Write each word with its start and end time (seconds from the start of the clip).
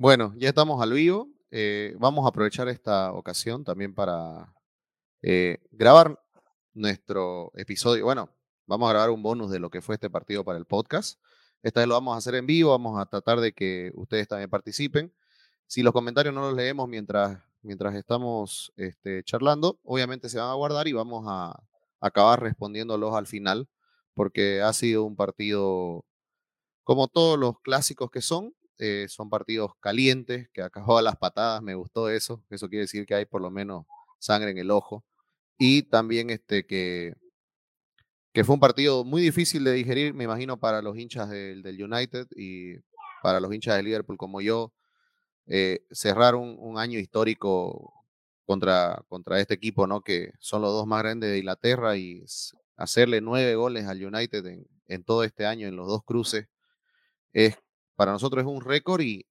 Bueno, 0.00 0.32
ya 0.38 0.48
estamos 0.48 0.82
al 0.82 0.94
vivo. 0.94 1.28
Eh, 1.50 1.94
vamos 1.98 2.24
a 2.24 2.30
aprovechar 2.30 2.68
esta 2.70 3.12
ocasión 3.12 3.64
también 3.64 3.94
para 3.94 4.50
eh, 5.20 5.58
grabar 5.72 6.18
nuestro 6.72 7.52
episodio. 7.54 8.06
Bueno, 8.06 8.30
vamos 8.66 8.88
a 8.88 8.92
grabar 8.94 9.10
un 9.10 9.22
bonus 9.22 9.50
de 9.50 9.58
lo 9.58 9.68
que 9.68 9.82
fue 9.82 9.96
este 9.96 10.08
partido 10.08 10.42
para 10.42 10.56
el 10.56 10.64
podcast. 10.64 11.20
Esta 11.62 11.80
vez 11.80 11.86
lo 11.86 11.96
vamos 11.96 12.14
a 12.14 12.16
hacer 12.16 12.34
en 12.34 12.46
vivo, 12.46 12.70
vamos 12.70 12.98
a 12.98 13.04
tratar 13.04 13.40
de 13.40 13.52
que 13.52 13.92
ustedes 13.94 14.26
también 14.26 14.48
participen. 14.48 15.12
Si 15.66 15.82
los 15.82 15.92
comentarios 15.92 16.34
no 16.34 16.40
los 16.40 16.54
leemos 16.54 16.88
mientras, 16.88 17.38
mientras 17.60 17.94
estamos 17.94 18.72
este, 18.76 19.22
charlando, 19.22 19.80
obviamente 19.84 20.30
se 20.30 20.38
van 20.38 20.48
a 20.48 20.54
guardar 20.54 20.88
y 20.88 20.94
vamos 20.94 21.26
a 21.28 21.62
acabar 22.00 22.40
respondiéndolos 22.40 23.14
al 23.14 23.26
final, 23.26 23.68
porque 24.14 24.62
ha 24.62 24.72
sido 24.72 25.04
un 25.04 25.14
partido 25.14 26.06
como 26.84 27.06
todos 27.06 27.38
los 27.38 27.60
clásicos 27.60 28.10
que 28.10 28.22
son, 28.22 28.54
eh, 28.80 29.06
son 29.08 29.28
partidos 29.28 29.72
calientes, 29.80 30.48
que 30.52 30.62
acabó 30.62 30.98
a 30.98 31.02
las 31.02 31.16
patadas, 31.16 31.62
me 31.62 31.74
gustó 31.74 32.08
eso, 32.08 32.42
eso 32.50 32.68
quiere 32.68 32.82
decir 32.84 33.04
que 33.06 33.14
hay 33.14 33.26
por 33.26 33.42
lo 33.42 33.50
menos 33.50 33.84
sangre 34.18 34.50
en 34.50 34.58
el 34.58 34.70
ojo. 34.70 35.04
Y 35.58 35.82
también 35.84 36.30
este, 36.30 36.66
que, 36.66 37.14
que 38.32 38.44
fue 38.44 38.54
un 38.54 38.60
partido 38.60 39.04
muy 39.04 39.22
difícil 39.22 39.64
de 39.64 39.72
digerir, 39.72 40.14
me 40.14 40.24
imagino, 40.24 40.58
para 40.58 40.82
los 40.82 40.96
hinchas 40.96 41.28
del, 41.28 41.62
del 41.62 41.82
United 41.82 42.26
y 42.34 42.76
para 43.22 43.40
los 43.40 43.52
hinchas 43.52 43.76
de 43.76 43.82
Liverpool 43.82 44.16
como 44.16 44.40
yo, 44.40 44.72
eh, 45.46 45.84
cerrar 45.90 46.34
un, 46.34 46.56
un, 46.58 46.78
año 46.78 46.98
histórico 46.98 47.92
contra, 48.46 49.04
contra 49.08 49.40
este 49.40 49.54
equipo, 49.54 49.86
¿no? 49.86 50.02
Que 50.02 50.32
son 50.38 50.62
los 50.62 50.72
dos 50.72 50.86
más 50.86 51.02
grandes 51.02 51.30
de 51.30 51.38
Inglaterra 51.38 51.96
y 51.96 52.24
hacerle 52.76 53.20
nueve 53.20 53.54
goles 53.56 53.86
al 53.86 54.04
United 54.04 54.46
en, 54.46 54.66
en 54.88 55.04
todo 55.04 55.24
este 55.24 55.46
año, 55.46 55.68
en 55.68 55.76
los 55.76 55.86
dos 55.88 56.02
cruces, 56.04 56.48
es 57.32 57.58
para 58.00 58.12
nosotros 58.12 58.42
es 58.42 58.48
un 58.48 58.62
récord 58.62 59.02
y, 59.02 59.26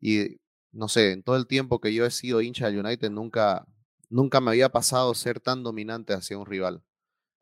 y, 0.00 0.40
no 0.72 0.88
sé, 0.88 1.12
en 1.12 1.22
todo 1.22 1.36
el 1.36 1.46
tiempo 1.46 1.80
que 1.80 1.94
yo 1.94 2.04
he 2.04 2.10
sido 2.10 2.40
hincha 2.40 2.66
del 2.66 2.84
United 2.84 3.10
nunca, 3.10 3.64
nunca 4.10 4.40
me 4.40 4.50
había 4.50 4.70
pasado 4.70 5.14
ser 5.14 5.38
tan 5.38 5.62
dominante 5.62 6.14
hacia 6.14 6.36
un 6.36 6.44
rival. 6.44 6.82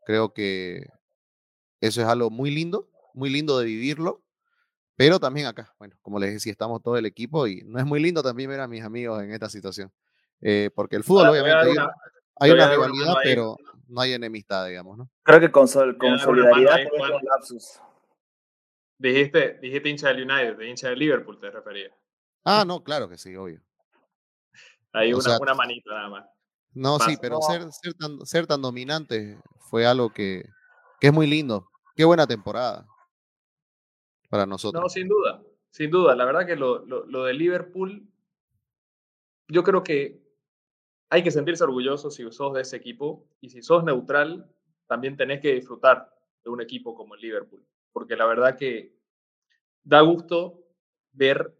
Creo 0.04 0.34
que 0.34 0.86
eso 1.80 2.02
es 2.02 2.06
algo 2.06 2.28
muy 2.28 2.50
lindo, 2.50 2.90
muy 3.14 3.30
lindo 3.30 3.58
de 3.58 3.64
vivirlo, 3.64 4.22
pero 4.96 5.18
también 5.18 5.46
acá, 5.46 5.74
bueno, 5.78 5.96
como 6.02 6.18
les 6.18 6.34
decía, 6.34 6.52
estamos 6.52 6.82
todo 6.82 6.98
el 6.98 7.06
equipo 7.06 7.46
y 7.46 7.62
no 7.64 7.78
es 7.78 7.86
muy 7.86 7.98
lindo 7.98 8.22
también 8.22 8.50
ver 8.50 8.60
a 8.60 8.68
mis 8.68 8.84
amigos 8.84 9.22
en 9.22 9.32
esta 9.32 9.48
situación, 9.48 9.90
eh, 10.42 10.68
porque 10.74 10.96
el 10.96 11.04
fútbol 11.04 11.28
obviamente 11.28 11.70
una, 11.70 11.90
hay 12.38 12.50
una 12.50 12.68
rivalidad, 12.68 13.14
pero 13.24 13.56
no 13.88 14.02
hay 14.02 14.12
enemistad, 14.12 14.66
digamos, 14.66 14.98
¿no? 14.98 15.08
Creo 15.22 15.40
que 15.40 15.50
con, 15.50 15.68
sol, 15.68 15.96
con 15.96 16.18
solidaridad 16.18 16.76
tenemos 16.76 17.22
lapsus. 17.22 17.80
Dijiste, 18.98 19.58
dijiste 19.60 19.88
hincha 19.88 20.08
del 20.08 20.30
United, 20.30 20.56
de 20.56 20.68
hincha 20.68 20.88
del 20.88 20.98
Liverpool 20.98 21.38
te 21.38 21.50
refería. 21.50 21.94
Ah, 22.44 22.64
no, 22.66 22.82
claro 22.82 23.08
que 23.08 23.18
sí, 23.18 23.36
obvio. 23.36 23.60
Hay 24.92 25.12
una, 25.12 25.22
sea, 25.22 25.38
una 25.38 25.54
manita 25.54 25.90
nada 25.92 26.08
más. 26.08 26.26
No, 26.72 26.98
sí, 26.98 27.16
pero 27.20 27.40
ser, 27.42 27.94
tan, 27.94 28.24
ser 28.24 28.46
tan 28.46 28.62
dominante 28.62 29.38
fue 29.58 29.86
algo 29.86 30.10
que, 30.10 30.44
que 31.00 31.08
es 31.08 31.12
muy 31.12 31.26
lindo. 31.26 31.68
Qué 31.94 32.04
buena 32.04 32.26
temporada 32.26 32.86
para 34.30 34.46
nosotros. 34.46 34.82
No, 34.82 34.88
sin 34.88 35.08
duda, 35.08 35.42
sin 35.70 35.90
duda. 35.90 36.14
La 36.14 36.24
verdad 36.24 36.46
que 36.46 36.56
lo, 36.56 36.84
lo, 36.86 37.04
lo 37.06 37.24
de 37.24 37.34
Liverpool, 37.34 38.08
yo 39.48 39.62
creo 39.62 39.82
que 39.82 40.22
hay 41.10 41.22
que 41.22 41.30
sentirse 41.30 41.64
orgulloso 41.64 42.10
si 42.10 42.30
sos 42.30 42.54
de 42.54 42.62
ese 42.62 42.76
equipo 42.76 43.28
y 43.40 43.50
si 43.50 43.62
sos 43.62 43.84
neutral, 43.84 44.50
también 44.86 45.16
tenés 45.16 45.40
que 45.40 45.52
disfrutar 45.52 46.14
de 46.42 46.50
un 46.50 46.60
equipo 46.60 46.94
como 46.94 47.14
el 47.14 47.20
Liverpool 47.20 47.66
porque 47.96 48.14
la 48.14 48.26
verdad 48.26 48.58
que 48.58 48.94
da 49.82 50.02
gusto 50.02 50.66
ver 51.12 51.56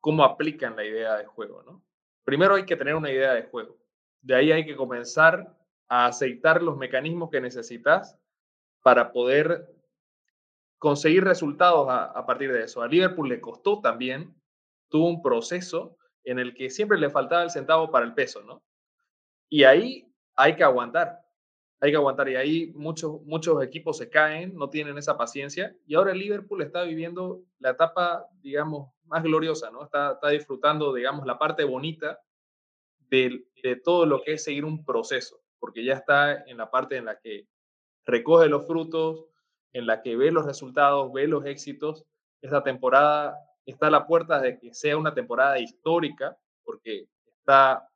cómo 0.00 0.24
aplican 0.24 0.74
la 0.74 0.86
idea 0.86 1.18
de 1.18 1.26
juego, 1.26 1.62
¿no? 1.64 1.84
Primero 2.24 2.54
hay 2.54 2.64
que 2.64 2.76
tener 2.76 2.94
una 2.94 3.12
idea 3.12 3.34
de 3.34 3.42
juego. 3.42 3.76
De 4.22 4.34
ahí 4.34 4.52
hay 4.52 4.64
que 4.64 4.74
comenzar 4.74 5.54
a 5.86 6.06
aceitar 6.06 6.62
los 6.62 6.78
mecanismos 6.78 7.28
que 7.28 7.42
necesitas 7.42 8.18
para 8.80 9.12
poder 9.12 9.70
conseguir 10.78 11.24
resultados 11.24 11.90
a, 11.90 12.04
a, 12.04 12.24
partir 12.24 12.50
de 12.54 12.64
eso. 12.64 12.80
A 12.80 12.88
Liverpool 12.88 13.28
le 13.28 13.42
costó 13.42 13.82
también, 13.82 14.34
tuvo 14.88 15.10
un 15.10 15.20
proceso 15.20 15.98
en 16.24 16.38
el 16.38 16.54
que 16.54 16.70
siempre 16.70 16.96
le 16.96 17.10
faltaba 17.10 17.42
el 17.42 17.50
centavo 17.50 17.90
para 17.90 18.06
el 18.06 18.14
peso, 18.14 18.40
¿no? 18.40 18.62
Y 19.50 19.64
ahí 19.64 20.10
hay 20.36 20.56
que 20.56 20.64
aguantar 20.64 21.25
hay 21.80 21.90
que 21.90 21.96
aguantar. 21.96 22.28
Y 22.28 22.36
ahí 22.36 22.72
muchos, 22.74 23.22
muchos 23.22 23.62
equipos 23.62 23.98
se 23.98 24.08
caen, 24.08 24.54
no 24.56 24.70
tienen 24.70 24.98
esa 24.98 25.16
paciencia. 25.16 25.76
Y 25.86 25.94
ahora 25.94 26.12
el 26.12 26.18
Liverpool 26.18 26.62
está 26.62 26.82
viviendo 26.82 27.42
la 27.58 27.70
etapa, 27.70 28.26
digamos, 28.40 28.92
más 29.04 29.22
gloriosa, 29.22 29.70
¿no? 29.70 29.84
Está, 29.84 30.12
está 30.12 30.30
disfrutando, 30.30 30.92
digamos, 30.92 31.26
la 31.26 31.38
parte 31.38 31.64
bonita 31.64 32.20
de, 33.10 33.46
de 33.62 33.76
todo 33.76 34.06
lo 34.06 34.22
que 34.22 34.34
es 34.34 34.44
seguir 34.44 34.64
un 34.64 34.84
proceso, 34.84 35.40
porque 35.58 35.84
ya 35.84 35.94
está 35.94 36.44
en 36.44 36.56
la 36.56 36.70
parte 36.70 36.96
en 36.96 37.04
la 37.04 37.18
que 37.18 37.46
recoge 38.04 38.48
los 38.48 38.66
frutos, 38.66 39.26
en 39.72 39.86
la 39.86 40.02
que 40.02 40.16
ve 40.16 40.30
los 40.32 40.46
resultados, 40.46 41.12
ve 41.12 41.28
los 41.28 41.44
éxitos. 41.44 42.04
Esta 42.40 42.62
temporada 42.62 43.36
está 43.64 43.88
a 43.88 43.90
la 43.90 44.06
puerta 44.06 44.40
de 44.40 44.58
que 44.58 44.74
sea 44.74 44.96
una 44.96 45.14
temporada 45.14 45.58
histórica, 45.58 46.36
porque 46.64 47.08
está 47.38 47.88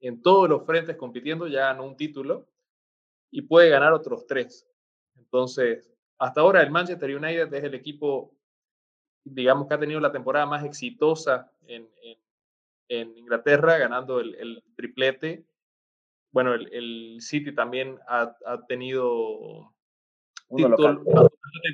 en 0.00 0.20
todos 0.20 0.48
los 0.48 0.66
frentes 0.66 0.96
compitiendo, 0.96 1.46
ya 1.46 1.66
ganó 1.66 1.84
un 1.84 1.96
título 1.96 2.46
y 3.34 3.42
puede 3.42 3.68
ganar 3.68 3.92
otros 3.92 4.28
tres. 4.28 4.64
Entonces, 5.16 5.92
hasta 6.18 6.40
ahora 6.40 6.62
el 6.62 6.70
Manchester 6.70 7.16
United 7.16 7.52
es 7.52 7.64
el 7.64 7.74
equipo, 7.74 8.32
digamos, 9.24 9.66
que 9.66 9.74
ha 9.74 9.80
tenido 9.80 9.98
la 9.98 10.12
temporada 10.12 10.46
más 10.46 10.64
exitosa 10.64 11.50
en, 11.66 11.90
en, 12.04 12.18
en 12.88 13.18
Inglaterra, 13.18 13.76
ganando 13.76 14.20
el, 14.20 14.36
el, 14.36 14.62
triplete. 14.76 15.44
Bueno, 16.30 16.54
el, 16.54 16.72
el 16.72 17.16
City 17.20 17.52
también 17.52 17.98
ha, 18.06 18.36
ha 18.46 18.64
tenido 18.66 19.74
títulos, 20.54 21.00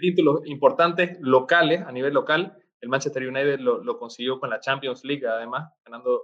títulos 0.01 0.47
importantes 0.47 1.19
locales, 1.21 1.83
a 1.83 1.93
nivel 1.93 2.15
local. 2.15 2.57
El 2.81 2.89
Manchester 2.89 3.29
United 3.29 3.61
lo, 3.61 3.85
lo 3.85 3.99
consiguió 3.99 4.41
con 4.41 4.49
la 4.49 4.61
Champions 4.61 5.05
League, 5.05 5.27
además, 5.27 5.71
ganando 5.85 6.23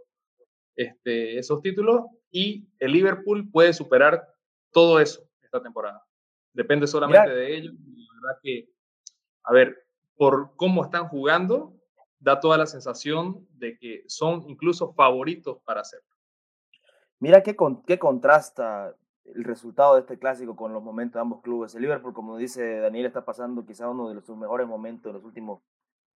este, 0.76 1.38
esos 1.38 1.60
títulos. 1.60 2.06
Y 2.30 2.70
el 2.78 2.92
Liverpool 2.92 3.50
puede 3.50 3.74
superar 3.74 4.26
todo 4.72 4.98
eso 4.98 5.25
esta 5.56 5.64
temporada. 5.64 6.04
Depende 6.52 6.86
solamente 6.86 7.30
de 7.30 7.56
ellos. 7.56 7.74
La 7.74 8.20
verdad 8.22 8.40
que, 8.42 8.70
a 9.44 9.52
ver, 9.52 9.86
por 10.16 10.56
cómo 10.56 10.84
están 10.84 11.08
jugando, 11.08 11.76
da 12.18 12.40
toda 12.40 12.56
la 12.56 12.66
sensación 12.66 13.46
de 13.50 13.78
que 13.78 14.04
son 14.06 14.48
incluso 14.48 14.92
favoritos 14.94 15.58
para 15.64 15.82
hacerlo. 15.82 16.08
Mira 17.18 17.42
qué, 17.42 17.56
con, 17.56 17.82
qué 17.82 17.98
contrasta 17.98 18.94
el 19.24 19.44
resultado 19.44 19.94
de 19.94 20.00
este 20.00 20.18
clásico 20.18 20.56
con 20.56 20.72
los 20.72 20.82
momentos 20.82 21.14
de 21.14 21.20
ambos 21.20 21.42
clubes. 21.42 21.74
El 21.74 21.82
Liverpool, 21.82 22.14
como 22.14 22.36
dice 22.36 22.78
Daniel, 22.78 23.06
está 23.06 23.24
pasando 23.24 23.64
quizá 23.66 23.88
uno 23.88 24.12
de 24.12 24.20
sus 24.22 24.36
mejores 24.36 24.66
momentos 24.66 25.10
de 25.10 25.18
los 25.18 25.24
últimos 25.24 25.62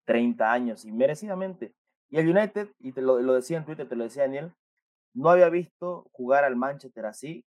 30 0.05 0.51
años 0.51 0.85
y 0.85 0.93
merecidamente. 0.93 1.75
Y 2.09 2.19
el 2.19 2.29
United, 2.29 2.69
y 2.79 2.93
te 2.93 3.03
lo, 3.03 3.21
lo 3.21 3.35
decía 3.35 3.59
en 3.59 3.65
Twitter, 3.65 3.89
te 3.89 3.97
lo 3.97 4.05
decía 4.05 4.23
Daniel, 4.23 4.53
no 5.15 5.31
había 5.31 5.49
visto 5.49 6.09
jugar 6.13 6.45
al 6.45 6.57
Manchester 6.57 7.07
así 7.07 7.45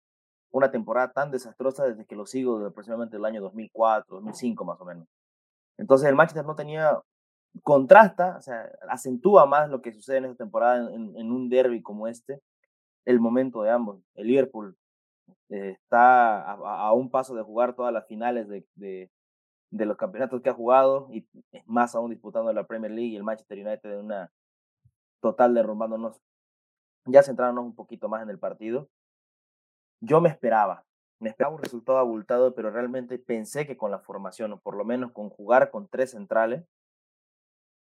una 0.51 0.69
temporada 0.71 1.11
tan 1.11 1.31
desastrosa 1.31 1.85
desde 1.85 2.05
que 2.05 2.15
lo 2.15 2.25
sigo 2.25 2.65
aproximadamente 2.65 3.17
el 3.17 3.25
año 3.25 3.41
2004, 3.41 4.15
2005 4.15 4.65
más 4.65 4.79
o 4.79 4.85
menos. 4.85 5.07
Entonces 5.77 6.09
el 6.09 6.15
Manchester 6.15 6.45
no 6.45 6.55
tenía, 6.55 6.99
contrasta, 7.63 8.37
o 8.37 8.41
sea, 8.41 8.69
acentúa 8.89 9.45
más 9.45 9.69
lo 9.69 9.81
que 9.81 9.93
sucede 9.93 10.17
en 10.17 10.25
esta 10.25 10.43
temporada 10.43 10.93
en, 10.93 11.31
un 11.31 11.49
derby 11.49 11.81
como 11.81 12.07
este, 12.07 12.41
el 13.05 13.19
momento 13.19 13.63
de 13.63 13.71
ambos. 13.71 14.01
El 14.15 14.27
Liverpool 14.27 14.77
eh, 15.49 15.71
está 15.71 16.51
a, 16.51 16.93
un 16.93 17.09
paso 17.09 17.33
de 17.33 17.43
jugar 17.43 17.75
todas 17.75 17.93
las 17.93 18.05
finales 18.07 18.47
de, 18.47 19.09
los 19.71 19.97
campeonatos 19.97 20.41
que 20.41 20.49
ha 20.49 20.53
jugado 20.53 21.07
y 21.11 21.25
más 21.65 21.95
aún 21.95 22.11
disputando 22.11 22.51
la 22.51 22.67
Premier 22.67 22.91
League 22.91 23.11
y 23.11 23.15
el 23.15 23.23
Manchester 23.23 23.65
United 23.65 23.91
en 23.91 24.05
una 24.05 24.31
total 25.21 25.53
derrumbándonos. 25.53 26.21
Ya 27.05 27.23
centrándonos 27.23 27.65
un 27.65 27.75
poquito 27.75 28.09
más 28.09 28.21
en 28.21 28.29
el 28.29 28.37
partido 28.37 28.89
yo 30.01 30.19
me 30.19 30.29
esperaba, 30.29 30.83
me 31.19 31.29
esperaba 31.29 31.55
un 31.55 31.61
resultado 31.61 31.99
abultado, 31.99 32.53
pero 32.55 32.71
realmente 32.71 33.19
pensé 33.19 33.65
que 33.65 33.77
con 33.77 33.91
la 33.91 33.99
formación, 33.99 34.53
o 34.53 34.59
por 34.59 34.75
lo 34.75 34.83
menos 34.83 35.11
con 35.11 35.29
jugar 35.29 35.69
con 35.69 35.87
tres 35.87 36.11
centrales, 36.11 36.65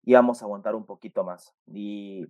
íbamos 0.03 0.43
a 0.43 0.47
aguantar 0.47 0.75
un 0.75 0.85
poquito 0.85 1.25
más. 1.25 1.55
Y 1.67 2.27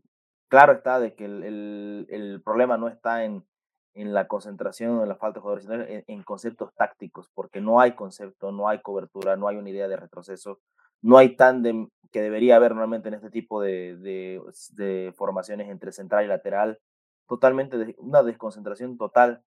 claro 0.49 0.73
está 0.73 1.00
de 1.00 1.14
que 1.14 1.25
el, 1.25 2.06
el, 2.11 2.43
problema 2.43 2.76
no 2.76 2.88
está 2.88 3.25
en, 3.25 3.46
en 3.94 4.12
la 4.12 4.29
concentración, 4.29 5.00
en 5.00 5.08
la 5.08 5.17
falta 5.17 5.38
de 5.38 5.40
jugadores, 5.40 5.64
sino 5.64 5.82
en, 6.06 6.23
conceptos 6.23 6.75
tácticos, 6.75 7.31
porque 7.34 7.61
no 7.61 7.81
hay 7.81 7.93
concepto, 7.93 8.52
no 8.52 8.69
hay 8.69 8.82
cobertura, 8.82 9.37
no 9.37 9.49
hay 9.49 9.56
una 9.56 9.70
idea 9.70 9.88
de 9.88 9.96
retroceso, 9.96 10.61
no 11.00 11.17
hay 11.17 11.37
tándem 11.37 11.88
que 12.12 12.20
debería 12.23 12.56
haber 12.56 12.73
normalmente 12.73 13.08
en 13.08 13.14
este 13.14 13.31
tipo 13.31 13.62
de, 13.62 13.96
de, 13.96 15.14
formaciones 15.17 15.69
entre 15.69 15.93
central 15.93 16.25
y 16.25 16.29
lateral, 16.29 16.79
totalmente 17.26 17.94
una 17.99 18.23
desconcentración 18.23 18.99
total 18.99 19.43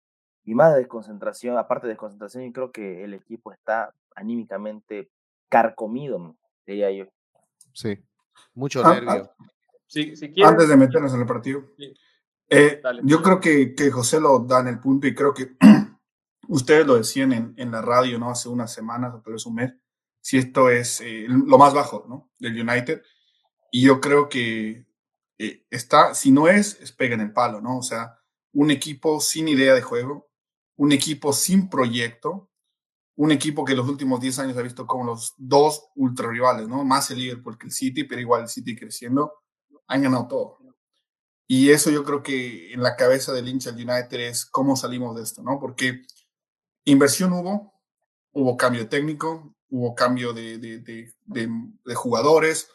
y 0.44 0.54
más 0.54 0.74
desconcentración, 0.74 1.58
aparte 1.58 1.86
de 1.86 1.92
desconcentración, 1.92 2.44
yo 2.44 2.52
creo 2.52 2.72
que 2.72 3.04
el 3.04 3.14
equipo 3.14 3.52
está 3.52 3.94
anímicamente 4.14 5.10
carcomido, 5.48 6.36
diría 6.66 6.90
yo. 6.90 7.06
Sí, 7.72 7.98
mucho 8.54 8.84
ah, 8.84 8.94
nervio. 8.94 9.30
Ah. 9.38 10.48
Antes 10.48 10.68
de 10.68 10.76
meternos 10.76 11.12
en 11.14 11.20
el 11.20 11.26
partido. 11.26 11.64
Eh, 12.48 12.80
yo 13.04 13.22
creo 13.22 13.40
que, 13.40 13.74
que, 13.74 13.90
José 13.90 14.20
lo 14.20 14.40
da 14.40 14.60
en 14.60 14.68
el 14.68 14.80
punto 14.80 15.06
y 15.06 15.14
creo 15.14 15.32
que 15.32 15.52
ustedes 16.48 16.86
lo 16.86 16.96
decían 16.96 17.32
en, 17.32 17.54
en, 17.56 17.70
la 17.70 17.80
radio, 17.80 18.18
¿no? 18.18 18.30
Hace 18.30 18.48
unas 18.48 18.72
semanas 18.72 19.14
o 19.14 19.20
tal 19.20 19.34
vez 19.34 19.46
un 19.46 19.54
mes, 19.54 19.72
si 20.20 20.38
esto 20.38 20.68
es 20.68 21.00
eh, 21.00 21.26
lo 21.28 21.58
más 21.58 21.74
bajo, 21.74 22.06
¿no? 22.08 22.30
Del 22.38 22.60
United. 22.60 23.02
Y 23.70 23.82
yo 23.82 24.00
creo 24.00 24.28
que 24.28 24.86
eh, 25.38 25.64
está, 25.70 26.14
si 26.14 26.30
no 26.32 26.48
es, 26.48 26.80
es 26.80 26.92
pega 26.92 27.14
en 27.14 27.20
el 27.20 27.32
palo, 27.32 27.60
¿no? 27.60 27.78
O 27.78 27.82
sea, 27.82 28.18
un 28.52 28.70
equipo 28.70 29.20
sin 29.20 29.48
idea 29.48 29.74
de 29.74 29.82
juego, 29.82 30.29
un 30.80 30.92
equipo 30.92 31.34
sin 31.34 31.68
proyecto, 31.68 32.48
un 33.16 33.32
equipo 33.32 33.66
que 33.66 33.72
en 33.72 33.78
los 33.78 33.88
últimos 33.88 34.18
10 34.18 34.38
años 34.38 34.56
ha 34.56 34.62
visto 34.62 34.86
como 34.86 35.04
los 35.04 35.34
dos 35.36 35.90
ultra 35.94 36.30
rivales, 36.30 36.68
¿no? 36.68 36.84
Más 36.84 37.10
el 37.10 37.18
Liverpool 37.18 37.58
que 37.58 37.66
el 37.66 37.72
City, 37.72 38.04
pero 38.04 38.22
igual 38.22 38.42
el 38.42 38.48
City 38.48 38.74
creciendo, 38.74 39.30
han 39.86 40.00
ganado 40.00 40.26
todo. 40.26 40.58
Y 41.46 41.68
eso 41.68 41.90
yo 41.90 42.02
creo 42.02 42.22
que 42.22 42.72
en 42.72 42.82
la 42.82 42.96
cabeza 42.96 43.34
del 43.34 43.48
hincha 43.48 43.72
del 43.72 43.90
United 43.90 44.20
es 44.20 44.46
cómo 44.46 44.74
salimos 44.74 45.14
de 45.16 45.22
esto, 45.22 45.42
¿no? 45.42 45.60
Porque 45.60 46.00
inversión 46.86 47.34
hubo, 47.34 47.74
hubo 48.32 48.56
cambio 48.56 48.88
técnico, 48.88 49.54
hubo 49.68 49.94
cambio 49.94 50.32
de, 50.32 50.56
de, 50.56 50.78
de, 50.78 51.12
de, 51.26 51.94
jugadores. 51.94 52.70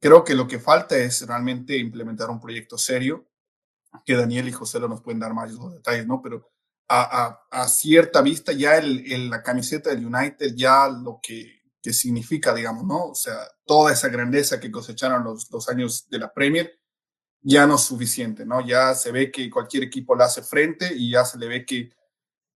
Creo 0.00 0.24
que 0.24 0.34
lo 0.34 0.48
que 0.48 0.60
falta 0.60 0.96
es 0.96 1.26
realmente 1.26 1.76
implementar 1.76 2.30
un 2.30 2.40
proyecto 2.40 2.78
serio, 2.78 3.28
que 4.06 4.14
Daniel 4.14 4.48
y 4.48 4.52
José 4.52 4.80
lo 4.80 4.88
nos 4.88 5.02
pueden 5.02 5.20
dar 5.20 5.34
más 5.34 5.52
detalles, 5.74 6.06
¿no? 6.06 6.22
Pero 6.22 6.49
a, 6.92 7.46
a, 7.52 7.62
a 7.62 7.68
cierta 7.68 8.20
vista 8.20 8.52
ya 8.52 8.76
el, 8.76 9.12
el, 9.12 9.30
la 9.30 9.44
camiseta 9.44 9.90
del 9.90 10.04
United, 10.04 10.54
ya 10.56 10.88
lo 10.88 11.20
que, 11.22 11.62
que, 11.80 11.92
significa, 11.92 12.52
digamos, 12.52 12.84
¿no? 12.84 13.10
O 13.10 13.14
sea, 13.14 13.36
toda 13.64 13.92
esa 13.92 14.08
grandeza 14.08 14.58
que 14.58 14.72
cosecharon 14.72 15.22
los, 15.22 15.48
los 15.52 15.68
años 15.68 16.08
de 16.10 16.18
la 16.18 16.32
Premier, 16.32 16.80
ya 17.42 17.64
no 17.64 17.76
es 17.76 17.82
suficiente, 17.82 18.44
¿no? 18.44 18.66
Ya 18.66 18.92
se 18.96 19.12
ve 19.12 19.30
que 19.30 19.48
cualquier 19.48 19.84
equipo 19.84 20.16
le 20.16 20.24
hace 20.24 20.42
frente 20.42 20.92
y 20.92 21.12
ya 21.12 21.24
se 21.24 21.38
le 21.38 21.46
ve 21.46 21.64
que 21.64 21.92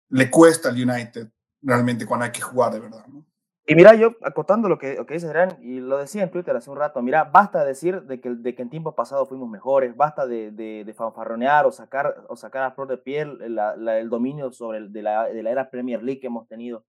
le 0.09 0.29
cuesta 0.29 0.69
al 0.69 0.83
United 0.83 1.29
realmente 1.63 2.05
cuando 2.05 2.27
hay 2.27 2.33
que 2.33 2.41
jugar 2.41 2.73
de 2.73 2.81
verdad, 2.81 3.07
¿no? 3.07 3.25
Y 3.67 3.75
mira, 3.77 3.95
yo 3.95 4.17
acotando 4.21 4.69
lo 4.69 4.79
que, 4.79 4.95
lo 4.97 5.07
que 5.07 5.15
dice 5.15 5.27
Adrián, 5.27 5.57
y 5.63 5.81
lo 5.81 5.97
decía 5.97 6.23
en 6.23 6.31
Twitter 6.31 6.55
hace 6.55 6.71
un 6.71 6.77
rato, 6.77 7.01
mira, 7.01 7.25
basta 7.25 7.65
decir 7.65 8.03
de 8.03 8.21
que, 8.21 8.29
de 8.29 8.55
que 8.55 8.61
en 8.61 8.69
tiempo 8.69 8.95
pasado 8.95 9.25
fuimos 9.25 9.49
mejores, 9.49 9.97
basta 9.97 10.27
de, 10.27 10.51
de, 10.51 10.95
fanfarronear 10.95 11.65
o 11.65 11.73
sacar, 11.73 12.27
o 12.29 12.37
sacar 12.37 12.63
a 12.65 12.73
flor 12.73 12.89
de 12.89 12.99
piel 12.99 13.39
el 13.41 14.11
dominio 14.11 14.53
sobre 14.53 14.89
de, 14.89 15.03
la, 15.03 15.29
de 15.29 15.43
la 15.43 15.51
era 15.51 15.71
Premier 15.71 16.03
League 16.03 16.21
que 16.21 16.27
hemos 16.27 16.47
tenido. 16.47 16.85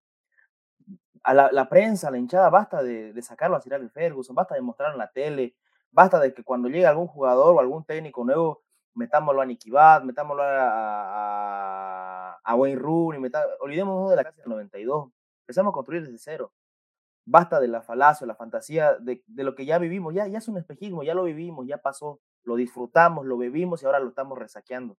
A 1.23 1.33
la, 1.33 1.69
prensa, 1.69 2.11
la 2.11 2.17
hinchada, 2.17 2.49
basta 2.49 2.83
de, 2.83 3.19
sacarlo 3.21 3.55
a 3.55 3.61
Sir 3.61 3.73
el 3.73 3.89
Ferguson, 3.89 4.35
basta 4.35 4.55
de 4.55 4.61
mostrar 4.61 4.91
en 4.91 4.97
la 4.97 5.09
tele, 5.11 5.55
basta 5.91 6.19
de 6.19 6.33
que 6.33 6.43
cuando 6.43 6.67
llegue 6.67 6.85
algún 6.85 7.07
jugador 7.07 7.55
o 7.55 7.59
algún 7.61 7.85
técnico 7.85 8.25
nuevo, 8.25 8.63
metámoslo 8.95 9.41
a 9.41 9.45
Nicky 9.45 9.71
Bad, 9.71 10.03
metámoslo 10.03 10.43
a, 10.45 12.37
Wayne 12.57 12.79
Rooney, 12.79 13.31
olvidémonos 13.61 14.09
de 14.09 14.15
la 14.17 14.23
casa 14.25 14.41
del 14.41 14.49
92, 14.49 15.09
empezamos 15.43 15.71
a 15.71 15.73
construir 15.73 16.03
desde 16.03 16.17
cero 16.17 16.51
basta 17.25 17.59
de 17.59 17.67
la 17.67 17.81
falacia, 17.81 18.27
la 18.27 18.35
fantasía 18.35 18.95
de, 18.99 19.23
de, 19.27 19.43
lo 19.43 19.55
que 19.55 19.65
ya 19.65 19.79
vivimos, 19.79 20.13
ya, 20.13 20.27
ya 20.27 20.37
es 20.37 20.47
un 20.47 20.57
espejismo, 20.57 21.03
ya 21.03 21.13
lo 21.13 21.23
vivimos, 21.23 21.67
ya 21.67 21.79
pasó, 21.79 22.21
lo 22.43 22.55
disfrutamos, 22.55 23.25
lo 23.25 23.37
bebimos 23.37 23.81
y 23.81 23.85
ahora 23.85 23.99
lo 23.99 24.09
estamos 24.09 24.37
resaqueando. 24.37 24.97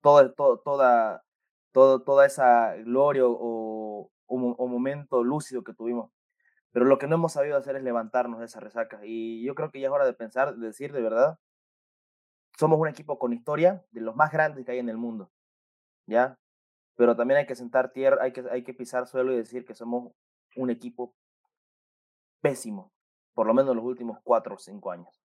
Todo, 0.00 0.32
todo, 0.32 0.58
toda, 0.60 1.24
toda 1.72 2.26
esa 2.26 2.74
gloria 2.76 3.26
o, 3.26 3.32
o, 3.32 4.10
o, 4.26 4.68
momento 4.68 5.24
lúcido 5.24 5.64
que 5.64 5.74
tuvimos. 5.74 6.10
Pero 6.72 6.86
lo 6.86 6.98
que 6.98 7.06
no 7.06 7.16
hemos 7.16 7.32
sabido 7.32 7.56
hacer 7.56 7.76
es 7.76 7.82
levantarnos 7.82 8.40
de 8.40 8.46
esa 8.46 8.60
resaca. 8.60 9.00
Y 9.04 9.44
yo 9.44 9.54
creo 9.54 9.70
que 9.70 9.80
ya 9.80 9.88
es 9.88 9.92
hora 9.92 10.06
de 10.06 10.14
pensar, 10.14 10.56
de 10.56 10.66
decir 10.66 10.92
de 10.92 11.02
verdad, 11.02 11.38
somos 12.58 12.78
un 12.78 12.88
equipo 12.88 13.18
con 13.18 13.32
historia 13.32 13.84
de 13.90 14.00
los 14.00 14.16
más 14.16 14.30
grandes 14.32 14.64
que 14.64 14.72
hay 14.72 14.78
en 14.78 14.88
el 14.88 14.96
mundo, 14.96 15.30
¿ya? 16.06 16.38
Pero 16.96 17.16
también 17.16 17.38
hay 17.38 17.46
que 17.46 17.56
sentar 17.56 17.92
tierra, 17.92 18.22
hay 18.22 18.32
que, 18.32 18.44
hay 18.50 18.62
que 18.62 18.74
pisar 18.74 19.06
suelo 19.08 19.32
y 19.32 19.36
decir 19.36 19.64
que 19.64 19.74
somos 19.74 20.12
un 20.56 20.70
equipo 20.70 21.14
pésimo, 22.44 22.92
por 23.32 23.46
lo 23.46 23.54
menos 23.54 23.70
en 23.70 23.78
los 23.78 23.86
últimos 23.86 24.18
cuatro 24.22 24.56
o 24.56 24.58
cinco 24.58 24.90
años. 24.90 25.22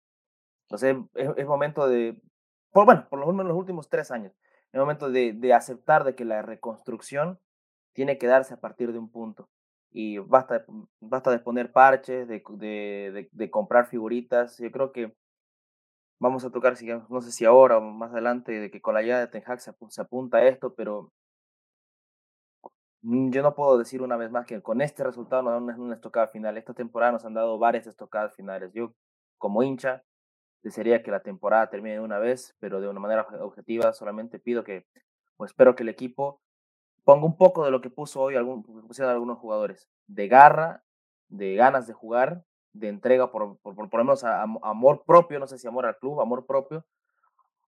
Entonces 0.66 0.98
es, 1.14 1.30
es 1.38 1.48
momento 1.48 1.88
de, 1.88 2.20
por, 2.72 2.84
bueno, 2.84 3.08
por 3.10 3.20
lo 3.20 3.28
menos 3.28 3.44
en 3.44 3.48
los 3.48 3.58
últimos 3.58 3.88
tres 3.88 4.12
años, 4.12 4.34
es 4.74 4.80
momento 4.80 5.10
de, 5.10 5.54
aceptar 5.54 6.04
de 6.04 6.16
que 6.16 6.26
la 6.26 6.42
reconstrucción 6.42 7.40
tiene 7.94 8.18
que 8.18 8.28
darse 8.28 8.56
a 8.56 8.60
partir 8.60 8.92
de 8.92 9.00
un 9.00 9.10
punto. 9.10 9.48
Y 9.90 10.18
basta, 10.18 10.66
basta 11.00 11.32
de 11.32 11.40
poner 11.40 11.72
parches, 11.72 12.28
de, 12.28 12.44
de, 12.58 13.30
de 13.32 13.50
comprar 13.50 13.88
figuritas. 13.88 14.58
Yo 14.58 14.70
creo 14.72 14.92
que 14.92 15.16
vamos 16.20 16.44
a 16.44 16.52
tocar, 16.52 16.76
no 17.10 17.22
sé 17.22 17.32
si 17.32 17.46
ahora 17.46 17.78
o 17.78 17.82
más 17.82 18.12
adelante, 18.12 18.52
de 18.52 18.70
que 18.70 18.82
con 18.82 18.96
la 18.96 19.02
llegada 19.02 19.22
de 19.22 19.28
Ten 19.28 19.44
Hag 19.46 19.62
se, 19.62 20.02
apunta 20.02 20.40
a 20.40 20.46
esto, 20.46 20.76
pero 20.76 21.14
yo 23.06 23.44
no 23.44 23.54
puedo 23.54 23.78
decir 23.78 24.02
una 24.02 24.18
vez 24.18 24.32
más 24.32 24.46
que 24.48 24.62
con 24.62 24.82
este 24.82 25.04
resultado 25.04 25.44
nos 25.44 25.54
dan 25.54 25.80
una, 25.80 25.94
estocada 25.94 26.28
final. 26.28 26.58
Esta 26.58 26.74
temporada 26.74 27.12
nos 27.12 27.26
han 27.26 27.36
dado 27.36 27.60
varias 27.60 27.86
estocadas 27.86 28.36
finales. 28.36 28.72
Yo, 28.74 28.94
como 29.38 29.62
hincha, 29.62 30.04
desearía 30.64 31.04
que 31.04 31.12
la 31.12 31.22
temporada 31.22 31.70
termine 31.70 31.96
de 31.96 32.02
una 32.02 32.18
vez, 32.18 32.56
pero 32.60 32.82
de 32.82 32.88
una 32.88 33.00
manera 33.00 33.28
objetiva 33.42 33.94
solamente 33.94 34.40
pido 34.40 34.64
que, 34.64 34.88
o 35.38 35.46
espero 35.46 35.76
que 35.76 35.84
el 35.84 35.90
equipo 35.90 36.42
ponga 37.04 37.28
un 37.28 37.38
poco 37.38 37.64
de 37.64 37.70
lo 37.70 37.82
que 37.82 37.92
puso 37.92 38.22
hoy 38.22 38.36
algún, 38.36 38.64
pusieron 38.64 39.14
algunos 39.14 39.38
jugadores, 39.38 39.88
de 40.08 40.28
garra, 40.28 40.84
de 41.28 41.54
ganas 41.54 41.86
de 41.86 41.94
jugar, 41.94 42.44
de 42.74 42.88
entrega, 42.88 43.32
por, 43.32 43.60
por, 43.60 43.76
por, 43.76 43.90
por 43.90 44.00
lo 44.00 44.06
menos 44.06 44.24
amor 44.24 45.04
propio, 45.06 45.40
no 45.40 45.46
sé 45.46 45.60
si 45.60 45.68
amor 45.68 45.86
al 45.86 45.98
club, 45.98 46.20
amor 46.22 46.48
propio, 46.48 46.84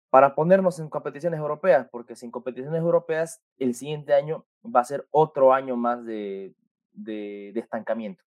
para 0.10 0.34
ponernos 0.34 0.80
en 0.80 0.90
competiciones 0.90 1.40
europeas, 1.40 1.88
porque 1.92 2.16
sin 2.16 2.32
competiciones 2.32 2.80
europeas 2.82 3.42
el 3.58 3.76
siguiente 3.76 4.14
año 4.14 4.46
va 4.64 4.82
a 4.82 4.86
ser 4.86 5.08
otro 5.12 5.54
año 5.54 5.76
más 5.76 6.04
de, 6.06 6.54
de, 6.92 7.52
de 7.54 7.60
estancamiento. 7.60 8.24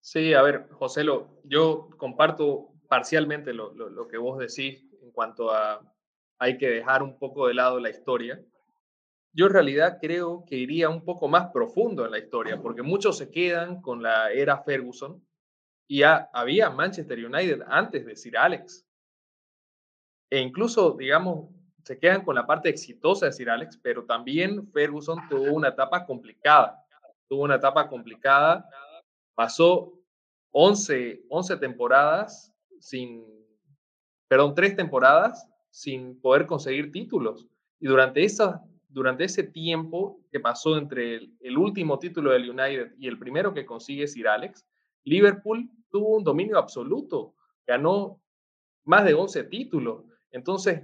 Sí, 0.00 0.34
a 0.34 0.42
ver, 0.42 0.68
José, 0.70 1.02
lo, 1.02 1.40
yo 1.44 1.88
comparto 1.96 2.68
parcialmente 2.88 3.52
lo, 3.52 3.72
lo, 3.74 3.88
lo, 3.88 4.06
que 4.06 4.18
vos 4.18 4.38
decís 4.38 4.84
en 5.02 5.10
cuanto 5.10 5.52
a 5.52 5.80
hay 6.38 6.58
que 6.58 6.68
dejar 6.68 7.02
un 7.02 7.18
poco 7.18 7.48
de 7.48 7.54
lado 7.54 7.80
la 7.80 7.90
historia. 7.90 8.40
Yo 9.32 9.46
en 9.46 9.52
realidad 9.52 9.98
creo 10.00 10.44
que 10.46 10.56
iría 10.56 10.88
un 10.88 11.04
poco 11.04 11.28
más 11.28 11.50
profundo 11.52 12.04
en 12.04 12.12
la 12.12 12.18
historia, 12.18 12.60
porque 12.60 12.82
muchos 12.82 13.18
se 13.18 13.30
quedan 13.30 13.80
con 13.80 14.02
la 14.02 14.30
era 14.30 14.62
Ferguson 14.62 15.26
y 15.88 16.00
ya 16.00 16.30
había 16.32 16.70
Manchester 16.70 17.24
United 17.24 17.62
antes 17.66 18.06
de 18.06 18.16
Sir 18.16 18.38
Alex 18.38 18.85
e 20.30 20.40
incluso, 20.40 20.92
digamos, 20.92 21.48
se 21.82 21.98
quedan 21.98 22.24
con 22.24 22.34
la 22.34 22.46
parte 22.46 22.68
exitosa 22.68 23.26
de 23.26 23.32
Sir 23.32 23.48
Alex, 23.48 23.78
pero 23.80 24.04
también 24.04 24.66
Ferguson 24.72 25.18
tuvo 25.28 25.52
una 25.52 25.68
etapa 25.68 26.04
complicada. 26.04 26.84
Tuvo 27.28 27.44
una 27.44 27.56
etapa 27.56 27.88
complicada, 27.88 28.68
pasó 29.34 29.92
11, 30.50 31.24
11 31.28 31.56
temporadas 31.58 32.52
sin, 32.80 33.24
perdón, 34.28 34.54
tres 34.54 34.74
temporadas 34.74 35.48
sin 35.70 36.20
poder 36.20 36.46
conseguir 36.46 36.90
títulos. 36.90 37.46
Y 37.78 37.86
durante, 37.86 38.24
esa, 38.24 38.64
durante 38.88 39.24
ese 39.24 39.44
tiempo 39.44 40.20
que 40.30 40.40
pasó 40.40 40.78
entre 40.78 41.16
el, 41.16 41.36
el 41.40 41.58
último 41.58 41.98
título 41.98 42.30
del 42.32 42.50
United 42.50 42.94
y 42.98 43.06
el 43.06 43.18
primero 43.18 43.54
que 43.54 43.66
consigue 43.66 44.08
Sir 44.08 44.28
Alex, 44.28 44.66
Liverpool 45.04 45.70
tuvo 45.90 46.16
un 46.16 46.24
dominio 46.24 46.58
absoluto, 46.58 47.34
ganó 47.66 48.20
más 48.84 49.04
de 49.04 49.14
11 49.14 49.44
títulos. 49.44 50.04
Entonces, 50.30 50.82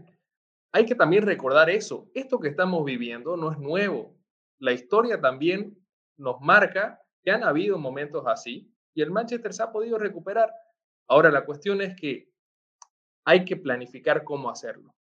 hay 0.73 0.87
que 0.87 0.95
también 0.95 1.25
recordar 1.25 1.69
eso. 1.71 2.11
Esto 2.15 2.41
que 2.41 2.49
estamos 2.49 2.85
viviendo 2.85 3.37
no 3.37 3.53
es 3.53 3.59
nuevo. 3.59 4.17
La 4.59 4.73
historia 4.73 5.21
también 5.21 5.79
nos 6.17 6.41
marca 6.41 7.01
que 7.23 7.31
han 7.31 7.45
habido 7.45 7.79
momentos 7.79 8.25
así 8.27 8.73
y 8.95 9.03
el 9.03 9.11
Manchester 9.11 9.53
se 9.53 9.63
ha 9.63 9.73
podido 9.73 9.99
recuperar. 9.99 10.53
Ahora, 11.09 11.31
la 11.31 11.45
cuestión 11.45 11.83
es 11.83 11.95
que 11.95 12.31
hay 13.25 13.45
que 13.45 13.57
planificar 13.57 14.25
cómo 14.25 14.51
hacerlo. 14.51 14.95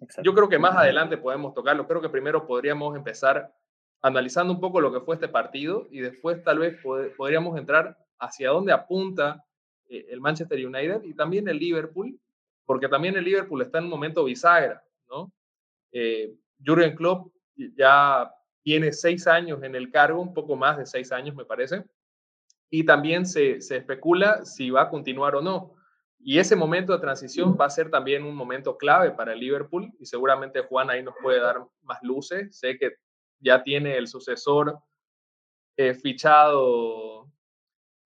Exacto. 0.00 0.22
Yo 0.22 0.34
creo 0.34 0.48
que 0.48 0.58
más 0.58 0.76
adelante 0.76 1.16
podemos 1.16 1.54
tocarlo. 1.54 1.86
Creo 1.86 2.00
que 2.00 2.08
primero 2.08 2.46
podríamos 2.46 2.96
empezar 2.96 3.54
analizando 4.02 4.52
un 4.52 4.60
poco 4.60 4.80
lo 4.80 4.92
que 4.92 5.00
fue 5.00 5.16
este 5.16 5.28
partido 5.28 5.86
y 5.90 6.00
después 6.00 6.42
tal 6.42 6.58
vez 6.58 6.78
pod 6.82 7.06
podríamos 7.16 7.58
entrar 7.58 7.96
hacia 8.18 8.50
dónde 8.50 8.72
apunta 8.72 9.44
eh, 9.88 10.06
el 10.10 10.20
Manchester 10.20 10.64
United 10.66 11.02
y 11.04 11.14
también 11.14 11.48
el 11.48 11.58
Liverpool 11.58 12.20
porque 12.66 12.88
también 12.88 13.16
el 13.16 13.24
Liverpool 13.24 13.62
está 13.62 13.78
en 13.78 13.84
un 13.84 13.90
momento 13.90 14.24
bisagra, 14.24 14.82
¿no? 15.08 15.32
Eh, 15.92 16.34
Jurgen 16.64 16.94
Klopp 16.96 17.32
ya 17.76 18.30
tiene 18.62 18.92
seis 18.92 19.26
años 19.26 19.62
en 19.62 19.74
el 19.74 19.90
cargo, 19.90 20.20
un 20.20 20.34
poco 20.34 20.56
más 20.56 20.78
de 20.78 20.86
seis 20.86 21.12
años 21.12 21.34
me 21.34 21.44
parece, 21.44 21.84
y 22.70 22.84
también 22.84 23.26
se, 23.26 23.60
se 23.60 23.76
especula 23.76 24.44
si 24.44 24.70
va 24.70 24.82
a 24.82 24.90
continuar 24.90 25.36
o 25.36 25.42
no. 25.42 25.74
Y 26.18 26.38
ese 26.38 26.56
momento 26.56 26.94
de 26.94 27.00
transición 27.00 27.56
va 27.60 27.66
a 27.66 27.70
ser 27.70 27.90
también 27.90 28.24
un 28.24 28.34
momento 28.34 28.78
clave 28.78 29.10
para 29.10 29.34
el 29.34 29.40
Liverpool 29.40 29.92
y 30.00 30.06
seguramente 30.06 30.62
Juan 30.62 30.88
ahí 30.88 31.02
nos 31.02 31.14
puede 31.20 31.38
dar 31.38 31.62
más 31.82 32.02
luces. 32.02 32.56
Sé 32.58 32.78
que 32.78 32.94
ya 33.40 33.62
tiene 33.62 33.98
el 33.98 34.08
sucesor 34.08 34.78
eh, 35.76 35.92
fichado 35.92 37.30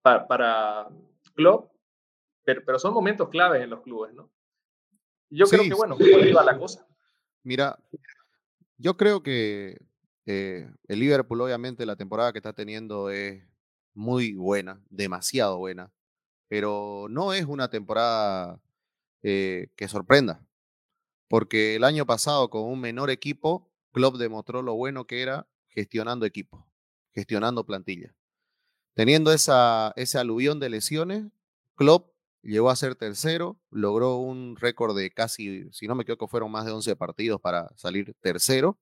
para, 0.01 0.89
Klopp 1.33 1.71
pero, 2.43 2.61
pero 2.65 2.79
son 2.79 2.93
momentos 2.93 3.29
claves 3.29 3.63
en 3.63 3.69
los 3.69 3.81
clubes, 3.81 4.13
¿no? 4.13 4.29
Yo 5.29 5.45
creo 5.45 5.63
que, 5.63 5.73
bueno, 5.73 5.97
ahí 5.99 6.31
va 6.31 6.43
la 6.43 6.57
cosa. 6.57 6.85
Mira, 7.43 7.77
yo 8.77 8.97
creo 8.97 9.21
que 9.21 9.77
eh, 10.25 10.69
el 10.87 10.99
Liverpool, 10.99 11.41
obviamente, 11.41 11.85
la 11.85 11.95
temporada 11.95 12.31
que 12.31 12.39
está 12.39 12.53
teniendo 12.53 13.09
es 13.09 13.43
muy 13.93 14.33
buena, 14.33 14.81
demasiado 14.89 15.57
buena, 15.57 15.91
pero 16.47 17.07
no 17.09 17.33
es 17.33 17.45
una 17.45 17.69
temporada 17.69 18.61
eh, 19.23 19.69
que 19.75 19.87
sorprenda, 19.87 20.45
porque 21.27 21.75
el 21.75 21.83
año 21.83 22.05
pasado 22.05 22.49
con 22.49 22.63
un 22.63 22.79
menor 22.79 23.09
equipo, 23.09 23.69
Klopp 23.91 24.17
demostró 24.17 24.61
lo 24.61 24.75
bueno 24.75 25.05
que 25.05 25.21
era 25.21 25.47
gestionando 25.67 26.25
equipos, 26.25 26.63
gestionando 27.13 27.65
plantilla. 27.65 28.15
Teniendo 28.93 29.31
esa, 29.31 29.93
ese 29.95 30.17
aluvión 30.17 30.59
de 30.59 30.69
lesiones, 30.69 31.25
Klopp 31.75 32.13
llegó 32.41 32.69
a 32.69 32.75
ser 32.75 32.95
tercero, 32.95 33.59
logró 33.69 34.17
un 34.17 34.55
récord 34.55 34.95
de 34.95 35.11
casi, 35.11 35.69
si 35.71 35.87
no 35.87 35.95
me 35.95 36.03
equivoco, 36.03 36.27
fueron 36.27 36.51
más 36.51 36.65
de 36.65 36.71
11 36.71 36.95
partidos 36.95 37.41
para 37.41 37.69
salir 37.75 38.15
tercero 38.21 38.77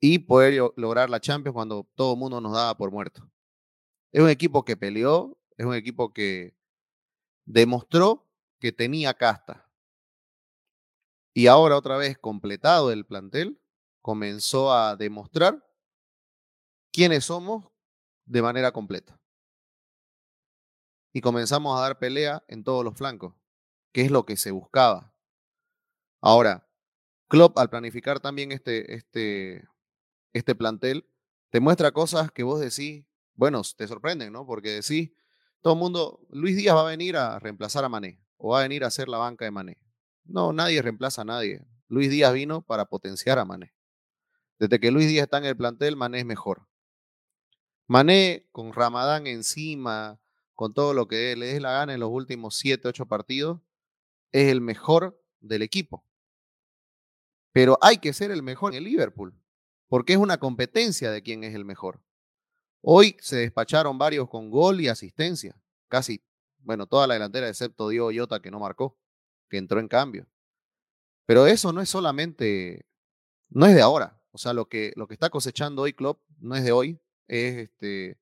y 0.00 0.20
poder 0.20 0.62
lograr 0.76 1.10
la 1.10 1.20
Champions 1.20 1.54
cuando 1.54 1.86
todo 1.94 2.14
el 2.14 2.18
mundo 2.18 2.40
nos 2.40 2.52
daba 2.52 2.76
por 2.76 2.90
muerto. 2.90 3.28
Es 4.12 4.22
un 4.22 4.28
equipo 4.30 4.64
que 4.64 4.76
peleó, 4.76 5.38
es 5.56 5.66
un 5.66 5.74
equipo 5.74 6.12
que 6.12 6.54
demostró 7.44 8.26
que 8.60 8.72
tenía 8.72 9.14
casta. 9.14 9.68
Y 11.34 11.46
ahora 11.46 11.76
otra 11.76 11.96
vez 11.96 12.18
completado 12.18 12.90
el 12.90 13.06
plantel, 13.06 13.60
comenzó 14.02 14.72
a 14.72 14.96
demostrar 14.96 15.64
quiénes 16.92 17.26
somos 17.26 17.66
de 18.24 18.42
manera 18.42 18.72
completa. 18.72 19.17
Y 21.12 21.20
comenzamos 21.20 21.78
a 21.78 21.82
dar 21.82 21.98
pelea 21.98 22.44
en 22.48 22.64
todos 22.64 22.84
los 22.84 22.96
flancos, 22.96 23.34
que 23.92 24.02
es 24.02 24.10
lo 24.10 24.24
que 24.26 24.36
se 24.36 24.50
buscaba. 24.50 25.14
Ahora, 26.20 26.68
Klopp 27.28 27.58
al 27.58 27.70
planificar 27.70 28.20
también 28.20 28.52
este, 28.52 28.94
este, 28.94 29.68
este 30.32 30.54
plantel, 30.54 31.08
te 31.50 31.60
muestra 31.60 31.92
cosas 31.92 32.30
que 32.32 32.42
vos 32.42 32.60
decís, 32.60 33.04
bueno, 33.34 33.62
te 33.76 33.86
sorprenden, 33.86 34.32
¿no? 34.32 34.46
Porque 34.46 34.70
decís, 34.70 35.12
todo 35.60 35.74
el 35.74 35.78
mundo, 35.78 36.26
Luis 36.30 36.56
Díaz 36.56 36.74
va 36.74 36.82
a 36.82 36.90
venir 36.90 37.16
a 37.16 37.38
reemplazar 37.38 37.84
a 37.84 37.88
Mané 37.88 38.20
o 38.36 38.50
va 38.50 38.60
a 38.60 38.62
venir 38.62 38.84
a 38.84 38.88
hacer 38.88 39.08
la 39.08 39.18
banca 39.18 39.44
de 39.44 39.50
Mané. 39.50 39.78
No, 40.24 40.52
nadie 40.52 40.82
reemplaza 40.82 41.22
a 41.22 41.24
nadie. 41.24 41.64
Luis 41.88 42.10
Díaz 42.10 42.32
vino 42.32 42.62
para 42.62 42.86
potenciar 42.86 43.38
a 43.38 43.44
Mané. 43.44 43.74
Desde 44.58 44.80
que 44.80 44.90
Luis 44.90 45.08
Díaz 45.08 45.24
está 45.24 45.38
en 45.38 45.44
el 45.44 45.56
plantel, 45.56 45.96
Mané 45.96 46.20
es 46.20 46.26
mejor. 46.26 46.66
Mané 47.86 48.46
con 48.52 48.72
Ramadán 48.72 49.26
encima, 49.26 50.20
con 50.58 50.74
todo 50.74 50.92
lo 50.92 51.06
que 51.06 51.36
le 51.36 51.46
des 51.46 51.62
la 51.62 51.70
gana 51.70 51.94
en 51.94 52.00
los 52.00 52.10
últimos 52.10 52.56
7, 52.56 52.88
8 52.88 53.06
partidos, 53.06 53.60
es 54.32 54.48
el 54.50 54.60
mejor 54.60 55.22
del 55.38 55.62
equipo. 55.62 56.04
Pero 57.52 57.78
hay 57.80 57.98
que 57.98 58.12
ser 58.12 58.32
el 58.32 58.42
mejor 58.42 58.72
en 58.72 58.78
el 58.78 58.84
Liverpool, 58.84 59.40
porque 59.86 60.14
es 60.14 60.18
una 60.18 60.38
competencia 60.38 61.12
de 61.12 61.22
quién 61.22 61.44
es 61.44 61.54
el 61.54 61.64
mejor. 61.64 62.02
Hoy 62.80 63.16
se 63.20 63.36
despacharon 63.36 63.98
varios 63.98 64.28
con 64.28 64.50
gol 64.50 64.80
y 64.80 64.88
asistencia, 64.88 65.54
casi, 65.86 66.24
bueno, 66.58 66.88
toda 66.88 67.06
la 67.06 67.14
delantera 67.14 67.48
excepto 67.48 67.88
Diego 67.88 68.10
Yota 68.10 68.42
que 68.42 68.50
no 68.50 68.58
marcó, 68.58 68.98
que 69.48 69.58
entró 69.58 69.78
en 69.78 69.86
cambio. 69.86 70.26
Pero 71.24 71.46
eso 71.46 71.72
no 71.72 71.80
es 71.80 71.88
solamente, 71.88 72.84
no 73.48 73.64
es 73.64 73.76
de 73.76 73.82
ahora. 73.82 74.20
O 74.32 74.38
sea, 74.38 74.54
lo 74.54 74.68
que, 74.68 74.92
lo 74.96 75.06
que 75.06 75.14
está 75.14 75.30
cosechando 75.30 75.82
hoy 75.82 75.92
Klopp 75.92 76.20
no 76.40 76.56
es 76.56 76.64
de 76.64 76.72
hoy, 76.72 77.00
es 77.28 77.58
este. 77.58 78.18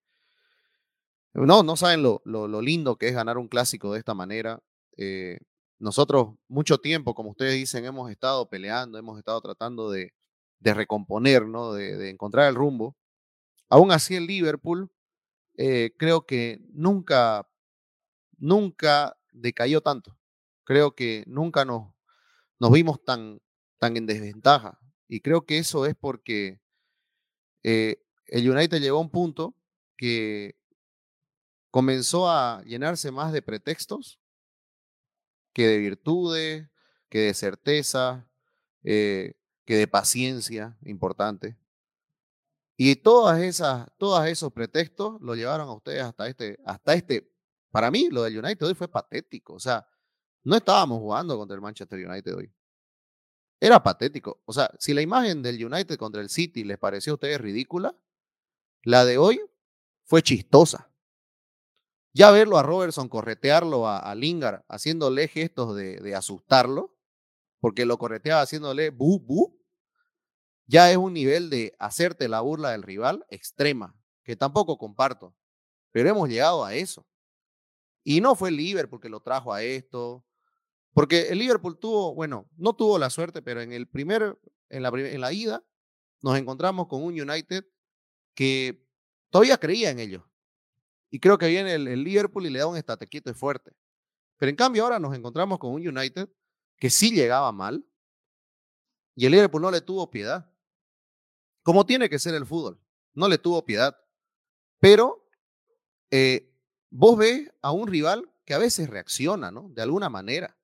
No, 1.36 1.62
no 1.62 1.76
saben 1.76 2.02
lo, 2.02 2.22
lo, 2.24 2.62
lindo 2.62 2.96
que 2.96 3.08
es 3.08 3.14
ganar 3.14 3.36
un 3.36 3.48
clásico 3.48 3.92
de 3.92 3.98
esta 3.98 4.14
manera. 4.14 4.62
Eh, 4.96 5.38
nosotros 5.78 6.34
mucho 6.48 6.78
tiempo, 6.78 7.14
como 7.14 7.30
ustedes 7.30 7.54
dicen, 7.54 7.84
hemos 7.84 8.10
estado 8.10 8.48
peleando, 8.48 8.96
hemos 8.98 9.18
estado 9.18 9.42
tratando 9.42 9.90
de, 9.90 10.14
de 10.60 10.74
recomponer, 10.74 11.46
¿no? 11.46 11.74
de, 11.74 12.08
encontrar 12.08 12.48
el 12.48 12.54
rumbo. 12.54 12.96
Aún 13.68 13.92
así, 13.92 14.14
el 14.16 14.26
Liverpool 14.26 14.90
eh, 15.58 15.92
creo 15.98 16.24
que 16.24 16.58
nunca, 16.72 17.46
nunca 18.38 19.14
decayó 19.32 19.82
tanto. 19.82 20.16
Creo 20.64 20.94
que 20.94 21.22
nunca 21.26 21.66
nos, 21.66 21.92
nos 22.58 22.72
vimos 22.72 23.04
tan, 23.04 23.42
tan 23.78 23.98
en 23.98 24.06
desventaja. 24.06 24.78
Y 25.06 25.20
creo 25.20 25.44
que 25.44 25.58
eso 25.58 25.84
es 25.84 25.94
porque 25.94 26.60
eh, 27.62 28.02
el 28.26 28.50
United 28.50 28.80
llegó 28.80 28.96
a 28.98 29.02
un 29.02 29.10
punto 29.10 29.54
que 29.98 30.55
comenzó 31.76 32.26
a 32.26 32.62
llenarse 32.62 33.12
más 33.12 33.34
de 33.34 33.42
pretextos 33.42 34.18
que 35.52 35.66
de 35.68 35.76
virtudes, 35.76 36.70
que 37.10 37.18
de 37.18 37.34
certeza, 37.34 38.26
eh, 38.82 39.34
que 39.66 39.76
de 39.76 39.86
paciencia 39.86 40.78
importante. 40.86 41.58
Y 42.78 42.96
todas 42.96 43.42
esas, 43.42 43.90
todos 43.98 44.26
esos 44.26 44.54
pretextos 44.54 45.20
lo 45.20 45.34
llevaron 45.34 45.68
a 45.68 45.74
ustedes 45.74 46.02
hasta 46.02 46.26
este, 46.28 46.58
hasta 46.64 46.94
este. 46.94 47.30
Para 47.70 47.90
mí, 47.90 48.08
lo 48.08 48.22
del 48.22 48.42
United 48.42 48.68
hoy 48.68 48.74
fue 48.74 48.88
patético. 48.88 49.52
O 49.52 49.60
sea, 49.60 49.86
no 50.44 50.56
estábamos 50.56 50.98
jugando 51.00 51.36
contra 51.36 51.56
el 51.56 51.60
Manchester 51.60 52.08
United 52.08 52.36
hoy. 52.36 52.50
Era 53.60 53.82
patético. 53.82 54.40
O 54.46 54.52
sea, 54.54 54.70
si 54.78 54.94
la 54.94 55.02
imagen 55.02 55.42
del 55.42 55.62
United 55.62 55.98
contra 55.98 56.22
el 56.22 56.30
City 56.30 56.64
les 56.64 56.78
pareció 56.78 57.12
a 57.12 57.16
ustedes 57.16 57.38
ridícula, 57.38 57.94
la 58.82 59.04
de 59.04 59.18
hoy 59.18 59.42
fue 60.04 60.22
chistosa. 60.22 60.90
Ya 62.16 62.30
verlo 62.30 62.56
a 62.56 62.62
Robertson 62.62 63.10
corretearlo 63.10 63.86
a, 63.86 64.14
Lingard 64.14 64.64
haciéndole 64.68 65.28
gestos 65.28 65.76
de, 65.76 66.14
asustarlo, 66.14 66.96
porque 67.60 67.84
lo 67.84 67.98
correteaba 67.98 68.40
haciéndole 68.40 68.88
bu, 68.88 69.20
bu, 69.20 69.62
ya 70.64 70.90
es 70.90 70.96
un 70.96 71.12
nivel 71.12 71.50
de 71.50 71.76
hacerte 71.78 72.26
la 72.28 72.40
burla 72.40 72.70
del 72.70 72.84
rival 72.84 73.26
extrema, 73.28 73.94
que 74.24 74.34
tampoco 74.34 74.78
comparto, 74.78 75.36
pero 75.92 76.08
hemos 76.08 76.30
llegado 76.30 76.64
a 76.64 76.74
eso. 76.74 77.06
Y 78.02 78.22
no 78.22 78.34
fue 78.34 78.48
el 78.48 78.56
Liverpool 78.56 78.98
que 78.98 79.10
lo 79.10 79.20
trajo 79.20 79.52
a 79.52 79.62
esto, 79.62 80.24
porque 80.94 81.28
el 81.28 81.38
Liverpool 81.38 81.78
tuvo, 81.78 82.14
bueno, 82.14 82.48
no 82.56 82.74
tuvo 82.74 82.98
la 82.98 83.10
suerte, 83.10 83.42
pero 83.42 83.60
en 83.60 83.72
el 83.72 83.88
primer, 83.88 84.40
en 84.70 84.82
la, 84.82 84.88
en 84.88 85.20
la 85.20 85.34
ida, 85.34 85.62
nos 86.22 86.38
encontramos 86.38 86.86
con 86.86 87.02
un 87.02 87.20
United 87.20 87.66
que 88.34 88.88
todavía 89.28 89.58
creía 89.58 89.90
en 89.90 89.98
ellos. 89.98 90.22
Y 91.10 91.20
creo 91.20 91.38
que 91.38 91.48
viene 91.48 91.74
el, 91.74 92.02
Liverpool 92.02 92.46
y 92.46 92.50
le 92.50 92.58
da 92.58 92.66
un 92.66 92.76
estatequito 92.76 93.30
y 93.30 93.34
fuerte. 93.34 93.72
Pero 94.36 94.50
en 94.50 94.56
cambio 94.56 94.84
ahora 94.84 94.98
nos 94.98 95.16
encontramos 95.16 95.58
con 95.58 95.72
un 95.72 95.86
United 95.86 96.28
que 96.76 96.90
sí 96.90 97.10
llegaba 97.10 97.52
mal 97.52 97.86
y 99.14 99.24
el 99.24 99.32
Liverpool 99.32 99.62
no 99.62 99.70
le 99.70 99.80
tuvo 99.80 100.10
piedad. 100.10 100.50
Como 101.62 101.86
tiene 101.86 102.08
que 102.08 102.18
ser 102.18 102.34
el 102.34 102.46
fútbol. 102.46 102.78
No 103.14 103.28
le 103.28 103.38
tuvo 103.38 103.64
piedad. 103.64 103.98
Pero 104.78 105.26
eh, 106.10 106.52
vos 106.90 107.16
ves 107.16 107.50
a 107.62 107.72
un 107.72 107.88
rival 107.88 108.30
que 108.44 108.54
a 108.54 108.58
veces 108.58 108.88
reacciona, 108.88 109.50
¿no? 109.50 109.70
De 109.70 109.82
alguna 109.82 110.08
manera. 110.08 110.56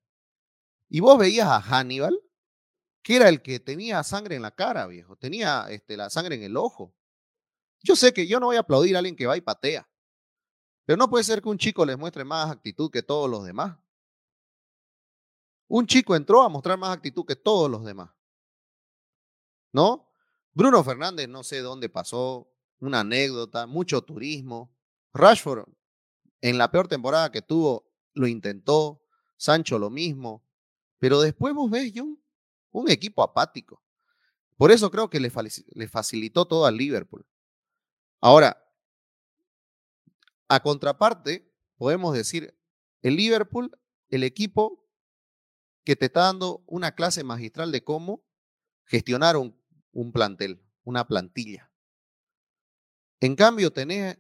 Y 0.89 1.01
vos 1.01 1.19
veías 1.19 1.49
a 1.49 1.61
Hannibal, 1.61 2.21
que 3.03 3.17
era 3.17 3.29
el 3.29 3.43
que 3.43 3.59
tenía 3.59 4.03
sangre 4.03 4.37
en 4.37 4.43
la 4.43 4.51
cara, 4.51 4.87
viejo. 4.87 5.17
Tenía 5.17 5.67
este, 5.71 5.97
la 5.97 6.11
sangre 6.11 6.35
en 6.37 6.43
el 6.43 6.57
ojo. 6.57 6.95
Yo 7.83 7.97
sé 7.97 8.13
que 8.13 8.27
yo 8.27 8.39
no 8.39 8.47
voy 8.47 8.57
a 8.57 8.61
aplaudir 8.61 8.95
a 8.95 8.99
alguien 8.99 9.17
que 9.17 9.27
va 9.27 9.37
y 9.37 9.41
patea, 9.41 9.89
pero 10.85 10.97
no 10.97 11.09
puede 11.09 11.25
ser 11.25 11.43
que 11.43 11.49
un 11.49 11.59
chico 11.59 11.85
les 11.85 11.99
muestre 11.99 12.25
más 12.25 12.51
actitud 12.51 12.91
que 12.91 13.03
todos 13.03 13.31
los 13.31 13.45
demás. 13.45 13.77
Un 15.69 15.87
chico 15.87 16.15
entró 16.15 16.43
a 16.43 16.49
mostrar 16.49 16.79
más 16.79 16.95
actitud 16.95 17.25
que 17.25 17.37
todos 17.37 17.71
los 17.71 17.85
demás. 17.85 18.11
¿No? 19.73 20.11
Bruno 20.53 20.85
Fernández, 20.85 21.29
no 21.29 21.43
sé 21.43 21.61
dónde 21.61 21.89
pasó, 21.89 22.53
una 22.81 23.01
anécdota, 23.01 23.67
mucho 23.67 24.03
turismo. 24.03 24.75
Rashford, 25.15 25.67
en 26.41 26.59
la 26.59 26.71
peor 26.71 26.89
temporada 26.89 27.31
que 27.31 27.41
tuvo, 27.41 27.91
lo 28.15 28.27
intentó. 28.27 29.03
Sancho 29.37 29.79
lo 29.79 29.89
mismo. 29.89 30.45
Pero 30.99 31.21
después 31.21 31.55
vos 31.55 31.71
ves, 31.71 31.93
un, 32.01 32.23
un 32.71 32.91
equipo 32.91 33.23
apático. 33.23 33.83
Por 34.57 34.71
eso 34.71 34.91
creo 34.91 35.09
que 35.09 35.21
le, 35.21 35.33
le 35.75 35.89
facilitó 35.89 36.45
todo 36.45 36.67
al 36.67 36.77
Liverpool. 36.77 37.27
Ahora, 38.21 38.62
a 40.53 40.61
contraparte, 40.61 41.51
podemos 41.79 42.13
decir, 42.13 42.55
el 43.01 43.17
Liverpool, 43.17 43.71
el 44.11 44.23
equipo 44.23 44.87
que 45.83 45.97
te 45.97 46.07
está 46.07 46.25
dando 46.25 46.63
una 46.67 46.95
clase 46.95 47.25
magistral 47.25 47.73
de 47.73 47.83
cómo 47.83 48.23
gestionar 48.85 49.39
un, 49.39 49.59
un 49.93 50.13
plantel, 50.13 50.63
una 50.85 51.09
plantilla. 51.09 51.73
En 53.21 53.35
cambio, 53.35 53.73
tenés 53.73 54.19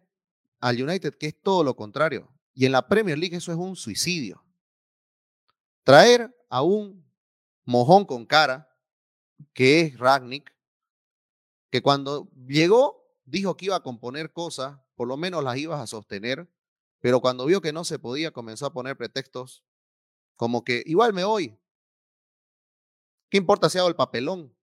al 0.60 0.82
United 0.82 1.18
que 1.18 1.26
es 1.26 1.38
todo 1.38 1.64
lo 1.64 1.76
contrario. 1.76 2.32
Y 2.54 2.64
en 2.64 2.72
la 2.72 2.88
Premier 2.88 3.18
League 3.18 3.36
eso 3.36 3.52
es 3.52 3.58
un 3.58 3.76
suicidio. 3.76 4.42
Traer 5.84 6.34
a 6.48 6.62
un 6.62 7.04
mojón 7.66 8.06
con 8.06 8.24
cara, 8.24 8.74
que 9.52 9.82
es 9.82 9.98
Ragnick, 9.98 10.50
que 11.68 11.82
cuando 11.82 12.30
llegó 12.46 13.01
dijo 13.24 13.56
que 13.56 13.66
iba 13.66 13.76
a 13.76 13.82
componer 13.82 14.32
cosas, 14.32 14.78
por 14.94 15.08
lo 15.08 15.16
menos 15.16 15.42
las 15.44 15.56
ibas 15.58 15.80
a 15.80 15.86
sostener, 15.86 16.48
Pero 17.00 17.20
cuando 17.20 17.46
vio 17.46 17.60
que 17.62 17.72
no 17.72 17.84
se 17.84 17.98
podía, 17.98 18.32
comenzó 18.32 18.66
a 18.66 18.72
poner 18.72 18.96
pretextos 18.96 19.64
como 20.36 20.64
que 20.64 20.82
igual 20.86 21.12
me 21.14 21.24
voy. 21.24 21.58
¿Qué 23.30 23.36
importa 23.38 23.68
si 23.68 23.78
hago 23.78 23.88
el 23.88 23.96
papelón? 23.96 24.54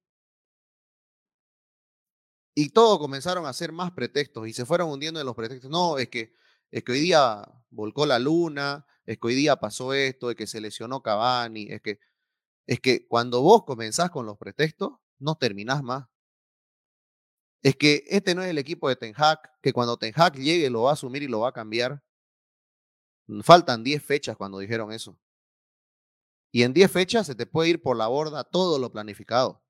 Y 2.56 2.70
todos 2.70 3.00
comenzaron 3.00 3.46
a 3.46 3.50
hacer 3.50 3.72
más 3.72 3.92
pretextos 3.92 4.48
y 4.48 4.54
se 4.54 4.66
fueron 4.66 4.90
hundiendo 4.90 5.20
en 5.20 5.26
los 5.26 5.36
pretextos. 5.36 5.70
No, 5.72 5.98
es 5.98 6.10
que, 6.10 6.34
es 6.72 6.84
que 6.84 6.92
hoy 6.92 7.00
día 7.00 7.44
volcó 7.70 8.06
la 8.06 8.20
luna, 8.20 8.86
es 9.06 9.18
que 9.18 9.28
hoy 9.28 9.36
día 9.36 9.56
pasó 9.58 9.94
esto, 9.94 10.30
es 10.30 10.36
que 10.36 10.48
se 10.48 10.60
lesionó 10.62 11.02
Cavani, 11.02 11.68
es 11.70 11.82
que, 11.82 12.00
es 12.68 12.80
que 12.82 13.08
cuando 13.08 13.42
vos 13.42 13.66
comenzás 13.66 14.12
con 14.12 14.26
los 14.26 14.38
pretextos, 14.38 14.94
no 15.20 15.36
terminás 15.36 15.84
más. 15.84 16.08
Es 17.62 17.76
que 17.76 18.04
este 18.08 18.36
no 18.36 18.42
es 18.42 18.50
el 18.50 18.58
equipo 18.58 18.88
de 18.88 18.96
Ten 18.96 19.14
Hag, 19.16 19.40
que 19.62 19.74
cuando 19.74 19.98
Ten 19.98 20.14
Hag 20.16 20.36
llegue 20.36 20.70
lo 20.70 20.84
va 20.84 20.92
a 20.92 20.94
asumir 20.94 21.24
y 21.24 21.28
lo 21.28 21.42
va 21.42 21.50
a 21.50 21.54
cambiar. 21.54 22.04
Faltan 23.44 23.84
10 23.84 24.04
fechas 24.04 24.38
cuando 24.38 24.60
dijeron 24.60 24.92
eso. 24.92 25.20
Y 26.52 26.64
en 26.64 26.74
10 26.74 26.92
fechas 26.92 27.28
se 27.28 27.36
te 27.36 27.46
puede 27.46 27.70
ir 27.70 27.82
por 27.82 27.96
la 27.98 28.08
borda 28.08 28.44
todo 28.44 28.80
lo 28.80 28.92
planificado. 28.92 29.64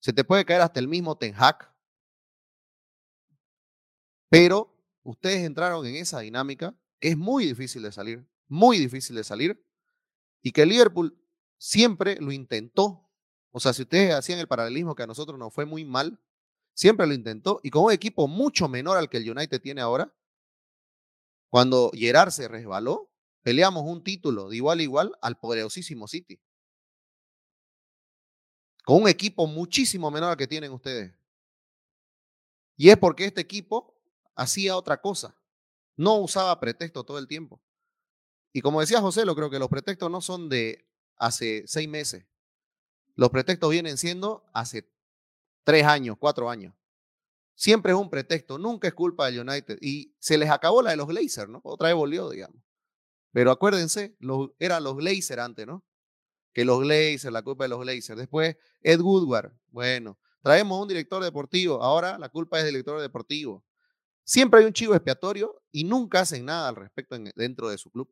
Se 0.00 0.12
te 0.12 0.24
puede 0.24 0.44
caer 0.44 0.60
hasta 0.60 0.80
el 0.80 0.88
mismo 0.88 1.16
Ten 1.16 1.34
Hag. 1.36 1.74
Pero 4.28 4.76
ustedes 5.02 5.44
entraron 5.44 5.86
en 5.86 5.96
esa 5.96 6.20
dinámica 6.20 6.76
que 7.00 7.08
es 7.08 7.16
muy 7.16 7.46
difícil 7.46 7.82
de 7.82 7.92
salir, 7.92 8.28
muy 8.48 8.78
difícil 8.78 9.16
de 9.16 9.24
salir, 9.24 9.64
y 10.42 10.52
que 10.52 10.66
Liverpool 10.66 11.16
siempre 11.56 12.16
lo 12.20 12.32
intentó. 12.32 13.08
O 13.50 13.60
sea, 13.60 13.72
si 13.72 13.82
ustedes 13.82 14.12
hacían 14.12 14.38
el 14.38 14.48
paralelismo 14.48 14.94
que 14.94 15.04
a 15.04 15.06
nosotros 15.06 15.38
nos 15.38 15.54
fue 15.54 15.64
muy 15.64 15.84
mal, 15.84 16.20
Siempre 16.78 17.08
lo 17.08 17.12
intentó 17.12 17.58
y 17.64 17.70
con 17.70 17.86
un 17.86 17.90
equipo 17.90 18.28
mucho 18.28 18.68
menor 18.68 18.98
al 18.98 19.10
que 19.10 19.16
el 19.16 19.28
United 19.28 19.60
tiene 19.60 19.80
ahora. 19.80 20.14
Cuando 21.50 21.90
Gerard 21.92 22.30
se 22.30 22.46
resbaló, 22.46 23.10
peleamos 23.42 23.82
un 23.82 24.04
título 24.04 24.48
de 24.48 24.58
igual 24.58 24.78
a 24.78 24.82
igual 24.84 25.18
al 25.20 25.40
poderosísimo 25.40 26.06
City. 26.06 26.40
Con 28.84 29.02
un 29.02 29.08
equipo 29.08 29.48
muchísimo 29.48 30.08
menor 30.12 30.30
al 30.30 30.36
que 30.36 30.46
tienen 30.46 30.70
ustedes. 30.70 31.12
Y 32.76 32.90
es 32.90 32.96
porque 32.96 33.24
este 33.24 33.40
equipo 33.40 34.00
hacía 34.36 34.76
otra 34.76 35.00
cosa. 35.00 35.36
No 35.96 36.18
usaba 36.18 36.60
pretexto 36.60 37.02
todo 37.02 37.18
el 37.18 37.26
tiempo. 37.26 37.60
Y 38.52 38.60
como 38.60 38.80
decía 38.80 39.00
José, 39.00 39.24
lo 39.24 39.34
creo 39.34 39.50
que 39.50 39.58
los 39.58 39.68
pretextos 39.68 40.12
no 40.12 40.20
son 40.20 40.48
de 40.48 40.88
hace 41.16 41.64
seis 41.66 41.88
meses. 41.88 42.24
Los 43.16 43.30
pretextos 43.30 43.68
vienen 43.68 43.98
siendo 43.98 44.48
hace 44.54 44.88
tres 45.68 45.84
años, 45.84 46.16
cuatro 46.18 46.48
años. 46.48 46.72
Siempre 47.54 47.92
es 47.92 47.98
un 47.98 48.08
pretexto, 48.08 48.56
nunca 48.56 48.88
es 48.88 48.94
culpa 48.94 49.26
del 49.26 49.46
United. 49.46 49.76
Y 49.82 50.14
se 50.18 50.38
les 50.38 50.48
acabó 50.48 50.80
la 50.80 50.92
de 50.92 50.96
los 50.96 51.06
Glazers, 51.06 51.50
¿no? 51.50 51.60
Otra 51.62 51.88
vez 51.88 51.94
volvió, 51.94 52.30
digamos. 52.30 52.56
Pero 53.32 53.50
acuérdense, 53.50 54.16
los, 54.18 54.48
eran 54.58 54.82
los 54.82 54.96
Glazers 54.96 55.42
antes, 55.42 55.66
¿no? 55.66 55.84
Que 56.54 56.64
los 56.64 56.80
Glazers, 56.80 57.30
la 57.34 57.42
culpa 57.42 57.64
de 57.64 57.68
los 57.68 57.80
Glazers. 57.80 58.16
Después, 58.16 58.56
Ed 58.80 58.98
Woodward, 59.00 59.52
bueno, 59.66 60.18
traemos 60.42 60.80
un 60.80 60.88
director 60.88 61.22
deportivo, 61.22 61.82
ahora 61.82 62.18
la 62.18 62.30
culpa 62.30 62.56
es 62.60 62.64
del 62.64 62.72
director 62.72 63.02
deportivo. 63.02 63.62
Siempre 64.24 64.60
hay 64.60 64.66
un 64.66 64.72
chivo 64.72 64.94
expiatorio 64.94 65.60
y 65.70 65.84
nunca 65.84 66.20
hacen 66.20 66.46
nada 66.46 66.70
al 66.70 66.76
respecto 66.76 67.18
dentro 67.34 67.68
de 67.68 67.76
su 67.76 67.90
club. 67.90 68.10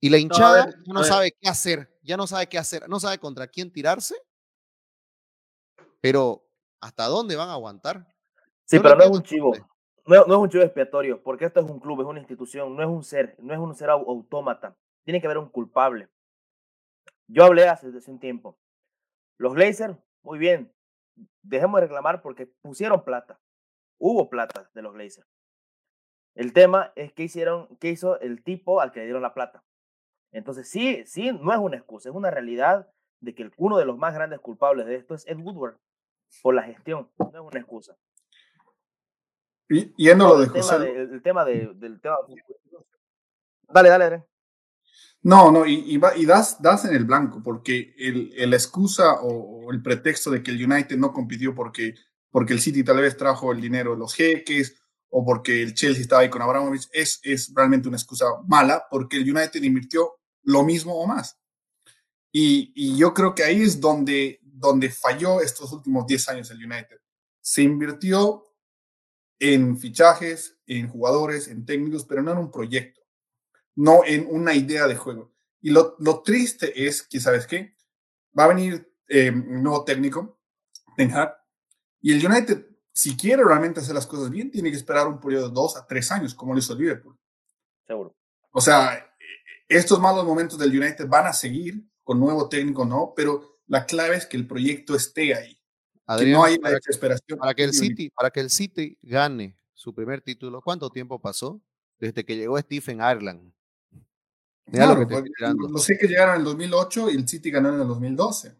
Y 0.00 0.10
la 0.10 0.18
hinchada 0.18 0.66
no, 0.84 1.00
no 1.00 1.02
sabe 1.02 1.32
qué 1.40 1.48
hacer, 1.48 1.98
ya 2.02 2.18
no 2.18 2.26
sabe 2.26 2.46
qué 2.46 2.58
hacer, 2.58 2.86
no 2.90 3.00
sabe 3.00 3.18
contra 3.18 3.46
quién 3.48 3.72
tirarse 3.72 4.16
pero, 6.06 6.46
¿hasta 6.80 7.06
dónde 7.06 7.34
van 7.34 7.48
a 7.48 7.54
aguantar? 7.54 8.06
Sí, 8.64 8.78
pero 8.78 8.94
no 8.94 9.02
es 9.02 9.10
un 9.10 9.22
chivo. 9.24 9.56
No, 10.06 10.14
es 10.14 10.28
un 10.28 10.48
chivo 10.48 10.62
expiatorio, 10.62 11.20
porque 11.20 11.46
esto 11.46 11.58
es 11.58 11.68
un 11.68 11.80
club, 11.80 12.00
es 12.00 12.06
una 12.06 12.20
institución, 12.20 12.76
no 12.76 12.82
es 12.84 12.88
un 12.88 13.02
ser, 13.02 13.34
no 13.40 13.52
es 13.52 13.58
un 13.58 13.74
ser 13.74 13.90
autómata. 13.90 14.76
Tiene 15.04 15.20
que 15.20 15.26
haber 15.26 15.38
un 15.38 15.48
culpable. 15.48 16.08
Yo 17.26 17.44
hablé 17.44 17.66
hace, 17.66 17.88
hace 17.88 18.08
un 18.08 18.20
tiempo. 18.20 18.56
Los 19.36 19.54
Glazers, 19.54 19.96
muy 20.22 20.38
bien. 20.38 20.72
Dejemos 21.42 21.80
de 21.80 21.88
reclamar 21.88 22.22
porque 22.22 22.46
pusieron 22.46 23.02
plata. 23.02 23.40
Hubo 23.98 24.30
plata 24.30 24.70
de 24.74 24.82
los 24.82 24.94
Glazers. 24.94 25.26
El 26.36 26.52
tema 26.52 26.92
es 26.94 27.12
qué 27.14 27.24
hicieron, 27.24 27.66
qué 27.80 27.88
hizo 27.88 28.20
el 28.20 28.44
tipo 28.44 28.80
al 28.80 28.92
que 28.92 29.00
le 29.00 29.06
dieron 29.06 29.22
la 29.22 29.34
plata. 29.34 29.64
Entonces, 30.30 30.70
sí, 30.70 31.02
sí, 31.04 31.32
no 31.32 31.52
es 31.52 31.58
una 31.58 31.78
excusa, 31.78 32.10
es 32.10 32.14
una 32.14 32.30
realidad 32.30 32.92
de 33.20 33.34
que 33.34 33.50
uno 33.56 33.76
de 33.76 33.86
los 33.86 33.98
más 33.98 34.14
grandes 34.14 34.38
culpables 34.38 34.86
de 34.86 34.94
esto 34.94 35.12
es 35.12 35.26
Ed 35.26 35.38
Woodward 35.38 35.80
por 36.42 36.54
la 36.54 36.62
gestión, 36.62 37.08
no 37.18 37.28
es 37.28 37.40
una 37.40 37.60
excusa. 37.60 37.96
Y 39.68 39.92
yendo 39.96 40.28
lo 40.28 40.38
de 40.38 40.46
José. 40.48 40.76
el 40.76 41.22
tema 41.22 41.44
del 41.44 42.00
tema. 42.00 42.16
Dale, 43.68 43.88
dale, 43.88 44.04
dale. 44.04 44.24
No, 45.22 45.50
no, 45.50 45.66
y, 45.66 45.98
y, 46.16 46.24
das, 46.24 46.62
das 46.62 46.84
en 46.84 46.94
el 46.94 47.04
blanco, 47.04 47.42
porque 47.42 47.94
el, 47.98 48.32
el 48.36 48.54
excusa 48.54 49.14
o, 49.22 49.72
el 49.72 49.82
pretexto 49.82 50.30
de 50.30 50.40
que 50.40 50.52
el 50.52 50.64
United 50.64 50.96
no 50.96 51.12
compitió 51.12 51.52
porque, 51.52 51.96
porque 52.30 52.52
el 52.52 52.60
City 52.60 52.84
tal 52.84 52.98
vez 52.98 53.16
trajo 53.16 53.50
el 53.50 53.60
dinero 53.60 53.92
de 53.92 53.98
los 53.98 54.14
jeques 54.14 54.80
o 55.08 55.24
porque 55.24 55.62
el 55.62 55.74
Chelsea 55.74 56.02
estaba 56.02 56.22
ahí 56.22 56.30
con 56.30 56.42
Abramovich 56.42 56.88
es, 56.92 57.18
es 57.24 57.52
realmente 57.54 57.88
una 57.88 57.96
excusa 57.96 58.26
mala, 58.46 58.84
porque 58.88 59.16
el 59.16 59.28
United 59.28 59.60
invirtió 59.64 60.12
lo 60.44 60.62
mismo 60.62 60.94
o 60.94 61.06
más. 61.08 61.36
Y, 62.38 62.70
y 62.74 62.98
yo 62.98 63.14
creo 63.14 63.34
que 63.34 63.44
ahí 63.44 63.62
es 63.62 63.80
donde, 63.80 64.40
donde 64.42 64.90
falló 64.90 65.40
estos 65.40 65.72
últimos 65.72 66.06
10 66.06 66.28
años 66.28 66.50
el 66.50 66.58
United. 66.58 67.00
Se 67.40 67.62
invirtió 67.62 68.44
en 69.38 69.78
fichajes, 69.78 70.58
en 70.66 70.86
jugadores, 70.86 71.48
en 71.48 71.64
técnicos, 71.64 72.04
pero 72.04 72.20
no 72.20 72.32
en 72.32 72.36
un 72.36 72.50
proyecto, 72.50 73.00
no 73.74 74.04
en 74.04 74.26
una 74.28 74.52
idea 74.52 74.86
de 74.86 74.96
juego. 74.96 75.32
Y 75.62 75.70
lo, 75.70 75.96
lo 75.98 76.20
triste 76.20 76.86
es 76.86 77.02
que, 77.02 77.20
¿sabes 77.20 77.46
qué? 77.46 77.74
Va 78.38 78.44
a 78.44 78.48
venir 78.48 78.86
eh, 79.08 79.30
un 79.30 79.62
nuevo 79.62 79.82
técnico, 79.82 80.38
Ten 80.94 81.12
Hag, 81.12 81.34
y 82.02 82.12
el 82.12 82.26
United, 82.26 82.66
si 82.92 83.16
quiere 83.16 83.44
realmente 83.44 83.80
hacer 83.80 83.94
las 83.94 84.06
cosas 84.06 84.28
bien, 84.28 84.50
tiene 84.50 84.70
que 84.70 84.76
esperar 84.76 85.08
un 85.08 85.20
periodo 85.20 85.48
de 85.48 85.54
dos 85.54 85.74
a 85.78 85.86
tres 85.86 86.12
años, 86.12 86.34
como 86.34 86.52
lo 86.52 86.58
hizo 86.58 86.74
el 86.74 86.80
Liverpool. 86.80 87.18
Seguro. 87.86 88.14
O 88.50 88.60
sea, 88.60 89.10
estos 89.66 89.98
malos 89.98 90.26
momentos 90.26 90.58
del 90.58 90.78
United 90.78 91.08
van 91.08 91.28
a 91.28 91.32
seguir 91.32 91.82
con 92.06 92.20
nuevo 92.20 92.48
técnico, 92.48 92.84
no, 92.84 93.12
pero 93.16 93.58
la 93.66 93.84
clave 93.84 94.14
es 94.14 94.26
que 94.26 94.36
el 94.36 94.46
proyecto 94.46 94.94
esté 94.94 95.34
ahí. 95.34 95.58
que 96.16 96.26
no 96.26 96.44
hay 96.44 96.56
para 96.56 96.76
desesperación. 96.76 97.36
para 97.36 97.52
que, 97.52 97.64
el 97.64 97.72
City, 97.72 98.10
para 98.10 98.30
que 98.30 98.38
el 98.38 98.48
City 98.48 98.96
gane 99.02 99.58
su 99.74 99.92
primer 99.92 100.20
título, 100.20 100.62
¿cuánto 100.62 100.88
tiempo 100.88 101.20
pasó 101.20 101.60
desde 101.98 102.24
que 102.24 102.36
llegó 102.36 102.56
Stephen 102.60 102.98
Ireland? 102.98 103.52
Mira 104.66 104.94
lo 104.94 105.00
que 105.00 105.06
pues, 105.06 105.24
lo 105.68 105.78
sé 105.78 105.98
que 105.98 106.06
llegaron 106.06 106.36
en 106.36 106.40
el 106.42 106.44
2008 106.44 107.10
y 107.10 107.16
el 107.16 107.26
City 107.26 107.50
ganó 107.50 107.74
en 107.74 107.80
el 107.80 107.88
2012, 107.88 108.54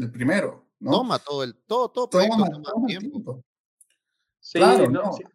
el 0.00 0.12
primero. 0.12 0.64
¿no? 0.78 0.92
Toma 0.92 1.18
todo 1.18 1.42
el 1.42 1.56
todo, 1.66 1.88
todo, 1.88 2.06
toma, 2.06 2.48
tiempo. 2.86 3.44
Sí, 4.38 4.60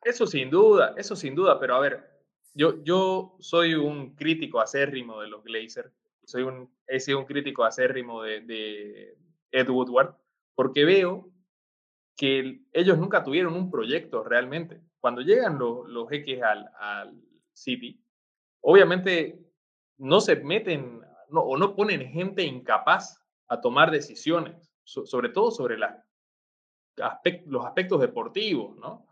eso 0.05 0.27
sin 0.27 0.49
duda, 0.49 0.93
eso 0.95 1.13
sin 1.13 1.35
duda, 1.35 1.59
pero 1.59 1.75
a 1.75 1.81
ver, 1.81 2.23
yo, 2.53 2.81
yo 2.85 3.35
soy 3.41 3.73
un 3.73 4.15
crítico 4.15 4.61
acérrimo 4.61 5.19
de 5.19 5.27
los 5.27 5.43
Glazers 5.43 5.91
soy 6.29 6.43
un, 6.43 6.71
he 6.85 6.99
sido 6.99 7.17
un 7.19 7.25
crítico 7.25 7.63
acérrimo 7.63 8.21
de, 8.21 8.41
de 8.41 9.17
Ed 9.51 9.67
Woodward, 9.67 10.15
porque 10.53 10.85
veo 10.85 11.31
que 12.15 12.61
ellos 12.71 12.99
nunca 12.99 13.23
tuvieron 13.23 13.55
un 13.55 13.71
proyecto 13.71 14.23
realmente. 14.23 14.81
Cuando 14.99 15.21
llegan 15.21 15.57
los, 15.57 15.87
los 15.87 16.11
X 16.11 16.41
al, 16.43 16.69
al 16.79 17.19
City, 17.53 17.99
obviamente 18.61 19.39
no 19.97 20.21
se 20.21 20.35
meten 20.35 21.01
no, 21.29 21.41
o 21.41 21.57
no 21.57 21.75
ponen 21.75 22.07
gente 22.09 22.43
incapaz 22.43 23.23
a 23.47 23.59
tomar 23.59 23.89
decisiones, 23.89 24.71
sobre 24.83 25.29
todo 25.29 25.49
sobre 25.49 25.79
la, 25.79 26.05
los 27.47 27.65
aspectos 27.65 28.01
deportivos, 28.01 28.77
¿no? 28.77 29.07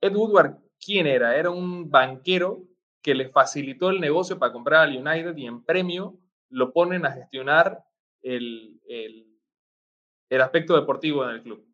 Ed 0.00 0.14
Woodward, 0.14 0.58
¿quién 0.78 1.06
era? 1.06 1.36
Era 1.36 1.50
un 1.50 1.90
banquero 1.90 2.62
que 3.02 3.14
le 3.14 3.30
facilitó 3.30 3.90
el 3.90 4.00
negocio 4.00 4.38
para 4.38 4.52
comprar 4.52 4.82
al 4.82 4.96
United 4.96 5.36
y 5.36 5.46
en 5.46 5.64
premio 5.64 6.18
lo 6.50 6.72
ponen 6.72 7.06
a 7.06 7.12
gestionar 7.12 7.84
el, 8.22 8.80
el, 8.88 10.40
aspecto 10.40 10.74
deportivo 10.74 11.24
en 11.24 11.30
el 11.30 11.42
club. 11.42 11.66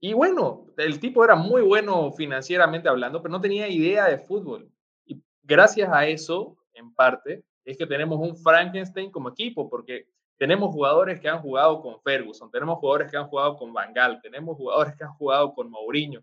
Y 0.00 0.12
bueno, 0.12 0.66
el 0.76 1.00
tipo 1.00 1.24
era 1.24 1.34
muy 1.34 1.62
bueno 1.62 2.12
financieramente 2.12 2.88
hablando, 2.88 3.20
pero 3.20 3.32
no 3.32 3.40
tenía 3.40 3.68
idea 3.68 4.06
de 4.06 4.18
fútbol. 4.18 4.70
Y 5.04 5.22
gracias 5.42 5.88
a 5.92 6.06
eso, 6.06 6.56
en 6.72 6.94
parte, 6.94 7.44
es 7.64 7.76
que 7.76 7.86
tenemos 7.86 8.18
un 8.20 8.36
Frankenstein 8.36 9.10
como 9.10 9.30
equipo, 9.30 9.68
porque 9.68 10.08
tenemos 10.36 10.72
jugadores 10.72 11.20
que 11.20 11.28
han 11.28 11.40
jugado 11.40 11.80
con 11.80 12.00
Ferguson, 12.00 12.50
tenemos 12.50 12.78
jugadores 12.78 13.10
que 13.10 13.16
han 13.16 13.26
jugado 13.26 13.56
con 13.56 13.72
Van 13.72 13.92
Gaal, 13.92 14.20
tenemos 14.22 14.56
jugadores 14.56 14.94
que 14.96 15.04
han 15.04 15.14
jugado 15.14 15.52
con 15.52 15.68
Mourinho, 15.68 16.22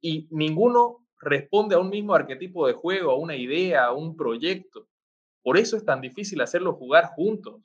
y 0.00 0.26
ninguno 0.30 1.06
responde 1.20 1.74
a 1.74 1.78
un 1.78 1.90
mismo 1.90 2.14
arquetipo 2.14 2.66
de 2.66 2.74
juego, 2.74 3.10
a 3.10 3.16
una 3.16 3.36
idea, 3.36 3.86
a 3.86 3.92
un 3.92 4.16
proyecto. 4.16 4.86
Por 5.46 5.58
eso 5.58 5.76
es 5.76 5.84
tan 5.84 6.00
difícil 6.00 6.40
hacerlo 6.40 6.74
jugar 6.74 7.12
juntos. 7.14 7.62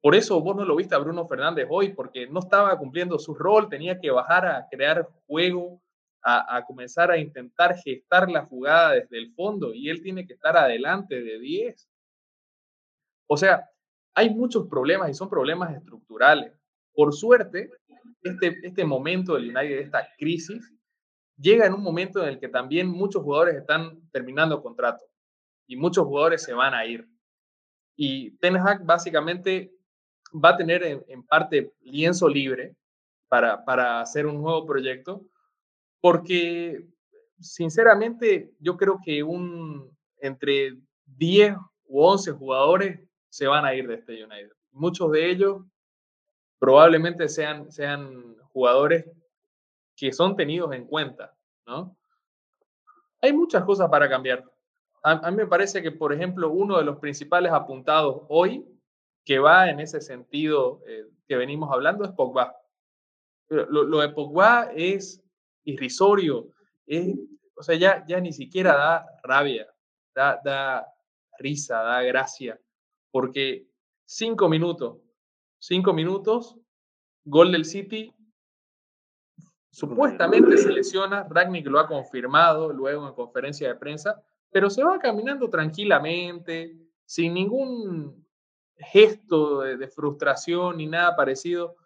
Por 0.00 0.14
eso 0.14 0.40
vos 0.40 0.54
no 0.54 0.64
lo 0.64 0.76
viste 0.76 0.94
a 0.94 0.98
Bruno 0.98 1.26
Fernández 1.26 1.66
hoy, 1.68 1.92
porque 1.94 2.28
no 2.28 2.38
estaba 2.38 2.78
cumpliendo 2.78 3.18
su 3.18 3.34
rol, 3.34 3.68
tenía 3.68 3.98
que 3.98 4.12
bajar 4.12 4.46
a 4.46 4.68
crear 4.70 5.08
juego, 5.26 5.82
a, 6.22 6.62
comenzar 6.64 7.10
a 7.10 7.18
intentar 7.18 7.76
gestar 7.76 8.30
la 8.30 8.44
jugada 8.44 8.92
desde 8.92 9.18
el 9.18 9.34
fondo 9.34 9.74
y 9.74 9.88
él 9.88 10.00
tiene 10.00 10.24
que 10.24 10.34
estar 10.34 10.56
adelante 10.56 11.20
de 11.20 11.40
10. 11.40 11.90
O 13.26 13.36
sea, 13.36 13.68
hay 14.14 14.30
muchos 14.30 14.68
problemas 14.68 15.10
y 15.10 15.14
son 15.14 15.28
problemas 15.28 15.74
estructurales. 15.74 16.52
Por 16.94 17.12
suerte, 17.12 17.68
este, 18.22 18.60
este 18.62 18.84
momento 18.84 19.34
del 19.34 19.46
United, 19.46 19.80
esta 19.80 20.06
crisis, 20.16 20.72
llega 21.36 21.66
en 21.66 21.74
un 21.74 21.82
momento 21.82 22.22
en 22.22 22.28
el 22.28 22.38
que 22.38 22.48
también 22.48 22.86
muchos 22.86 23.24
jugadores 23.24 23.56
están 23.56 24.08
terminando 24.12 24.62
contrato 24.62 25.04
y 25.72 25.76
muchos 25.76 26.04
jugadores 26.04 26.42
se 26.42 26.52
van 26.52 26.74
a 26.74 26.84
ir. 26.84 27.08
Y 27.96 28.32
Ten 28.32 28.58
Hag 28.58 28.84
básicamente 28.84 29.72
va 30.32 30.50
a 30.50 30.56
tener 30.56 30.82
en, 30.84 31.22
parte 31.22 31.72
lienzo 31.80 32.28
libre 32.28 32.76
para, 33.26 33.64
para 33.64 34.02
hacer 34.02 34.26
un 34.26 34.42
nuevo 34.42 34.66
proyecto, 34.66 35.24
porque 35.98 36.86
sinceramente 37.40 38.52
yo 38.58 38.76
creo 38.76 39.00
que 39.02 39.22
un, 39.22 39.96
entre 40.18 40.78
10 41.06 41.56
u 41.86 42.02
11 42.02 42.32
jugadores 42.32 43.00
se 43.30 43.46
van 43.46 43.64
a 43.64 43.74
ir 43.74 43.88
de 43.88 43.94
este 43.94 44.22
United. 44.22 44.52
Muchos 44.72 45.10
de 45.10 45.30
ellos 45.30 45.62
probablemente 46.58 47.30
sean, 47.30 47.72
sean 47.72 48.36
jugadores 48.52 49.06
que 49.96 50.12
son 50.12 50.36
tenidos 50.36 50.74
en 50.74 50.86
cuenta, 50.86 51.34
¿no? 51.66 51.96
Hay 53.22 53.32
muchas 53.32 53.64
cosas 53.64 53.88
para 53.88 54.06
cambiar. 54.06 54.51
A, 55.04 55.30
mí 55.30 55.36
me 55.36 55.46
parece 55.46 55.82
que, 55.82 55.90
por 55.90 56.12
ejemplo, 56.12 56.50
uno 56.50 56.78
de 56.78 56.84
los 56.84 56.98
principales 56.98 57.52
apuntados 57.52 58.22
hoy 58.28 58.64
que 59.24 59.38
va 59.38 59.68
en 59.68 59.80
ese 59.80 60.00
sentido 60.00 60.80
eh, 60.86 61.06
que 61.26 61.36
venimos 61.36 61.72
hablando 61.72 62.04
es 62.04 62.12
Pogba. 62.12 62.56
Lo, 63.48 63.98
de 63.98 64.08
Pogba 64.10 64.70
es 64.74 65.22
irrisorio, 65.64 66.48
es, 66.86 67.14
o 67.54 67.62
sea, 67.62 67.74
ya, 67.76 68.04
ya 68.06 68.18
ni 68.18 68.32
siquiera 68.32 68.74
da 68.74 69.06
rabia, 69.22 69.66
da, 70.14 70.40
da 70.42 70.86
risa, 71.38 71.82
da 71.82 72.02
gracia, 72.02 72.58
porque 73.10 73.66
cinco 74.06 74.48
minutos, 74.48 74.98
cinco 75.58 75.92
minutos, 75.92 76.56
gol 77.24 77.52
del 77.52 77.66
City, 77.66 78.14
supuestamente 79.70 80.56
se 80.56 80.72
lesiona, 80.72 81.26
Ragnick 81.28 81.66
lo 81.66 81.78
ha 81.78 81.86
confirmado 81.86 82.72
luego 82.72 83.06
en 83.06 83.14
conferencia 83.14 83.68
de 83.68 83.74
prensa, 83.74 84.22
pero 84.52 84.68
se 84.68 84.84
va 84.84 84.98
caminando 84.98 85.48
tranquilamente, 85.48 86.76
sin 87.06 87.34
ningún 87.34 88.24
gesto 88.76 89.62
de, 89.62 89.88
frustración 89.88 90.76
ni 90.76 90.86
nada 90.86 91.16
parecido. 91.16 91.76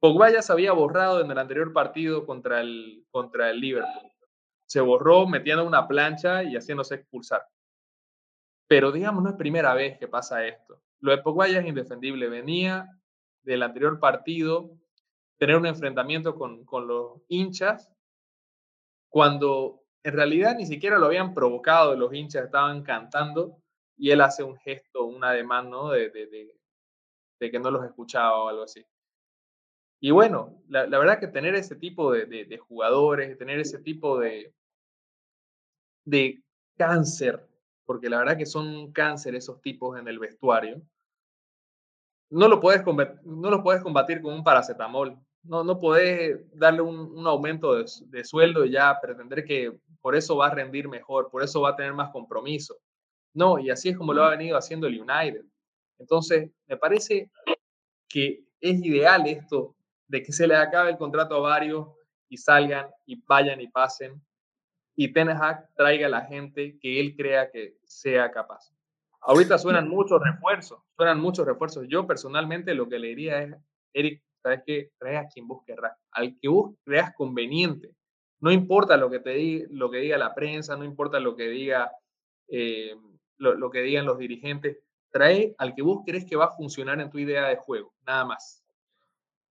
Pogba 0.00 0.30
ya 0.30 0.42
se 0.42 0.52
había 0.52 0.72
borrado 0.72 1.20
en 1.20 1.30
el 1.30 1.38
anterior 1.38 1.72
partido 1.72 2.26
contra 2.26 2.60
el, 2.60 3.06
contra 3.10 3.50
el 3.50 3.60
Liverpool. 3.60 4.10
Se 4.66 4.80
borró 4.80 5.26
metiendo 5.26 5.64
una 5.64 5.86
plancha 5.86 6.42
y 6.42 6.56
haciéndose 6.56 6.96
expulsar. 6.96 7.46
Pero 8.66 8.92
digamos, 8.92 9.22
no 9.22 9.30
es 9.30 9.36
primera 9.36 9.72
vez 9.72 9.98
que 9.98 10.08
pasa 10.08 10.44
esto. 10.44 10.82
Lo 11.00 11.12
de 11.12 11.18
Pogba 11.18 11.48
ya 11.48 11.60
es 11.60 11.66
indefendible. 11.66 12.28
Venía 12.28 12.88
del 13.42 13.62
anterior 13.62 13.98
partido 14.00 14.76
tener 15.38 15.56
un 15.56 15.66
enfrentamiento 15.66 16.34
con, 16.34 16.64
con 16.64 16.88
los 16.88 17.22
hinchas 17.28 17.90
cuando 19.08 19.84
en 20.08 20.14
realidad 20.14 20.56
ni 20.56 20.66
siquiera 20.66 20.98
lo 20.98 21.06
habían 21.06 21.34
provocado, 21.34 21.94
los 21.94 22.12
hinchas 22.12 22.46
estaban 22.46 22.82
cantando 22.82 23.58
y 23.96 24.10
él 24.10 24.20
hace 24.20 24.42
un 24.42 24.56
gesto, 24.56 25.04
un 25.04 25.22
ademán, 25.22 25.70
¿no? 25.70 25.90
De, 25.90 26.10
de, 26.10 26.26
de, 27.38 27.50
que 27.50 27.58
no 27.58 27.70
los 27.70 27.84
escuchaba 27.84 28.44
o 28.44 28.48
algo 28.48 28.62
así. 28.62 28.84
Y 30.00 30.10
bueno, 30.10 30.62
la, 30.68 30.86
la 30.86 30.98
verdad 30.98 31.18
que 31.18 31.26
tener 31.26 31.54
ese 31.54 31.76
tipo 31.76 32.12
de, 32.12 32.58
jugadores, 32.58 33.36
tener 33.36 33.58
ese 33.58 33.78
tipo 33.78 34.18
de, 34.18 34.54
cáncer, 36.76 37.46
porque 37.84 38.08
la 38.08 38.18
verdad 38.18 38.38
que 38.38 38.46
son 38.46 38.92
cáncer 38.92 39.34
esos 39.34 39.60
tipos 39.60 39.98
en 39.98 40.08
el 40.08 40.18
vestuario, 40.18 40.80
no 42.30 42.48
lo 42.48 42.60
puedes, 42.60 42.84
no 43.24 43.50
lo 43.50 43.62
puedes 43.62 43.82
combatir 43.82 44.22
con 44.22 44.34
un 44.34 44.44
paracetamol. 44.44 45.18
No, 45.48 45.64
no 45.64 45.80
podés 45.80 46.38
darle 46.52 46.82
un, 46.82 46.96
un 46.98 47.26
aumento 47.26 47.74
de, 47.74 47.84
de, 48.06 48.24
sueldo 48.24 48.64
y 48.64 48.72
ya 48.72 48.98
pretender 49.00 49.44
que 49.44 49.72
por 50.00 50.14
eso 50.14 50.36
va 50.36 50.48
a 50.48 50.54
rendir 50.54 50.88
mejor, 50.88 51.30
por 51.30 51.42
eso 51.42 51.62
va 51.62 51.70
a 51.70 51.76
tener 51.76 51.94
más 51.94 52.10
compromiso. 52.10 52.76
No, 53.34 53.58
y 53.58 53.70
así 53.70 53.88
es 53.88 53.96
como 53.96 54.12
lo 54.12 54.24
ha 54.24 54.30
venido 54.30 54.56
haciendo 54.56 54.86
el 54.86 55.00
United. 55.00 55.44
Entonces, 55.98 56.50
me 56.66 56.76
parece 56.76 57.30
que 58.08 58.44
es 58.60 58.84
ideal 58.84 59.26
esto 59.26 59.74
de 60.06 60.22
que 60.22 60.32
se 60.32 60.46
le 60.46 60.56
acabe 60.56 60.90
el 60.90 60.98
contrato 60.98 61.34
a 61.36 61.40
varios 61.40 61.88
y 62.28 62.36
salgan 62.36 62.88
y 63.06 63.22
vayan 63.26 63.60
y 63.60 63.68
pasen 63.68 64.22
y 65.00 65.12
Ten 65.12 65.28
Hag 65.28 65.72
traiga 65.76 66.08
a 66.08 66.10
la 66.10 66.22
gente 66.22 66.76
que 66.80 66.98
él 66.98 67.14
crea 67.16 67.52
que 67.52 67.76
sea 67.84 68.32
capaz. 68.32 68.72
Ahorita 69.20 69.56
suenan 69.56 69.88
muchos 69.88 70.20
refuerzos, 70.20 70.80
suenan 70.96 71.20
muchos 71.20 71.46
refuerzos. 71.46 71.86
Yo 71.88 72.04
personalmente 72.04 72.74
lo 72.74 72.88
que 72.88 72.98
le 72.98 73.08
diría 73.08 73.42
es, 73.44 73.54
Eric, 73.92 74.24
¿sabes 74.48 74.62
qué? 74.66 74.90
Trae 74.98 75.16
a 75.16 75.28
quien 75.28 75.46
vos 75.46 75.62
querrás, 75.66 75.92
al 76.12 76.38
que 76.40 76.48
vos 76.48 76.74
creas 76.84 77.14
conveniente. 77.14 77.90
No 78.40 78.50
importa 78.52 78.96
lo 78.96 79.10
que, 79.10 79.20
te 79.20 79.30
diga, 79.30 79.66
lo 79.70 79.90
que 79.90 79.98
diga 79.98 80.16
la 80.16 80.34
prensa, 80.34 80.76
no 80.76 80.84
importa 80.84 81.20
lo 81.20 81.36
que 81.36 81.48
diga 81.48 81.90
eh, 82.48 82.94
lo, 83.36 83.70
que 83.70 83.82
digan 83.82 84.06
los 84.06 84.18
dirigentes. 84.18 84.78
Trae 85.10 85.54
al 85.58 85.74
que 85.74 85.82
vos 85.82 86.02
crees 86.06 86.24
que 86.24 86.36
va 86.36 86.46
a 86.46 86.56
funcionar 86.56 87.00
en 87.00 87.10
tu 87.10 87.18
idea 87.18 87.48
de 87.48 87.56
juego, 87.56 87.94
nada 88.06 88.24
más. 88.24 88.62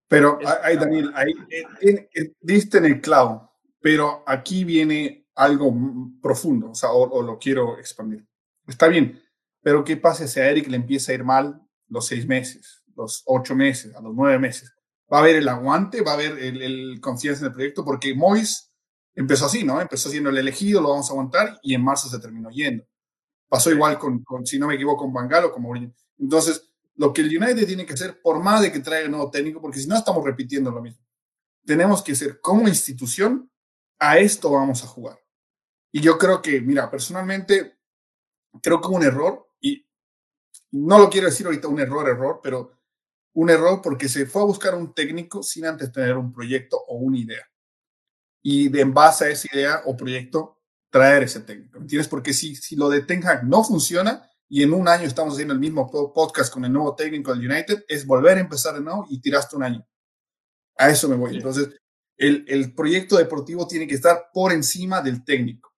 Pero 0.08 0.40
ahí, 0.64 0.78
Daniel, 0.78 1.12
ahí 1.16 1.34
eh, 1.52 2.34
diste 2.40 2.78
en 2.78 2.86
el 2.86 3.02
clavo, 3.02 3.52
pero 3.82 4.24
aquí 4.26 4.64
viene 4.64 5.28
algo 5.36 5.74
profundo, 6.22 6.72
o 6.72 6.76
sea, 6.76 6.92
o, 6.92 7.22
lo 7.22 7.38
quiero 7.38 7.78
expandir. 7.78 8.26
Está 8.66 8.88
bien, 8.88 9.22
pero 9.62 9.84
¿qué 9.84 9.98
pasa 9.98 10.28
si 10.28 10.40
a 10.40 10.50
Eric 10.50 10.68
le 10.68 10.78
empieza 10.78 11.12
a 11.12 11.16
ir 11.16 11.24
mal 11.24 11.62
los 11.90 12.08
seis 12.08 12.26
meses, 12.26 12.84
los 12.96 13.24
ocho 13.26 13.54
meses, 13.54 13.94
a 13.96 14.02
los 14.02 14.14
nueve 14.16 14.40
meses? 14.40 14.74
Va 15.12 15.18
a 15.18 15.22
haber 15.22 15.38
el 15.38 15.48
aguante, 15.48 16.02
va 16.02 16.12
a 16.12 16.14
haber 16.16 16.38
el, 16.40 16.62
el 16.62 17.02
confianza 17.02 17.42
en 17.42 17.48
el 17.48 17.54
proyecto, 17.54 17.86
porque 17.86 18.14
Mois 18.14 18.72
empezó 19.18 19.46
así, 19.48 19.64
¿no? 19.64 19.82
Empezó 19.82 20.10
siendo 20.10 20.30
el 20.30 20.38
elegido, 20.38 20.80
lo 20.80 20.90
vamos 20.90 21.10
a 21.10 21.14
aguantar 21.14 21.60
y 21.64 21.74
en 21.74 21.84
marzo 21.84 22.08
se 22.08 22.20
terminó 22.20 22.50
yendo. 22.52 22.86
Pasó 23.50 23.72
igual 23.72 23.98
con, 23.98 24.24
si 24.46 24.60
no 24.60 24.68
me 24.68 24.76
equivoco, 24.76 25.06
con 25.06 25.14
Bangalo, 25.14 25.52
como 25.52 25.74
Entonces, 26.20 26.70
lo 26.96 27.14
que 27.14 27.22
el 27.22 27.36
United 27.36 27.66
tiene 27.66 27.86
que 27.86 27.94
hacer, 27.94 28.22
por 28.22 28.42
más 28.44 28.62
de 28.62 28.72
que 28.72 28.80
traiga 28.80 29.06
un 29.06 29.14
nuevo 29.14 29.32
técnico, 29.32 29.62
porque 29.62 29.80
si 29.80 29.88
no 29.88 29.96
estamos 29.96 30.24
repitiendo 30.24 30.70
lo 30.72 30.82
mismo, 30.82 31.04
tenemos 31.66 32.04
que 32.04 32.16
ser 32.16 32.40
como 32.42 32.68
institución, 32.68 33.50
a 34.00 34.20
esto 34.20 34.52
vamos 34.52 34.84
a 34.84 34.88
jugar. 34.88 35.20
Y 35.92 36.02
yo 36.02 36.18
creo 36.18 36.42
que, 36.42 36.62
mira, 36.62 36.90
personalmente, 36.92 37.80
creo 38.62 38.80
que 38.80 38.88
un 38.88 39.04
error, 39.04 39.50
y 39.60 39.88
no 40.72 41.00
lo 41.00 41.10
quiero 41.10 41.28
decir 41.28 41.46
ahorita 41.46 41.68
un 41.68 41.80
error, 41.80 42.08
error, 42.08 42.40
pero 42.44 42.77
un 43.38 43.52
error 43.52 43.82
porque 43.84 44.10
se 44.10 44.26
fue 44.26 44.42
a 44.42 44.46
buscar 44.46 44.74
un 44.74 44.96
técnico 44.96 45.44
sin 45.44 45.64
antes 45.68 45.92
tener 45.92 46.18
un 46.18 46.34
proyecto 46.34 46.76
o 46.88 46.96
una 46.96 47.20
idea. 47.20 47.48
Y 48.42 48.68
de 48.70 48.82
en 48.82 48.96
base 48.96 49.26
a 49.26 49.30
esa 49.30 49.48
idea 49.54 49.82
o 49.86 49.96
proyecto, 49.96 50.60
traer 50.90 51.22
ese 51.22 51.42
técnico, 51.42 51.78
¿me 51.78 51.84
entiendes? 51.84 52.08
Porque 52.08 52.34
si, 52.34 52.56
si 52.56 52.76
lo 52.76 52.90
de 52.90 53.02
Ten 53.02 53.24
Hag 53.28 53.44
no 53.44 53.64
funciona 53.64 54.28
y 54.50 54.64
en 54.64 54.74
un 54.74 54.88
año 54.88 55.04
estamos 55.04 55.36
haciendo 55.36 55.54
el 55.54 55.60
mismo 55.60 55.88
podcast 56.16 56.52
con 56.52 56.66
el 56.66 56.74
nuevo 56.74 56.96
técnico 56.96 57.32
del 57.32 57.48
United, 57.48 57.86
es 57.88 58.08
volver 58.08 58.38
a 58.38 58.42
empezar 58.42 58.74
de 58.74 58.82
nuevo 58.82 59.06
y 59.08 59.22
tiraste 59.22 59.56
un 59.56 59.64
año. 59.64 59.88
A 60.76 60.90
eso 60.90 61.08
me 61.08 61.16
voy. 61.16 61.36
Entonces, 61.36 61.70
el, 62.18 62.44
el, 62.48 62.74
proyecto 62.74 63.18
deportivo 63.18 63.68
tiene 63.68 63.86
que 63.86 63.96
estar 63.96 64.32
por 64.34 64.52
encima 64.52 65.00
del 65.00 65.24
técnico. 65.24 65.76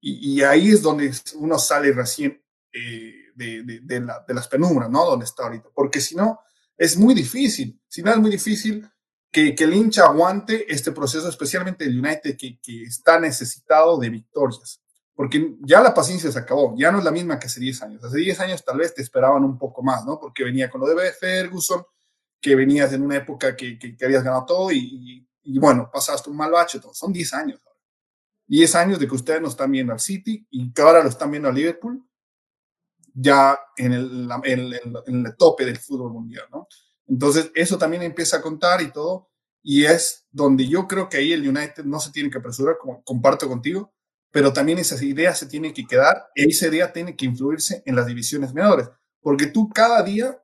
Y, 0.00 0.36
y 0.36 0.42
ahí 0.42 0.70
es 0.70 0.80
donde 0.80 1.12
uno 1.34 1.58
sale 1.58 1.92
recién 1.92 2.42
eh, 2.72 3.30
de, 3.34 3.62
de, 3.62 3.80
de, 3.82 4.00
la, 4.00 4.24
de 4.26 4.32
las 4.32 4.48
penumbras, 4.48 4.88
¿no? 4.88 5.04
Donde 5.04 5.26
está 5.26 5.42
ahorita. 5.42 5.68
Porque 5.74 6.00
si 6.00 6.14
no, 6.14 6.40
es 6.76 6.96
muy 6.96 7.14
difícil. 7.14 7.80
Si 7.88 8.02
no, 8.02 8.10
es 8.10 8.18
muy 8.18 8.30
difícil 8.30 8.88
que, 9.30 9.54
el 9.58 9.74
hincha 9.74 10.04
aguante 10.04 10.72
este 10.72 10.92
proceso, 10.92 11.28
especialmente 11.28 11.84
el 11.84 11.98
United, 11.98 12.36
que, 12.36 12.58
que, 12.60 12.82
está 12.82 13.18
necesitado 13.18 13.98
de 13.98 14.10
victorias. 14.10 14.80
Porque 15.14 15.56
ya 15.60 15.80
la 15.80 15.94
paciencia 15.94 16.32
se 16.32 16.38
acabó, 16.38 16.74
ya 16.76 16.90
no 16.90 16.98
es 16.98 17.04
la 17.04 17.10
misma 17.10 17.38
que 17.38 17.46
hace 17.46 17.60
10 17.60 17.82
años. 17.82 18.04
Hace 18.04 18.18
10 18.18 18.40
años 18.40 18.64
tal 18.64 18.78
vez 18.78 18.94
te 18.94 19.02
esperaban 19.02 19.44
un 19.44 19.58
poco 19.58 19.82
más, 19.82 20.04
¿no? 20.04 20.18
Porque 20.18 20.44
venía 20.44 20.70
con 20.70 20.80
lo 20.80 20.86
de 20.86 21.12
Ferguson, 21.12 21.84
que 22.40 22.56
venías 22.56 22.92
en 22.92 23.02
una 23.02 23.16
época 23.16 23.54
que, 23.54 23.78
que, 23.78 23.96
habías 24.04 24.24
ganado 24.24 24.44
todo 24.46 24.72
y, 24.72 25.26
bueno, 25.44 25.90
pasaste 25.92 26.28
un 26.28 26.36
mal 26.36 26.50
bache. 26.50 26.80
Son 26.92 27.12
10 27.12 27.34
años. 27.34 27.60
10 28.48 28.74
años 28.74 28.98
de 28.98 29.06
que 29.06 29.14
ustedes 29.14 29.40
no 29.40 29.48
están 29.48 29.70
viendo 29.70 29.92
al 29.92 30.00
City 30.00 30.46
y 30.50 30.72
que 30.72 30.82
ahora 30.82 31.02
lo 31.02 31.08
están 31.08 31.30
viendo 31.30 31.48
al 31.48 31.54
Liverpool, 31.54 32.04
ya 33.14 33.58
en 33.76 33.92
el, 33.92 34.28
en 34.44 35.36
tope 35.36 35.64
del 35.64 35.78
fútbol 35.78 36.12
mundial, 36.12 36.44
¿no? 36.50 36.66
Entonces, 37.06 37.50
eso 37.54 37.78
también 37.78 38.02
empieza 38.02 38.38
a 38.38 38.42
contar 38.42 38.80
y 38.82 38.92
todo, 38.92 39.30
y 39.62 39.84
es 39.84 40.26
donde 40.30 40.66
yo 40.66 40.88
creo 40.88 41.08
que 41.08 41.18
ahí 41.18 41.32
el 41.32 41.46
United 41.46 41.84
no 41.84 42.00
se 42.00 42.10
tiene 42.10 42.30
que 42.30 42.38
apresurar, 42.38 42.76
como 42.78 43.02
comparto 43.04 43.48
contigo, 43.48 43.92
pero 44.30 44.52
también 44.52 44.78
esas 44.78 45.02
ideas 45.02 45.38
se 45.38 45.46
tienen 45.46 45.74
que 45.74 45.86
quedar, 45.86 46.30
y 46.34 46.50
esa 46.50 46.68
idea 46.68 46.92
tiene 46.92 47.16
que 47.16 47.26
influirse 47.26 47.82
en 47.86 47.96
las 47.96 48.06
divisiones 48.06 48.54
menores, 48.54 48.88
porque 49.20 49.46
tú 49.46 49.68
cada 49.68 50.02
día 50.02 50.38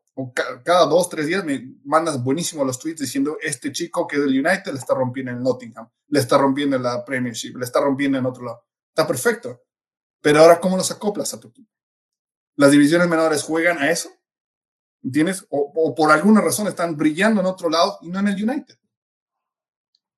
cada 0.64 0.86
dos, 0.86 1.08
tres 1.08 1.26
días 1.26 1.44
me 1.44 1.76
mandas 1.84 2.22
buenísimo 2.22 2.64
los 2.64 2.78
tweets 2.78 3.00
diciendo, 3.00 3.38
este 3.40 3.70
chico 3.70 4.06
que 4.06 4.18
del 4.18 4.30
United 4.30 4.72
le 4.72 4.78
está 4.78 4.94
rompiendo 4.94 5.30
en 5.30 5.42
Nottingham, 5.42 5.88
le 6.08 6.20
está 6.20 6.38
rompiendo 6.38 6.76
en 6.76 6.82
la 6.82 7.04
Premiership, 7.04 7.56
le 7.56 7.64
está 7.64 7.80
rompiendo 7.80 8.18
en 8.18 8.26
otro 8.26 8.44
lado. 8.44 8.64
Está 8.88 9.06
perfecto. 9.06 9.62
Pero 10.20 10.40
ahora, 10.40 10.58
¿cómo 10.58 10.76
los 10.76 10.90
acoplas 10.90 11.32
a 11.34 11.40
tu 11.40 11.48
equipo? 11.48 11.70
Las 12.58 12.72
divisiones 12.72 13.06
menores 13.08 13.44
juegan 13.44 13.78
a 13.78 13.88
eso, 13.88 14.10
¿entiendes? 15.04 15.46
O, 15.48 15.94
por 15.94 16.10
alguna 16.10 16.40
razón 16.40 16.66
están 16.66 16.96
brillando 16.96 17.40
en 17.40 17.46
otro 17.46 17.70
lado 17.70 17.98
y 18.02 18.08
no 18.08 18.18
en 18.18 18.26
el 18.26 18.34
United. 18.34 18.74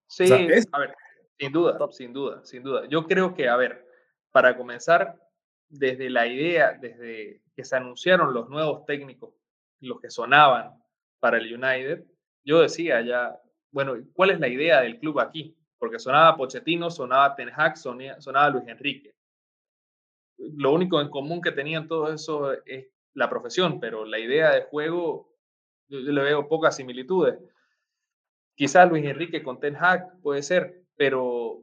Sí, 0.06 0.32
a 0.32 0.78
ver, 0.78 0.96
sin 1.38 1.52
duda, 1.52 1.78
sin 1.92 2.12
duda, 2.14 2.40
sin 2.42 2.62
duda. 2.62 2.86
Yo 2.88 3.06
creo 3.06 3.34
que, 3.34 3.46
a 3.46 3.56
ver, 3.56 3.86
para 4.32 4.56
comenzar, 4.56 5.20
desde 5.68 6.08
la 6.08 6.26
idea, 6.26 6.72
desde 6.80 7.42
que 7.54 7.62
se 7.62 7.76
anunciaron 7.76 8.32
los 8.32 8.48
nuevos 8.48 8.86
técnicos 8.86 9.34
los 9.80 10.00
que 10.00 10.10
sonaban 10.10 10.82
para 11.18 11.36
el 11.36 11.54
United, 11.54 12.06
yo 12.42 12.62
decía 12.62 13.02
ya, 13.02 13.38
bueno, 13.70 13.96
¿cuál 14.14 14.30
es 14.30 14.40
la 14.40 14.48
idea 14.48 14.80
del 14.80 14.98
club 14.98 15.20
aquí? 15.20 15.54
Porque 15.78 15.98
sonaba 15.98 16.38
Pochettino, 16.38 16.90
sonaba 16.90 17.34
Ten 17.36 17.50
Hag, 17.54 17.76
sonaba 17.76 18.48
Luis 18.48 18.66
Enrique. 18.66 19.14
Lo 20.56 20.72
único 20.72 21.00
en 21.00 21.10
común 21.10 21.40
que 21.40 21.52
tenían 21.52 21.86
todos 21.88 22.14
eso 22.14 22.52
es 22.64 22.88
la 23.14 23.28
profesión, 23.28 23.80
pero 23.80 24.04
la 24.04 24.18
idea 24.18 24.52
de 24.52 24.62
juego, 24.62 25.34
yo, 25.88 25.98
le 25.98 26.22
veo 26.22 26.48
pocas 26.48 26.76
similitudes. 26.76 27.38
Quizás 28.54 28.88
Luis 28.88 29.04
Enrique 29.04 29.42
con 29.42 29.60
Ten 29.60 29.76
Hag 29.76 30.20
puede 30.22 30.42
ser, 30.42 30.84
pero 30.96 31.62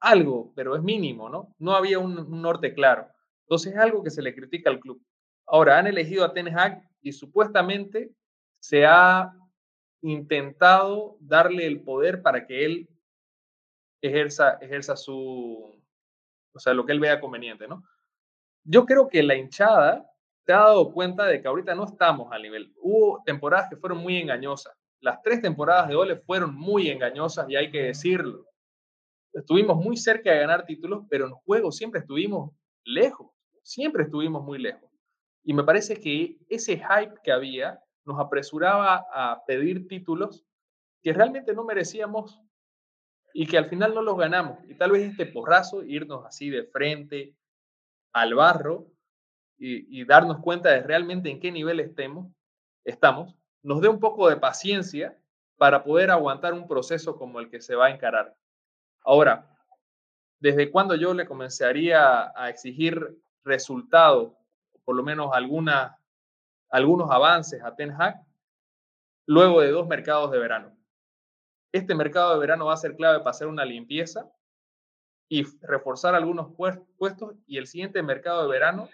algo, 0.00 0.52
pero 0.54 0.76
es 0.76 0.82
mínimo, 0.82 1.28
¿no? 1.28 1.54
No 1.58 1.72
había 1.72 1.98
un, 1.98 2.18
un 2.18 2.42
norte 2.42 2.74
claro. 2.74 3.08
Entonces 3.42 3.72
es 3.72 3.78
algo 3.78 4.02
que 4.02 4.10
se 4.10 4.22
le 4.22 4.34
critica 4.34 4.70
al 4.70 4.80
club. 4.80 5.02
Ahora, 5.46 5.78
han 5.78 5.86
elegido 5.86 6.24
a 6.24 6.32
Ten 6.32 6.48
Hag 6.48 6.88
y 7.00 7.12
supuestamente 7.12 8.12
se 8.60 8.86
ha 8.86 9.32
intentado 10.02 11.16
darle 11.20 11.66
el 11.66 11.82
poder 11.82 12.22
para 12.22 12.46
que 12.46 12.64
él 12.64 12.88
ejerza, 14.02 14.58
ejerza 14.60 14.96
su, 14.96 15.82
o 16.54 16.58
sea, 16.58 16.72
lo 16.72 16.86
que 16.86 16.92
él 16.92 17.00
vea 17.00 17.20
conveniente, 17.20 17.66
¿no? 17.66 17.82
Yo 18.64 18.86
creo 18.86 19.08
que 19.08 19.22
la 19.22 19.34
hinchada 19.34 20.08
te 20.44 20.52
ha 20.52 20.58
dado 20.58 20.92
cuenta 20.92 21.26
de 21.26 21.40
que 21.40 21.48
ahorita 21.48 21.74
no 21.74 21.84
estamos 21.84 22.30
al 22.32 22.42
nivel. 22.42 22.72
Hubo 22.76 23.22
temporadas 23.24 23.68
que 23.68 23.76
fueron 23.76 23.98
muy 23.98 24.16
engañosas. 24.16 24.74
Las 25.00 25.20
tres 25.22 25.42
temporadas 25.42 25.88
de 25.88 25.96
Ole 25.96 26.16
fueron 26.16 26.54
muy 26.54 26.88
engañosas 26.88 27.48
y 27.48 27.56
hay 27.56 27.70
que 27.70 27.82
decirlo. 27.82 28.46
Estuvimos 29.32 29.76
muy 29.76 29.96
cerca 29.96 30.30
de 30.30 30.38
ganar 30.38 30.64
títulos, 30.64 31.04
pero 31.10 31.26
en 31.26 31.32
juego 31.32 31.72
siempre 31.72 32.00
estuvimos 32.00 32.52
lejos. 32.84 33.30
Siempre 33.62 34.04
estuvimos 34.04 34.42
muy 34.44 34.58
lejos. 34.58 34.90
Y 35.42 35.52
me 35.52 35.64
parece 35.64 36.00
que 36.00 36.38
ese 36.48 36.76
hype 36.76 37.14
que 37.22 37.32
había 37.32 37.82
nos 38.04 38.20
apresuraba 38.20 39.04
a 39.12 39.42
pedir 39.46 39.88
títulos 39.88 40.44
que 41.02 41.12
realmente 41.12 41.52
no 41.52 41.64
merecíamos 41.64 42.40
y 43.36 43.46
que 43.46 43.58
al 43.58 43.66
final 43.66 43.94
no 43.94 44.00
los 44.00 44.16
ganamos. 44.16 44.58
Y 44.68 44.74
tal 44.74 44.92
vez 44.92 45.10
este 45.10 45.26
porrazo, 45.26 45.82
irnos 45.82 46.24
así 46.24 46.48
de 46.48 46.62
frente 46.64 47.34
al 48.12 48.34
barro 48.34 48.86
y, 49.58 50.04
darnos 50.04 50.38
cuenta 50.38 50.70
de 50.70 50.82
realmente 50.82 51.30
en 51.30 51.40
qué 51.40 51.50
nivel 51.50 51.80
estamos, 52.84 53.34
nos 53.62 53.80
dé 53.80 53.88
un 53.88 53.98
poco 53.98 54.28
de 54.28 54.36
paciencia 54.36 55.18
para 55.56 55.82
poder 55.82 56.10
aguantar 56.10 56.54
un 56.54 56.68
proceso 56.68 57.16
como 57.16 57.40
el 57.40 57.50
que 57.50 57.60
se 57.60 57.74
va 57.74 57.86
a 57.86 57.90
encarar. 57.90 58.36
Ahora, 59.02 59.50
¿desde 60.38 60.70
cuándo 60.70 60.94
yo 60.94 61.12
le 61.12 61.26
comenzaría 61.26 62.32
a 62.36 62.48
exigir 62.50 63.18
resultados 63.44 64.32
por 64.84 64.94
lo 64.94 65.02
menos 65.02 65.30
alguna, 65.32 65.98
algunos 66.70 67.10
avances 67.10 67.62
a 67.62 67.74
Ten 67.74 67.90
Hag 67.90 68.22
luego 69.26 69.60
de 69.60 69.70
dos 69.70 69.86
mercados 69.86 70.30
de 70.30 70.38
verano. 70.38 70.76
Este 71.74 71.96
mercado 71.96 72.34
de 72.34 72.38
verano 72.38 72.66
va 72.66 72.74
a 72.74 72.76
ser 72.76 72.94
clave 72.94 73.18
para 73.18 73.30
hacer 73.30 73.48
una 73.48 73.64
limpieza 73.64 74.30
y 75.28 75.42
reforzar 75.60 76.14
algunos 76.14 76.54
puestos 76.54 77.34
y 77.48 77.58
el 77.58 77.66
siguiente 77.66 78.00
mercado 78.00 78.44
de 78.44 78.48
verano 78.48 78.88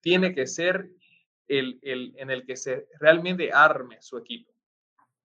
tiene 0.00 0.34
que 0.34 0.46
ser 0.46 0.88
el, 1.48 1.78
el, 1.82 2.14
en 2.16 2.30
el 2.30 2.46
que 2.46 2.56
se 2.56 2.88
realmente 2.98 3.52
arme 3.52 4.00
su 4.00 4.16
equipo. 4.16 4.50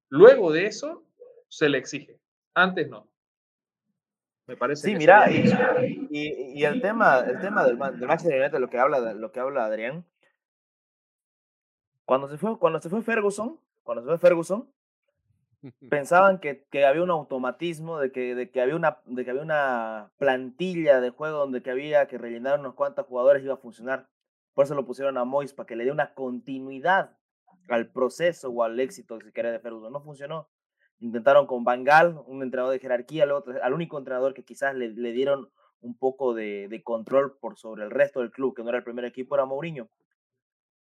Luego 0.09 0.51
de 0.51 0.65
eso 0.65 1.05
se 1.47 1.69
le 1.69 1.77
exige, 1.77 2.19
antes 2.53 2.89
no. 2.89 3.07
Me 4.45 4.57
parece. 4.57 4.89
Sí, 4.89 4.95
mira, 4.97 5.31
y, 5.31 6.59
y, 6.59 6.65
el 6.65 6.81
tema, 6.81 7.19
el 7.19 7.39
tema 7.39 7.63
del, 7.63 7.77
del 7.77 8.07
Manchester 8.07 8.41
United, 8.41 8.59
lo 8.59 8.69
que 8.69 8.77
habla, 8.77 9.13
lo 9.13 9.31
que 9.31 9.39
habla 9.39 9.63
Adrián, 9.63 10.05
cuando 12.03 12.27
se 12.27 12.37
fue, 12.37 12.59
cuando 12.59 12.81
se 12.81 12.89
fue 12.89 13.01
Ferguson, 13.01 13.57
cuando 13.83 14.03
se 14.03 14.09
fue 14.09 14.17
Ferguson, 14.17 14.69
pensaban 15.89 16.39
que, 16.39 16.65
que, 16.71 16.85
había 16.85 17.03
un 17.03 17.09
automatismo, 17.09 17.99
de 17.99 18.11
que, 18.11 18.35
de, 18.35 18.49
que 18.49 18.61
había 18.61 18.75
una, 18.75 18.99
de 19.05 19.25
que 19.25 19.31
había 19.31 19.43
una 19.43 20.11
plantilla 20.17 21.01
de 21.01 21.09
juego 21.09 21.39
donde 21.39 21.61
que 21.61 21.71
había 21.71 22.07
que 22.07 22.17
rellenar 22.17 22.59
unos 22.59 22.75
cuantos 22.75 23.05
jugadores 23.05 23.43
iba 23.43 23.55
a 23.55 23.57
funcionar. 23.57 24.09
Por 24.53 24.65
eso 24.65 24.75
lo 24.75 24.85
pusieron 24.85 25.17
a 25.17 25.25
Mois, 25.25 25.53
para 25.53 25.67
que 25.67 25.75
le 25.75 25.85
dé 25.85 25.91
una 25.91 26.13
continuidad 26.13 27.17
al 27.67 27.91
proceso 27.91 28.49
o 28.49 28.63
al 28.63 28.79
éxito, 28.79 29.19
si 29.21 29.31
quiere, 29.31 29.51
de 29.51 29.59
Ferguson. 29.59 29.91
No 29.91 30.01
funcionó. 30.01 30.49
Intentaron 30.99 31.47
con 31.47 31.63
Bangal, 31.63 32.21
un 32.25 32.43
entrenador 32.43 32.73
de 32.73 32.79
jerarquía, 32.79 33.23
al, 33.23 33.31
al 33.61 33.73
único 33.73 33.97
entrenador 33.97 34.33
que 34.33 34.43
quizás 34.43 34.75
le, 34.75 34.89
le 34.89 35.11
dieron 35.11 35.49
un 35.81 35.97
poco 35.97 36.33
de, 36.33 36.67
de, 36.67 36.83
control 36.83 37.37
por 37.39 37.57
sobre 37.57 37.83
el 37.83 37.91
resto 37.91 38.19
del 38.19 38.31
club, 38.31 38.53
que 38.53 38.63
no 38.63 38.69
era 38.69 38.79
el 38.79 38.83
primer 38.83 39.05
equipo, 39.05 39.35
era 39.35 39.45
Mourinho. 39.45 39.89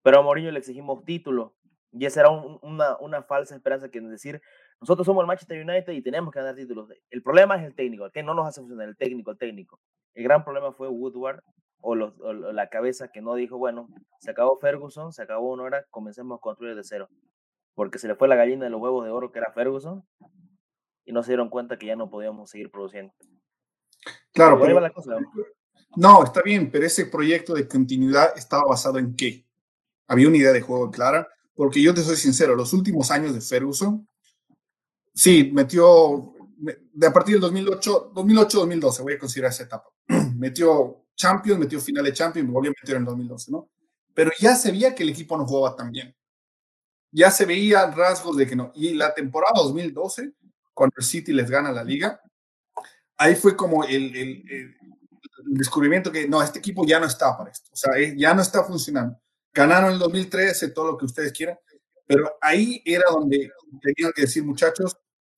Pero 0.01 0.19
a 0.19 0.21
Mourinho 0.23 0.51
le 0.51 0.59
exigimos 0.59 1.03
título. 1.05 1.55
Y 1.91 2.05
esa 2.05 2.21
era 2.21 2.29
una, 2.29 2.97
una, 2.97 3.23
falsa 3.23 3.55
esperanza 3.55 3.89
que 3.89 3.99
es 3.99 4.09
decir, 4.09 4.41
nosotros 4.79 5.05
somos 5.05 5.21
el 5.21 5.27
Manchester 5.27 5.63
United 5.63 5.93
y 5.93 6.01
tenemos 6.01 6.31
que 6.31 6.39
ganar 6.39 6.55
títulos. 6.55 6.89
El 7.09 7.23
problema 7.23 7.55
es 7.55 7.63
el 7.63 7.75
técnico, 7.75 8.09
que 8.11 8.23
no 8.23 8.33
nos 8.33 8.47
hace 8.47 8.61
funcionar, 8.61 8.87
el 8.87 8.97
técnico, 8.97 9.31
el 9.31 9.37
técnico. 9.37 9.79
El 10.13 10.23
gran 10.23 10.43
problema 10.43 10.71
fue 10.71 10.87
Woodward 10.87 11.41
o, 11.81 11.95
los, 11.95 12.19
o 12.19 12.33
la 12.33 12.69
cabeza 12.69 13.09
que 13.09 13.21
no 13.21 13.35
dijo, 13.35 13.57
bueno, 13.57 13.87
se 14.19 14.31
acabó 14.31 14.57
Ferguson, 14.59 15.13
se 15.13 15.21
acabó 15.21 15.53
una 15.53 15.63
hora, 15.63 15.85
comencemos 15.89 16.37
a 16.37 16.41
construir 16.41 16.75
de 16.75 16.83
cero 16.83 17.09
porque 17.77 17.99
se 17.99 18.07
le 18.07 18.15
fue 18.15 18.27
la 18.27 18.35
gallina 18.35 18.65
de 18.65 18.71
los 18.71 18.81
huevos 18.81 19.05
de 19.05 19.11
oro 19.11 19.31
que 19.31 19.37
era 19.37 19.53
Ferguson 19.53 20.03
y 21.05 21.11
no 21.11 21.21
se 21.21 21.29
dieron 21.29 21.47
cuenta 21.47 21.77
que 21.77 21.85
ya 21.85 21.95
no 21.95 22.09
podíamos 22.09 22.49
seguir 22.49 22.71
produciendo. 22.71 23.13
Claro, 24.33 24.59
pero, 24.59 24.81
no, 25.95 26.23
está 26.23 26.41
bien, 26.41 26.71
pero 26.71 26.87
ese 26.87 27.05
proyecto 27.05 27.53
de 27.53 27.67
continuidad 27.67 28.35
estaba 28.35 28.63
basado 28.63 28.97
en 28.97 29.15
qué? 29.15 29.45
Había 30.07 30.27
una 30.27 30.37
idea 30.37 30.53
de 30.53 30.61
juego 30.61 30.89
clara, 30.89 31.27
porque 31.53 31.79
yo 31.83 31.93
te 31.93 32.01
soy 32.01 32.15
sincero, 32.15 32.55
los 32.55 32.73
últimos 32.73 33.11
años 33.11 33.35
de 33.35 33.41
Ferguson, 33.41 34.07
sí, 35.17 35.51
metió, 35.53 36.33
de 36.57 37.07
a 37.07 37.11
partir 37.11 37.33
del 37.35 37.41
2008, 37.41 38.13
2008-2012, 38.13 39.01
voy 39.01 39.13
a 39.13 39.19
considerar 39.19 39.51
esa 39.51 39.63
etapa, 39.63 39.89
metió 40.37 41.05
Champions, 41.15 41.59
metió 41.59 41.81
final 41.81 42.05
de 42.05 42.13
Champions, 42.13 42.49
volvió 42.49 42.71
a 42.71 42.75
meter 42.79 42.97
en 42.97 43.05
2012, 43.05 43.51
¿no? 43.51 43.69
Pero 44.13 44.31
ya 44.39 44.55
se 44.55 44.71
veía 44.71 44.95
que 44.95 45.03
el 45.03 45.09
equipo 45.09 45.37
no 45.37 45.45
jugaba 45.45 45.75
tan 45.75 45.91
bien 45.91 46.15
ya 47.11 47.31
se 47.31 47.45
veía 47.45 47.89
rasgos 47.91 48.37
de 48.37 48.47
que 48.47 48.55
no. 48.55 48.71
Y 48.75 48.93
la 48.93 49.13
temporada 49.13 49.53
2012, 49.55 50.33
cuando 50.73 50.95
el 50.97 51.03
City 51.03 51.33
les 51.33 51.49
gana 51.49 51.71
la 51.71 51.83
liga, 51.83 52.21
ahí 53.17 53.35
fue 53.35 53.55
como 53.55 53.83
el, 53.83 54.15
el, 54.15 54.75
descubrimiento 55.45 56.11
que 56.11 56.27
no, 56.27 56.43
este 56.43 56.59
equipo 56.59 56.85
ya 56.85 56.99
no 56.99 57.05
está 57.05 57.35
para 57.37 57.51
esto. 57.51 57.69
O 57.71 57.75
sea, 57.75 57.93
ya 58.15 58.33
no 58.33 58.41
está 58.41 58.63
funcionando. 58.63 59.19
Ganaron 59.53 59.93
el 59.93 59.99
2013, 59.99 60.69
todo 60.69 60.91
lo 60.91 60.97
que 60.97 61.05
ustedes 61.05 61.31
quieran, 61.31 61.57
pero 62.05 62.37
ahí 62.41 62.81
era 62.85 63.05
donde 63.09 63.49
tenían 63.81 64.13
que 64.13 64.21
decir, 64.21 64.43
muchachos, 64.43 64.95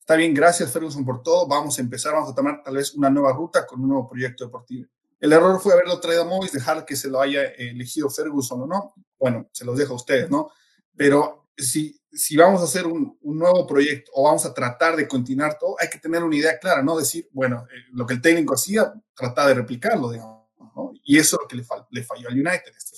está 0.09 0.17
bien, 0.17 0.33
gracias 0.33 0.71
Ferguson 0.71 1.05
por 1.05 1.21
todo, 1.21 1.47
vamos 1.47 1.77
a 1.77 1.81
empezar, 1.81 2.13
vamos 2.13 2.31
a 2.31 2.33
tomar 2.33 2.63
tal 2.63 2.77
vez 2.77 2.95
una 2.95 3.11
nueva 3.11 3.31
ruta 3.31 3.67
con 3.67 3.79
un 3.79 3.89
nuevo 3.89 4.09
proyecto 4.09 4.43
deportivo. 4.43 4.87
El 5.19 5.31
error 5.31 5.61
fue 5.61 5.73
haberlo 5.73 5.99
traído 5.99 6.23
a 6.23 6.25
Mois, 6.25 6.51
dejar 6.51 6.83
que 6.83 6.95
se 6.95 7.11
lo 7.11 7.21
haya 7.21 7.43
elegido 7.43 8.09
Ferguson 8.09 8.63
o 8.63 8.65
no. 8.65 8.95
Bueno, 9.19 9.47
se 9.51 9.65
los 9.65 9.77
dejo 9.77 9.93
a 9.93 9.97
ustedes, 9.97 10.27
¿no? 10.31 10.49
Pero 10.95 11.49
si, 11.55 12.01
si 12.11 12.35
vamos 12.35 12.61
a 12.61 12.63
hacer 12.63 12.87
un, 12.87 13.19
nuevo 13.21 13.67
proyecto 13.67 14.11
o 14.15 14.23
vamos 14.23 14.47
a 14.47 14.53
tratar 14.55 14.95
de 14.95 15.07
continuar 15.07 15.59
todo, 15.59 15.75
hay 15.79 15.91
que 15.91 15.99
tener 15.99 16.23
una 16.23 16.35
idea 16.35 16.57
clara, 16.57 16.81
no 16.81 16.97
decir, 16.97 17.29
bueno, 17.31 17.67
eh, 17.71 17.91
lo 17.91 18.07
que 18.07 18.15
el 18.15 18.21
técnico 18.21 18.55
hacía, 18.55 18.91
tratar 19.13 19.49
de 19.49 19.53
replicarlo, 19.53 20.09
digamos, 20.09 20.47
¿no? 20.75 20.91
Y 21.03 21.19
eso 21.19 21.35
es 21.35 21.43
lo 21.43 21.47
que 21.47 21.55
le, 21.55 21.63
le 21.91 22.03
falló 22.03 22.29
al 22.29 22.33
United 22.33 22.49
años. 22.49 22.88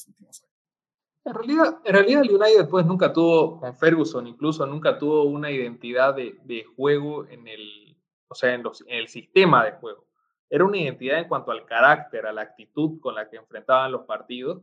En 1.31 1.37
realidad, 1.37 1.77
en 1.85 1.93
realidad 1.93 2.21
el 2.23 2.35
United 2.35 2.67
pues 2.69 2.85
nunca 2.85 3.13
tuvo, 3.13 3.57
con 3.57 3.73
Ferguson 3.77 4.27
incluso, 4.27 4.65
nunca 4.65 4.97
tuvo 4.97 5.23
una 5.23 5.49
identidad 5.49 6.13
de, 6.13 6.65
juego 6.75 7.25
en 7.25 7.47
el, 7.47 7.95
o 8.27 8.35
sea, 8.35 8.53
en, 8.53 8.63
los, 8.63 8.83
el 8.85 9.07
sistema 9.07 9.63
de 9.63 9.71
juego. 9.71 10.05
Era 10.49 10.65
una 10.65 10.77
identidad 10.77 11.19
en 11.19 11.29
cuanto 11.29 11.51
al 11.51 11.65
carácter, 11.65 12.25
a 12.25 12.33
la 12.33 12.41
actitud 12.41 12.99
con 12.99 13.15
la 13.15 13.29
que 13.29 13.37
enfrentaban 13.37 13.93
los 13.93 14.01
partidos 14.01 14.61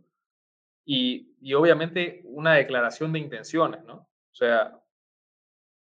y, 0.85 1.54
obviamente 1.54 2.20
una 2.24 2.52
declaración 2.52 3.14
de 3.14 3.20
intenciones, 3.20 3.83
¿no? 3.85 4.07
O 4.31 4.35
sea, 4.35 4.78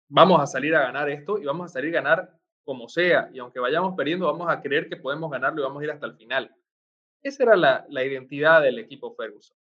vamos 0.08 0.40
a 0.40 0.46
salir 0.46 0.74
a 0.74 0.80
ganar 0.80 1.10
esto 1.10 1.38
y 1.38 1.44
vamos 1.44 1.66
a 1.66 1.74
salir 1.74 1.90
a 1.98 2.00
ganar 2.00 2.40
como 2.64 2.88
sea, 2.88 3.28
y 3.30 3.40
aunque 3.40 3.60
vayamos 3.60 3.94
perdiendo, 3.94 4.24
vamos 4.24 4.48
a 4.48 4.62
creer 4.62 4.88
que 4.88 4.96
podemos 4.96 5.30
ganarlo 5.30 5.60
y 5.60 5.64
vamos 5.64 5.82
a 5.82 5.84
ir 5.84 5.90
hasta 5.90 6.06
el 6.06 6.16
final. 6.16 6.50
Esa 7.20 7.42
era 7.42 7.56
la 7.56 8.04
identidad 8.04 8.62
del 8.62 8.78
equipo 8.78 9.14
Ferguson. 9.14 9.57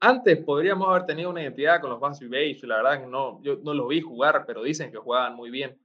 Antes 0.00 0.38
podríamos 0.44 0.88
haber 0.88 1.06
tenido 1.06 1.30
una 1.30 1.42
identidad 1.42 1.80
con 1.80 1.90
los 1.90 1.98
Basby 1.98 2.28
Beige, 2.28 2.66
la 2.66 2.76
verdad 2.76 3.06
no, 3.06 3.42
yo 3.42 3.56
no 3.56 3.74
los 3.74 3.88
vi 3.88 4.00
jugar, 4.00 4.44
pero 4.46 4.62
dicen 4.62 4.92
que 4.92 4.98
jugaban 4.98 5.34
muy 5.34 5.50
bien. 5.50 5.76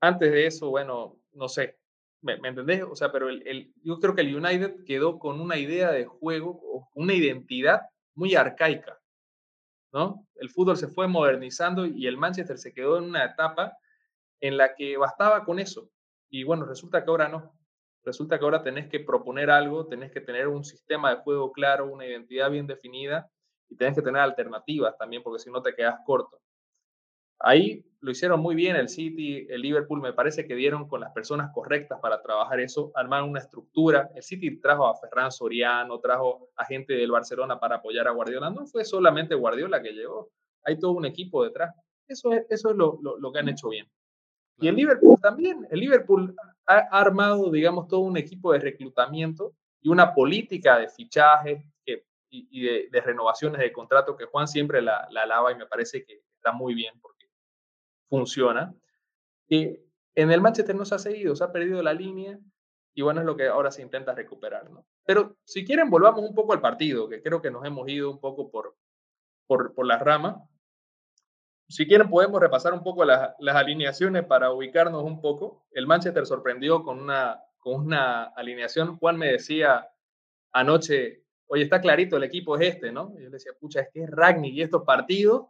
Antes 0.00 0.32
de 0.32 0.46
eso, 0.46 0.70
bueno, 0.70 1.16
no 1.32 1.48
sé, 1.48 1.78
¿me, 2.22 2.34
entendés? 2.34 2.82
O 2.82 2.96
sea, 2.96 3.12
pero 3.12 3.28
el, 3.28 3.72
yo 3.82 4.00
creo 4.00 4.14
que 4.14 4.22
el 4.22 4.34
United 4.34 4.84
quedó 4.84 5.18
con 5.18 5.40
una 5.40 5.56
idea 5.56 5.92
de 5.92 6.06
juego, 6.06 6.88
una 6.94 7.14
identidad 7.14 7.82
muy 8.14 8.34
arcaica, 8.34 8.98
¿no? 9.92 10.26
El 10.34 10.50
fútbol 10.50 10.76
se 10.76 10.88
fue 10.88 11.06
modernizando 11.06 11.86
y 11.86 12.06
el 12.06 12.16
Manchester 12.16 12.58
se 12.58 12.72
quedó 12.72 12.98
en 12.98 13.04
una 13.04 13.24
etapa 13.24 13.76
en 14.40 14.56
la 14.56 14.74
que 14.74 14.96
bastaba 14.96 15.44
con 15.44 15.60
eso. 15.60 15.90
Y 16.30 16.42
bueno, 16.42 16.64
resulta 16.64 17.04
que 17.04 17.10
ahora 17.10 17.28
no. 17.28 17.57
Resulta 18.08 18.38
que 18.38 18.44
ahora 18.46 18.62
tenés 18.62 18.88
que 18.88 19.00
proponer 19.00 19.50
algo, 19.50 19.86
tenés 19.86 20.10
que 20.10 20.22
tener 20.22 20.48
un 20.48 20.64
sistema 20.64 21.10
de 21.10 21.16
juego 21.16 21.52
claro, 21.52 21.92
una 21.92 22.06
identidad 22.06 22.50
bien 22.50 22.66
definida 22.66 23.30
y 23.68 23.76
tenés 23.76 23.96
que 23.96 24.00
tener 24.00 24.22
alternativas 24.22 24.96
también, 24.96 25.22
porque 25.22 25.40
si 25.40 25.50
no 25.50 25.60
te 25.60 25.74
quedas 25.74 25.96
corto. 26.06 26.40
Ahí 27.38 27.84
lo 28.00 28.10
hicieron 28.10 28.40
muy 28.40 28.54
bien 28.54 28.76
el 28.76 28.88
City, 28.88 29.46
el 29.50 29.60
Liverpool, 29.60 30.00
me 30.00 30.14
parece 30.14 30.46
que 30.46 30.54
dieron 30.54 30.88
con 30.88 31.02
las 31.02 31.12
personas 31.12 31.50
correctas 31.52 32.00
para 32.00 32.22
trabajar 32.22 32.60
eso, 32.60 32.92
armaron 32.94 33.28
una 33.28 33.40
estructura. 33.40 34.10
El 34.14 34.22
City 34.22 34.58
trajo 34.58 34.86
a 34.86 34.96
Ferran 34.96 35.30
Soriano, 35.30 36.00
trajo 36.00 36.48
a 36.56 36.64
gente 36.64 36.94
del 36.94 37.10
Barcelona 37.10 37.60
para 37.60 37.76
apoyar 37.76 38.08
a 38.08 38.12
Guardiola. 38.12 38.48
No 38.48 38.64
fue 38.64 38.86
solamente 38.86 39.34
Guardiola 39.34 39.82
que 39.82 39.92
llegó, 39.92 40.30
hay 40.64 40.78
todo 40.78 40.92
un 40.92 41.04
equipo 41.04 41.44
detrás. 41.44 41.74
Eso 42.06 42.32
es, 42.32 42.46
eso 42.48 42.70
es 42.70 42.76
lo, 42.76 42.98
lo 43.02 43.32
que 43.32 43.38
han 43.38 43.50
hecho 43.50 43.68
bien. 43.68 43.86
Y 44.60 44.68
el 44.68 44.76
Liverpool 44.76 45.18
también. 45.20 45.66
El 45.70 45.80
Liverpool 45.80 46.34
ha 46.66 46.78
armado, 46.90 47.50
digamos, 47.50 47.88
todo 47.88 48.00
un 48.00 48.16
equipo 48.16 48.52
de 48.52 48.58
reclutamiento 48.58 49.54
y 49.80 49.88
una 49.88 50.14
política 50.14 50.78
de 50.78 50.88
fichajes 50.88 51.64
y, 52.30 52.88
de, 52.90 53.00
renovaciones 53.00 53.60
de 53.60 53.72
contrato 53.72 54.16
que 54.16 54.26
Juan 54.26 54.46
siempre 54.46 54.82
la, 54.82 55.08
la 55.10 55.22
alaba 55.22 55.50
y 55.50 55.56
me 55.56 55.64
parece 55.64 56.04
que 56.04 56.24
está 56.34 56.52
muy 56.52 56.74
bien 56.74 57.00
porque 57.00 57.26
funciona. 58.08 58.74
Y 59.48 59.78
en 60.14 60.30
el 60.30 60.40
Manchester 60.40 60.74
no 60.74 60.84
se 60.84 60.94
ha 60.94 60.98
seguido, 60.98 61.34
se 61.34 61.44
ha 61.44 61.52
perdido 61.52 61.82
la 61.82 61.94
línea 61.94 62.38
y 62.94 63.02
bueno, 63.02 63.20
es 63.20 63.26
lo 63.26 63.36
que 63.36 63.46
ahora 63.46 63.70
se 63.70 63.80
intenta 63.80 64.14
recuperar. 64.14 64.68
¿no? 64.70 64.84
Pero 65.04 65.38
si 65.44 65.64
quieren, 65.64 65.88
volvamos 65.88 66.22
un 66.22 66.34
poco 66.34 66.52
al 66.52 66.60
partido, 66.60 67.08
que 67.08 67.22
creo 67.22 67.40
que 67.40 67.50
nos 67.50 67.64
hemos 67.64 67.88
ido 67.88 68.10
un 68.10 68.20
poco 68.20 68.50
por, 68.50 68.76
por, 69.46 69.72
por 69.74 69.86
la 69.86 69.98
rama 69.98 70.46
si 71.68 71.86
quieren 71.86 72.08
podemos 72.08 72.40
repasar 72.40 72.72
un 72.72 72.82
poco 72.82 73.04
las, 73.04 73.34
alineaciones 73.40 74.24
para 74.24 74.52
ubicarnos 74.52 75.04
un 75.04 75.20
poco. 75.20 75.66
El 75.72 75.86
Manchester 75.86 76.24
sorprendió 76.26 76.82
con 76.82 76.98
una, 76.98 77.42
con 77.58 77.86
una 77.86 78.24
alineación. 78.24 78.96
Juan 78.96 79.18
me 79.18 79.32
decía 79.32 79.86
anoche, 80.52 81.24
oye, 81.46 81.64
está 81.64 81.80
clarito, 81.80 82.16
el 82.16 82.24
equipo 82.24 82.56
es 82.56 82.74
este, 82.74 82.90
¿no? 82.90 83.12
Y 83.16 83.22
yo 83.22 83.28
le 83.28 83.36
decía, 83.36 83.52
pucha, 83.60 83.80
es 83.80 83.88
que 83.92 84.04
es 84.04 84.10
Ragni 84.10 84.48
y 84.48 84.62
estos 84.62 84.84
partidos 84.84 85.48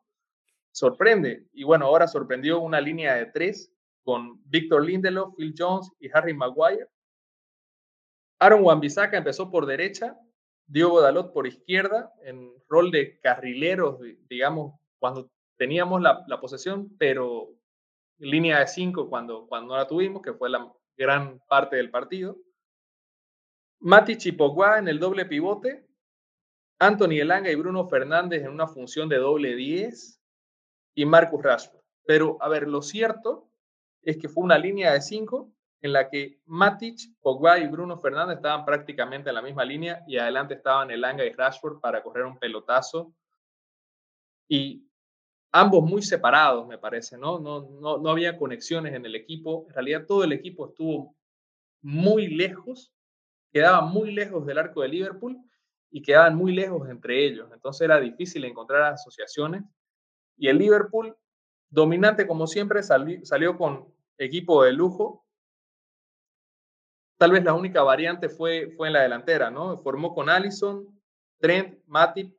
sorprende. 0.72 1.46
Y 1.52 1.62
bueno, 1.62 1.86
ahora 1.86 2.08
sorprendió 2.08 2.60
una 2.60 2.80
línea 2.80 3.14
de 3.14 3.26
tres 3.26 3.72
con 4.02 4.40
Víctor 4.44 4.84
Lindelof, 4.84 5.34
Phil 5.36 5.54
Jones 5.56 5.90
y 6.00 6.10
Harry 6.12 6.34
Maguire. 6.34 6.88
Aaron 8.40 8.64
Wan-Bissaka 8.64 9.16
empezó 9.16 9.50
por 9.50 9.66
derecha, 9.66 10.18
Diogo 10.66 11.00
Dalot 11.00 11.32
por 11.32 11.46
izquierda, 11.46 12.12
en 12.22 12.52
rol 12.68 12.90
de 12.90 13.20
carrileros, 13.20 14.00
digamos, 14.28 14.78
cuando 14.98 15.30
teníamos 15.58 16.00
la, 16.00 16.40
posesión, 16.40 16.96
pero 16.98 17.50
línea 18.18 18.60
de 18.60 18.66
cinco 18.68 19.10
cuando, 19.10 19.46
cuando 19.46 19.76
la 19.76 19.86
tuvimos, 19.86 20.22
que 20.22 20.32
fue 20.32 20.48
la 20.48 20.72
gran 20.96 21.40
parte 21.48 21.76
del 21.76 21.90
partido. 21.90 22.38
Matic 23.80 24.26
y 24.26 24.32
Pogba 24.32 24.78
en 24.78 24.88
el 24.88 24.98
doble 24.98 25.26
pivote. 25.26 25.86
Anthony 26.80 27.20
Elanga 27.20 27.50
y 27.50 27.56
Bruno 27.56 27.88
Fernández 27.88 28.42
en 28.42 28.50
una 28.50 28.68
función 28.68 29.08
de 29.08 29.16
doble 29.16 29.56
10 29.56 30.20
y 30.94 31.04
Marcus 31.04 31.42
Rashford. 31.42 31.82
Pero, 32.06 32.38
a 32.40 32.48
ver, 32.48 32.68
lo 32.68 32.82
cierto 32.82 33.50
es 34.02 34.16
que 34.16 34.28
fue 34.28 34.44
una 34.44 34.58
línea 34.58 34.92
de 34.92 35.00
cinco 35.00 35.52
en 35.80 35.92
la 35.92 36.08
que 36.08 36.40
Matic, 36.46 36.98
Pogba 37.20 37.58
y 37.58 37.66
Bruno 37.66 38.00
Fernández 38.00 38.36
estaban 38.36 38.64
prácticamente 38.64 39.28
en 39.28 39.34
la 39.34 39.42
misma 39.42 39.64
línea 39.64 40.04
y 40.06 40.18
adelante 40.18 40.54
estaban 40.54 40.90
Elanga 40.90 41.24
y 41.24 41.32
Rashford 41.32 41.80
para 41.80 42.02
correr 42.02 42.24
un 42.24 42.38
pelotazo. 42.38 43.12
Y 44.48 44.87
ambos 45.52 45.82
muy 45.82 46.02
separados, 46.02 46.66
me 46.66 46.78
parece, 46.78 47.16
¿no? 47.16 47.38
No, 47.38 47.68
no, 47.80 47.98
no 47.98 48.10
había 48.10 48.36
conexiones 48.36 48.94
en 48.94 49.06
el 49.06 49.14
equipo. 49.14 49.66
En 49.68 49.74
realidad 49.74 50.06
todo 50.06 50.24
el 50.24 50.32
equipo 50.32 50.68
estuvo 50.68 51.14
muy 51.82 52.28
lejos, 52.28 52.92
quedaba 53.52 53.82
muy 53.82 54.12
lejos 54.12 54.44
del 54.46 54.58
arco 54.58 54.82
de 54.82 54.88
Liverpool 54.88 55.38
y 55.90 56.02
quedaban 56.02 56.36
muy 56.36 56.54
lejos 56.54 56.88
entre 56.88 57.24
ellos. 57.24 57.50
Entonces 57.52 57.82
era 57.82 57.98
difícil 57.98 58.44
encontrar 58.44 58.92
asociaciones. 58.92 59.62
Y 60.36 60.48
el 60.48 60.58
Liverpool, 60.58 61.16
dominante 61.70 62.26
como 62.26 62.46
siempre, 62.46 62.82
salió 62.82 63.56
con 63.56 63.92
equipo 64.18 64.62
de 64.62 64.72
lujo. 64.72 65.24
Tal 67.16 67.32
vez 67.32 67.42
la 67.42 67.54
única 67.54 67.82
variante 67.82 68.28
fue, 68.28 68.70
fue 68.76 68.88
en 68.88 68.92
la 68.92 69.02
delantera, 69.02 69.50
¿no? 69.50 69.76
Formó 69.78 70.14
con 70.14 70.28
Allison, 70.28 70.86
Trent, 71.40 71.80
Matip, 71.86 72.36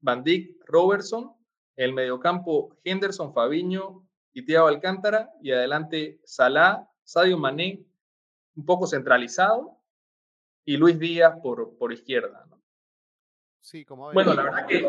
Van 0.00 0.22
Dijk, 0.22 0.62
Robertson 0.66 1.34
el 1.80 1.94
mediocampo 1.94 2.76
Henderson, 2.84 3.32
Fabiño 3.32 4.06
y 4.34 4.44
Thiago 4.44 4.68
Alcántara 4.68 5.32
y 5.40 5.50
adelante 5.50 6.20
Salah, 6.24 6.86
Sadio 7.04 7.38
Mané, 7.38 7.82
un 8.54 8.66
poco 8.66 8.86
centralizado 8.86 9.78
y 10.66 10.76
Luis 10.76 10.98
Díaz 10.98 11.38
por, 11.42 11.78
por 11.78 11.90
izquierda. 11.90 12.46
Sí, 13.62 13.86
como 13.86 14.12
Bueno, 14.12 14.34
la 14.34 14.42
verdad 14.42 14.66
que... 14.66 14.86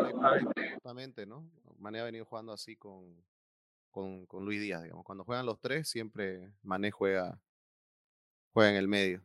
Exactamente, 0.56 1.24
¿no? 1.24 1.50
Mané 1.78 2.00
ha 2.00 2.04
venido 2.04 2.26
jugando 2.26 2.52
así 2.52 2.76
con, 2.76 3.24
con, 3.90 4.26
con, 4.26 4.44
Luis 4.44 4.60
Díaz, 4.60 4.82
digamos. 4.82 5.06
Cuando 5.06 5.24
juegan 5.24 5.46
los 5.46 5.58
tres, 5.60 5.88
siempre 5.88 6.52
Mané 6.60 6.90
juega, 6.90 7.40
juega 8.52 8.68
en 8.68 8.76
el 8.76 8.88
medio. 8.88 9.22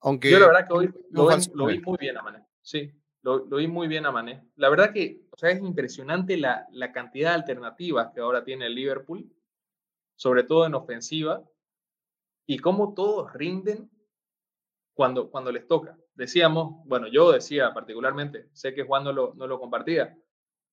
Aunque, 0.00 0.30
Yo 0.30 0.38
la 0.38 0.48
verdad 0.48 0.68
que 0.68 0.74
hoy 0.74 0.94
lo, 1.10 1.30
lo 1.54 1.66
vi 1.66 1.80
muy 1.80 1.96
bien 1.98 2.18
a 2.18 2.22
Mané. 2.22 2.44
Sí, 2.60 2.92
lo, 3.26 3.44
lo, 3.44 3.56
vi 3.56 3.66
muy 3.66 3.88
bien 3.88 4.06
a 4.06 4.12
Mané. 4.12 4.44
La 4.54 4.68
verdad 4.68 4.92
que 4.92 5.26
o 5.32 5.36
sea, 5.36 5.50
es 5.50 5.60
impresionante 5.60 6.36
la, 6.36 6.68
la 6.70 6.92
cantidad 6.92 7.30
de 7.30 7.34
alternativas 7.34 8.12
que 8.14 8.20
ahora 8.20 8.44
tiene 8.44 8.66
el 8.66 8.76
Liverpool, 8.76 9.28
sobre 10.14 10.44
todo 10.44 10.64
en 10.64 10.74
ofensiva, 10.74 11.42
y 12.46 12.58
cómo 12.58 12.94
todos 12.94 13.32
rinden 13.32 13.90
cuando, 14.94 15.28
cuando 15.28 15.50
les 15.50 15.66
toca. 15.66 15.98
Decíamos, 16.14 16.86
bueno, 16.86 17.08
yo 17.08 17.32
decía 17.32 17.74
particularmente, 17.74 18.48
sé 18.52 18.72
que 18.74 18.84
Juan 18.84 19.02
no 19.02 19.12
lo, 19.12 19.34
no 19.34 19.48
lo 19.48 19.58
compartía, 19.58 20.16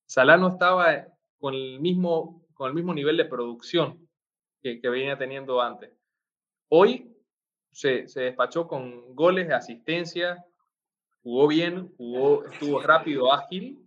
Salah 0.06 0.36
no 0.36 0.48
estaba 0.48 1.08
con 1.38 1.54
el 1.54 1.80
mismo, 1.80 2.46
con 2.54 2.68
el 2.68 2.74
mismo 2.74 2.94
nivel 2.94 3.16
de 3.16 3.24
producción 3.24 4.08
que, 4.62 4.78
venía 4.88 5.18
teniendo 5.18 5.60
antes. 5.60 5.90
Hoy 6.68 7.12
se, 7.72 8.06
se, 8.06 8.22
despachó 8.22 8.68
con 8.68 9.16
goles 9.16 9.48
de 9.48 9.54
asistencia, 9.54 10.46
jugó 11.24 11.48
bien, 11.48 11.92
jugó, 11.96 12.44
estuvo 12.44 12.80
rápido, 12.80 13.32
ágil. 13.32 13.84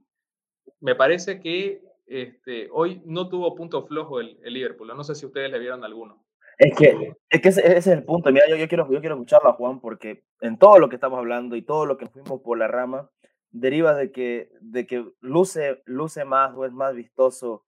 Me 0.81 0.95
parece 0.95 1.39
que 1.39 1.81
este, 2.05 2.67
hoy 2.73 3.01
no 3.05 3.29
tuvo 3.29 3.55
punto 3.55 3.85
flojo 3.85 4.19
el, 4.19 4.37
Liverpool. 4.43 4.87
No 4.89 5.03
sé 5.03 5.15
si 5.15 5.25
ustedes 5.25 5.49
le 5.49 5.59
vieron 5.59 5.85
alguno. 5.85 6.25
Es 6.57 6.75
que, 6.75 7.13
es 7.29 7.41
que 7.41 7.49
ese, 7.49 7.77
es 7.77 7.87
el 7.87 8.03
punto. 8.03 8.31
Mira, 8.31 8.49
yo, 8.49 8.55
yo, 8.55 8.67
quiero, 8.67 8.91
yo 8.91 8.99
quiero 8.99 9.15
escucharlo 9.15 9.49
a 9.49 9.53
Juan 9.53 9.79
porque 9.79 10.23
en 10.41 10.57
todo 10.57 10.79
lo 10.79 10.89
que 10.89 10.95
estamos 10.95 11.19
hablando 11.19 11.55
y 11.55 11.61
todo 11.61 11.85
lo 11.85 11.97
que 11.97 12.07
fuimos 12.07 12.41
por 12.41 12.57
la 12.57 12.67
rama, 12.67 13.09
deriva 13.51 13.93
de 13.93 14.11
que, 14.11 14.49
de 14.59 14.87
que 14.87 15.05
luce, 15.21 15.81
luce 15.85 16.25
más 16.25 16.53
o 16.55 16.65
es 16.65 16.73
más 16.73 16.95
vistoso 16.95 17.63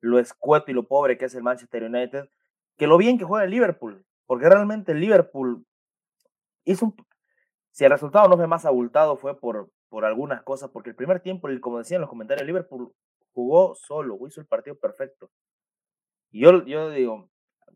lo 0.00 0.18
escueto 0.18 0.70
y 0.70 0.74
lo 0.74 0.86
pobre 0.86 1.16
que 1.16 1.24
es 1.24 1.34
el 1.34 1.42
Manchester 1.42 1.82
United 1.84 2.28
que 2.76 2.86
lo 2.86 2.98
bien 2.98 3.18
que 3.18 3.24
juega 3.24 3.44
el 3.44 3.50
Liverpool. 3.50 4.04
Porque 4.26 4.48
realmente 4.48 4.92
el 4.92 5.00
Liverpool 5.00 5.64
hizo 6.64 6.86
un, 6.86 6.96
si 7.76 7.84
el 7.84 7.90
resultado 7.90 8.26
no 8.26 8.38
fue 8.38 8.46
más 8.46 8.64
abultado 8.64 9.18
fue 9.18 9.38
por, 9.38 9.70
por 9.90 10.06
algunas 10.06 10.42
cosas, 10.42 10.70
porque 10.70 10.88
el 10.88 10.96
primer 10.96 11.20
tiempo, 11.20 11.46
como 11.60 11.76
decían 11.76 12.00
los 12.00 12.08
comentarios, 12.08 12.46
Liverpool 12.46 12.90
jugó 13.34 13.74
solo, 13.74 14.18
hizo 14.26 14.40
el 14.40 14.46
partido 14.46 14.78
perfecto. 14.78 15.30
Y 16.30 16.40
yo, 16.40 16.64
yo 16.64 16.88
digo, 16.88 17.28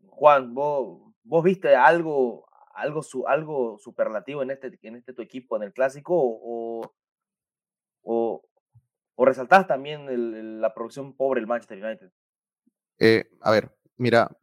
Juan, 0.07 0.55
vos, 0.55 1.13
vos 1.21 1.43
viste 1.43 1.75
algo, 1.75 2.47
algo, 2.73 3.01
algo 3.27 3.77
superlativo 3.77 4.41
en 4.41 4.49
este, 4.49 4.71
en 4.81 4.95
este 4.95 5.13
tu 5.13 5.21
equipo, 5.21 5.55
en 5.55 5.61
el 5.61 5.71
clásico, 5.71 6.15
o, 6.15 6.95
o, 8.01 8.43
o 9.13 9.25
resaltás 9.25 9.67
también 9.67 10.59
la 10.59 10.73
producción 10.73 11.15
pobre 11.15 11.41
del 11.41 11.47
Manchester 11.47 11.77
United? 11.77 12.11
Eh, 12.97 13.29
a 13.39 13.51
ver, 13.51 13.71
mira, 13.97 14.35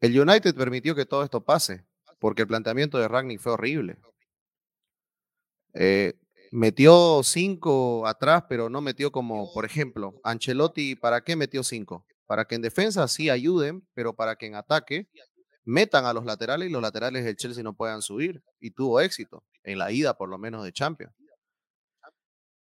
el 0.00 0.20
United 0.20 0.54
permitió 0.54 0.94
que 0.94 1.06
todo 1.06 1.24
esto 1.24 1.42
pase 1.42 1.86
porque 2.18 2.42
el 2.42 2.48
planteamiento 2.48 2.98
de 2.98 3.08
Ragnick 3.08 3.40
fue 3.40 3.52
horrible. 3.52 3.96
Eh, 5.74 6.14
metió 6.50 7.22
cinco 7.22 8.06
atrás, 8.06 8.44
pero 8.48 8.70
no 8.70 8.80
metió 8.80 9.10
como, 9.10 9.52
por 9.52 9.64
ejemplo, 9.64 10.20
Ancelotti, 10.22 10.94
¿para 10.94 11.22
qué 11.22 11.36
metió 11.36 11.62
cinco? 11.62 12.06
Para 12.26 12.44
que 12.44 12.54
en 12.54 12.62
defensa 12.62 13.06
sí 13.08 13.28
ayuden, 13.28 13.86
pero 13.94 14.14
para 14.14 14.36
que 14.36 14.46
en 14.46 14.54
ataque 14.54 15.08
metan 15.64 16.04
a 16.04 16.12
los 16.12 16.24
laterales 16.24 16.68
y 16.68 16.72
los 16.72 16.82
laterales 16.82 17.24
del 17.24 17.36
Chelsea 17.36 17.62
no 17.62 17.74
puedan 17.74 18.02
subir. 18.02 18.42
Y 18.60 18.70
tuvo 18.70 19.00
éxito, 19.00 19.44
en 19.62 19.78
la 19.78 19.90
ida 19.90 20.16
por 20.16 20.28
lo 20.28 20.38
menos 20.38 20.64
de 20.64 20.72
Champions. 20.72 21.12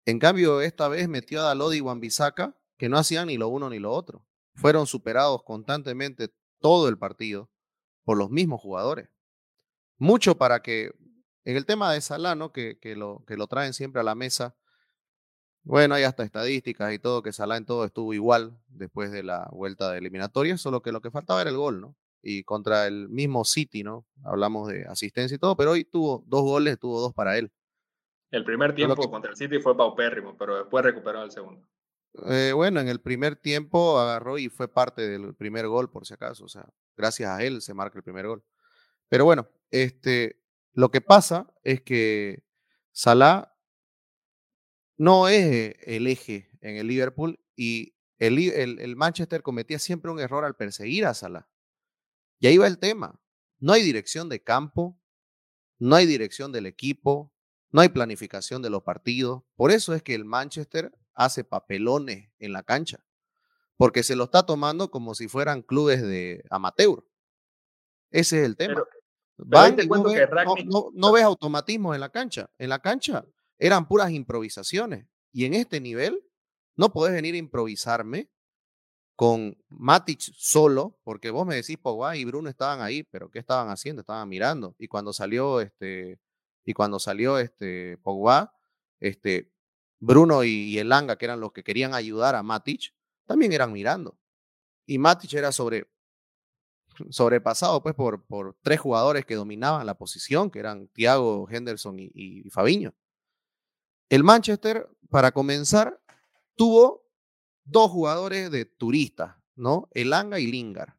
En 0.05 0.19
cambio, 0.19 0.61
esta 0.61 0.87
vez 0.87 1.07
metió 1.07 1.41
a 1.41 1.45
Dalot 1.45 1.73
y 1.73 1.81
Wambisaka, 1.81 2.55
que 2.77 2.89
no 2.89 2.97
hacían 2.97 3.27
ni 3.27 3.37
lo 3.37 3.49
uno 3.49 3.69
ni 3.69 3.79
lo 3.79 3.91
otro. 3.91 4.25
Fueron 4.55 4.87
superados 4.87 5.43
constantemente 5.43 6.29
todo 6.59 6.87
el 6.89 6.97
partido 6.97 7.49
por 8.03 8.17
los 8.17 8.29
mismos 8.29 8.61
jugadores. 8.61 9.09
Mucho 10.01 10.35
para 10.35 10.63
que, 10.63 10.95
en 11.45 11.57
el 11.57 11.67
tema 11.67 11.93
de 11.93 12.01
Salah, 12.01 12.35
que, 12.51 12.79
que, 12.79 12.95
lo, 12.95 13.23
que 13.27 13.37
lo 13.37 13.45
traen 13.45 13.71
siempre 13.71 14.01
a 14.01 14.03
la 14.03 14.15
mesa, 14.15 14.55
bueno, 15.61 15.93
hay 15.93 16.01
hasta 16.01 16.23
estadísticas 16.23 16.91
y 16.91 16.97
todo, 16.97 17.21
que 17.21 17.31
Salah 17.31 17.55
en 17.57 17.67
todo 17.67 17.85
estuvo 17.85 18.11
igual 18.11 18.57
después 18.67 19.11
de 19.11 19.21
la 19.21 19.47
vuelta 19.51 19.91
de 19.91 19.99
eliminatoria, 19.99 20.57
solo 20.57 20.81
que 20.81 20.91
lo 20.91 21.01
que 21.01 21.11
faltaba 21.11 21.41
era 21.41 21.51
el 21.51 21.57
gol, 21.57 21.81
¿no? 21.81 21.95
Y 22.23 22.43
contra 22.45 22.87
el 22.87 23.09
mismo 23.09 23.45
City, 23.45 23.83
¿no? 23.83 24.07
Hablamos 24.23 24.69
de 24.69 24.85
asistencia 24.87 25.35
y 25.35 25.37
todo, 25.37 25.55
pero 25.55 25.69
hoy 25.69 25.83
tuvo 25.83 26.23
dos 26.25 26.41
goles, 26.41 26.79
tuvo 26.79 26.99
dos 26.99 27.13
para 27.13 27.37
él. 27.37 27.51
El 28.31 28.43
primer 28.43 28.73
tiempo 28.73 29.07
contra 29.07 29.29
el 29.29 29.37
City 29.37 29.59
fue 29.59 29.77
paupérrimo, 29.77 30.35
pero 30.35 30.57
después 30.57 30.83
recuperó 30.83 31.21
el 31.21 31.29
segundo. 31.29 31.63
Eh, 32.25 32.53
bueno, 32.55 32.79
en 32.79 32.87
el 32.87 33.01
primer 33.01 33.35
tiempo 33.35 33.99
agarró 33.99 34.39
y 34.39 34.49
fue 34.49 34.67
parte 34.67 35.07
del 35.07 35.35
primer 35.35 35.67
gol, 35.67 35.91
por 35.91 36.07
si 36.07 36.15
acaso. 36.15 36.45
O 36.45 36.49
sea, 36.49 36.67
gracias 36.97 37.29
a 37.29 37.43
él 37.43 37.61
se 37.61 37.75
marca 37.75 37.99
el 37.99 38.03
primer 38.03 38.25
gol. 38.25 38.43
Pero 39.07 39.25
bueno, 39.25 39.47
este, 39.71 40.41
lo 40.73 40.91
que 40.91 41.01
pasa 41.01 41.53
es 41.63 41.81
que 41.81 42.43
Salah 42.91 43.57
no 44.97 45.27
es 45.27 45.75
el 45.81 46.07
eje 46.07 46.51
en 46.61 46.77
el 46.77 46.87
Liverpool 46.87 47.39
y 47.55 47.95
el, 48.19 48.37
el, 48.37 48.95
Manchester 48.95 49.41
cometía 49.41 49.79
siempre 49.79 50.11
un 50.11 50.19
error 50.19 50.45
al 50.45 50.55
perseguir 50.55 51.05
a 51.05 51.15
Salah. 51.15 51.49
Y 52.39 52.47
ahí 52.47 52.57
va 52.57 52.67
el 52.67 52.77
tema. 52.77 53.19
No 53.57 53.73
hay 53.73 53.81
dirección 53.81 54.29
de 54.29 54.43
campo, 54.43 55.01
no 55.79 55.95
hay 55.95 56.05
dirección 56.05 56.51
del 56.51 56.67
equipo, 56.67 57.33
no 57.71 57.81
hay 57.81 57.89
planificación 57.89 58.61
de 58.61 58.69
los 58.69 58.83
partidos. 58.83 59.43
Por 59.55 59.71
eso 59.71 59.95
es 59.95 60.03
que 60.03 60.13
el 60.13 60.25
Manchester 60.25 60.91
hace 61.13 61.43
papelones 61.43 62.31
en 62.37 62.53
la 62.53 62.63
cancha, 62.63 63.03
porque 63.77 64.03
se 64.03 64.15
lo 64.15 64.25
está 64.25 64.45
tomando 64.45 64.91
como 64.91 65.15
si 65.15 65.27
fueran 65.27 65.61
clubes 65.63 66.01
de 66.01 66.43
amateur. 66.49 67.03
Ese 68.11 68.39
es 68.39 68.45
el 68.45 68.57
tema. 68.57 68.83
No, 69.45 71.11
ves, 71.11 71.23
automatismo 71.23 71.93
en 71.93 72.01
la 72.01 72.09
cancha. 72.09 72.49
En 72.57 72.69
la 72.69 72.79
cancha 72.79 73.25
eran 73.57 73.87
puras 73.87 74.11
improvisaciones. 74.11 75.07
Y 75.31 75.45
en 75.45 75.53
este 75.53 75.79
nivel 75.79 76.23
no 76.75 76.91
podés 76.91 77.13
venir 77.13 77.35
a 77.35 77.37
improvisarme 77.37 78.29
con 79.15 79.57
Matic 79.69 80.19
solo, 80.19 80.99
porque 81.03 81.29
vos 81.29 81.45
me 81.45 81.55
decís 81.55 81.77
Pogba 81.77 82.15
y 82.17 82.25
Bruno 82.25 82.49
estaban 82.49 82.81
ahí, 82.81 83.03
pero 83.03 83.29
¿qué 83.29 83.39
estaban 83.39 83.69
haciendo? 83.69 84.01
Estaban 84.01 84.27
mirando. 84.27 84.75
Y 84.79 84.87
cuando 84.87 85.13
salió 85.13 85.61
este 85.61 86.19
y 86.65 86.73
cuando 86.73 86.99
salió 86.99 87.37
este 87.37 87.97
Pogba, 87.97 88.53
este 88.99 89.51
Bruno 89.99 90.43
y, 90.43 90.77
el 90.79 90.87
Elanga, 90.87 91.17
que 91.17 91.25
eran 91.25 91.39
los 91.39 91.51
que 91.51 91.63
querían 91.63 91.93
ayudar 91.93 92.35
a 92.35 92.43
Matic, 92.43 92.93
también 93.25 93.53
eran 93.53 93.71
mirando. 93.71 94.17
Y 94.87 94.97
Matic 94.97 95.33
era 95.33 95.51
sobre, 95.51 95.87
sobrepasado 97.09 97.81
pues, 97.81 97.95
por, 97.95 98.23
por 98.25 98.57
tres 98.61 98.79
jugadores 98.79 99.25
que 99.25 99.35
dominaban 99.35 99.85
la 99.85 99.97
posición, 99.97 100.51
que 100.51 100.59
eran 100.59 100.87
Thiago, 100.89 101.47
Henderson 101.49 101.97
y, 101.99 102.49
Fabiño. 102.49 102.93
El 104.09 104.23
Manchester, 104.23 104.89
para 105.09 105.31
comenzar, 105.31 106.01
tuvo 106.55 107.07
dos 107.63 107.89
jugadores 107.91 108.51
de 108.51 108.65
turistas, 108.65 109.35
¿no? 109.55 109.89
Elanga 109.93 110.39
y 110.39 110.47
Lingard. 110.47 110.93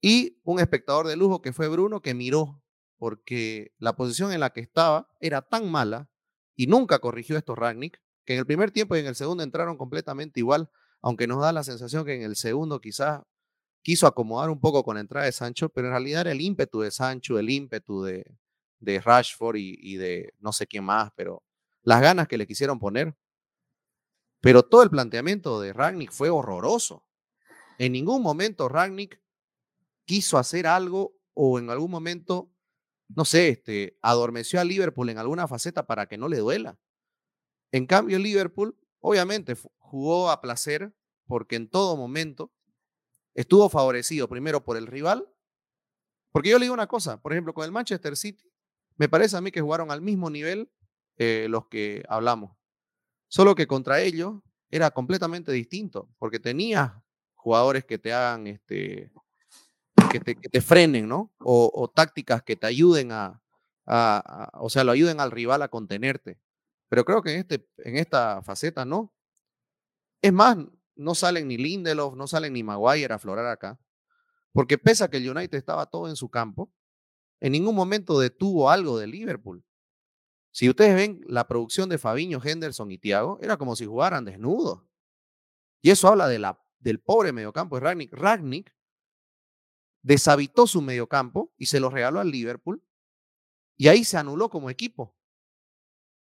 Y 0.00 0.38
un 0.44 0.60
espectador 0.60 1.06
de 1.06 1.16
lujo 1.16 1.40
que 1.42 1.52
fue 1.52 1.68
Bruno, 1.68 2.02
que 2.02 2.14
miró, 2.14 2.62
porque 2.98 3.72
la 3.78 3.96
posición 3.96 4.32
en 4.32 4.40
la 4.40 4.50
que 4.50 4.60
estaba 4.60 5.10
era 5.20 5.42
tan 5.42 5.70
mala 5.70 6.10
y 6.56 6.66
nunca 6.66 6.98
corrigió 6.98 7.36
esto 7.36 7.54
Ragnick, 7.54 8.00
que 8.24 8.34
en 8.34 8.38
el 8.38 8.46
primer 8.46 8.70
tiempo 8.70 8.96
y 8.96 9.00
en 9.00 9.06
el 9.06 9.14
segundo 9.14 9.42
entraron 9.42 9.76
completamente 9.76 10.40
igual, 10.40 10.70
aunque 11.02 11.26
nos 11.26 11.40
da 11.40 11.52
la 11.52 11.64
sensación 11.64 12.04
que 12.04 12.14
en 12.14 12.22
el 12.22 12.36
segundo 12.36 12.80
quizás 12.80 13.22
quiso 13.84 14.08
acomodar 14.08 14.50
un 14.50 14.58
poco 14.58 14.82
con 14.82 14.94
la 14.94 15.02
entrada 15.02 15.26
de 15.26 15.32
Sancho, 15.32 15.68
pero 15.68 15.86
en 15.86 15.92
realidad 15.92 16.22
era 16.22 16.32
el 16.32 16.40
ímpetu 16.40 16.80
de 16.80 16.90
Sancho, 16.90 17.38
el 17.38 17.50
ímpetu 17.50 18.02
de, 18.02 18.24
Rashford 18.80 19.56
y, 19.56 19.96
de 19.96 20.34
no 20.40 20.52
sé 20.52 20.66
quién 20.66 20.84
más, 20.84 21.12
pero 21.14 21.44
las 21.82 22.00
ganas 22.00 22.26
que 22.26 22.38
le 22.38 22.46
quisieron 22.46 22.78
poner. 22.78 23.14
Pero 24.40 24.62
todo 24.62 24.82
el 24.82 24.90
planteamiento 24.90 25.60
de 25.60 25.72
Ragnick 25.72 26.12
fue 26.12 26.30
horroroso. 26.30 27.04
En 27.78 27.92
ningún 27.92 28.22
momento 28.22 28.68
Ragnick 28.68 29.20
quiso 30.04 30.38
hacer 30.38 30.66
algo 30.66 31.16
o 31.34 31.58
en 31.58 31.70
algún 31.70 31.90
momento 31.90 32.54
no 33.08 33.24
sé, 33.24 33.48
este, 33.48 33.98
adormeció 34.02 34.60
a 34.60 34.64
Liverpool 34.64 35.10
en 35.10 35.18
alguna 35.18 35.46
faceta 35.46 35.86
para 35.86 36.06
que 36.06 36.16
no 36.16 36.28
le 36.28 36.38
duela. 36.38 36.78
En 37.70 37.86
cambio, 37.86 38.18
Liverpool, 38.18 38.78
obviamente, 39.00 39.56
jugó 39.78 40.30
a 40.30 40.40
placer 40.40 40.94
porque 41.26 41.56
en 41.56 41.68
todo 41.68 41.96
momento 41.96 42.52
estuvo 43.34 43.68
favorecido 43.68 44.28
primero 44.28 44.64
por 44.64 44.76
el 44.76 44.86
rival. 44.86 45.28
Porque 46.32 46.50
yo 46.50 46.58
le 46.58 46.64
digo 46.64 46.74
una 46.74 46.88
cosa, 46.88 47.20
por 47.20 47.32
ejemplo, 47.32 47.54
con 47.54 47.64
el 47.64 47.72
Manchester 47.72 48.16
City, 48.16 48.50
me 48.96 49.08
parece 49.08 49.36
a 49.36 49.40
mí 49.40 49.50
que 49.50 49.60
jugaron 49.60 49.90
al 49.90 50.00
mismo 50.02 50.30
nivel 50.30 50.70
eh, 51.16 51.46
los 51.48 51.68
que 51.68 52.04
hablamos. 52.08 52.56
Solo 53.28 53.54
que 53.54 53.66
contra 53.66 54.00
ellos 54.00 54.40
era 54.70 54.90
completamente 54.90 55.52
distinto, 55.52 56.08
porque 56.18 56.40
tenía 56.40 57.04
jugadores 57.34 57.84
que 57.84 57.98
te 57.98 58.12
hagan 58.12 58.46
este, 58.46 59.12
que 60.10 60.20
te, 60.50 60.60
frenen, 60.60 61.08
¿no? 61.08 61.32
O, 61.38 61.90
tácticas 61.94 62.42
que 62.42 62.56
te 62.56 62.66
ayuden 62.66 63.10
a, 63.12 63.40
o 64.54 64.70
sea, 64.70 64.84
lo 64.84 64.92
ayuden 64.92 65.20
al 65.20 65.30
rival 65.30 65.62
a 65.62 65.68
contenerte. 65.68 66.38
Pero 66.88 67.04
creo 67.04 67.22
que 67.22 67.32
en, 67.32 67.40
este, 67.40 67.68
en 67.78 67.96
esta 67.96 68.42
faceta 68.42 68.84
no. 68.84 69.12
Es 70.22 70.32
más, 70.32 70.56
no 70.96 71.14
salen 71.14 71.48
ni 71.48 71.56
Lindelof, 71.56 72.14
no 72.14 72.26
salen 72.26 72.52
ni 72.52 72.62
Maguire 72.62 73.12
a 73.12 73.16
aflorar 73.16 73.46
acá. 73.46 73.78
Porque 74.52 74.78
pese 74.78 75.04
a 75.04 75.08
que 75.08 75.16
el 75.16 75.28
United 75.28 75.58
estaba 75.58 75.86
todo 75.86 76.08
en 76.08 76.16
su 76.16 76.30
campo, 76.30 76.72
en 77.40 77.52
ningún 77.52 77.74
momento 77.74 78.18
detuvo 78.18 78.70
algo 78.70 78.98
de 78.98 79.06
Liverpool. 79.06 79.64
Si 80.50 80.68
ustedes 80.68 80.94
ven 80.94 81.20
la 81.26 81.48
producción 81.48 81.88
de 81.88 81.98
Fabiño, 81.98 82.40
Henderson 82.42 82.90
y 82.92 82.98
Thiago, 82.98 83.38
era 83.42 83.56
como 83.56 83.74
si 83.74 83.86
jugaran 83.86 84.24
desnudos. 84.24 84.84
Y 85.82 85.90
eso 85.90 86.08
habla 86.08 86.28
de 86.28 86.38
la, 86.38 86.62
del 86.78 87.00
pobre 87.00 87.32
mediocampo 87.32 87.76
de 87.76 87.80
Ragnick. 87.80 88.12
Ragnick 88.12 88.74
deshabitó 90.02 90.66
su 90.68 90.80
mediocampo 90.80 91.52
y 91.56 91.66
se 91.66 91.80
lo 91.80 91.90
regaló 91.90 92.20
al 92.20 92.30
Liverpool. 92.30 92.84
Y 93.76 93.88
ahí 93.88 94.04
se 94.04 94.16
anuló 94.16 94.48
como 94.48 94.70
equipo. 94.70 95.16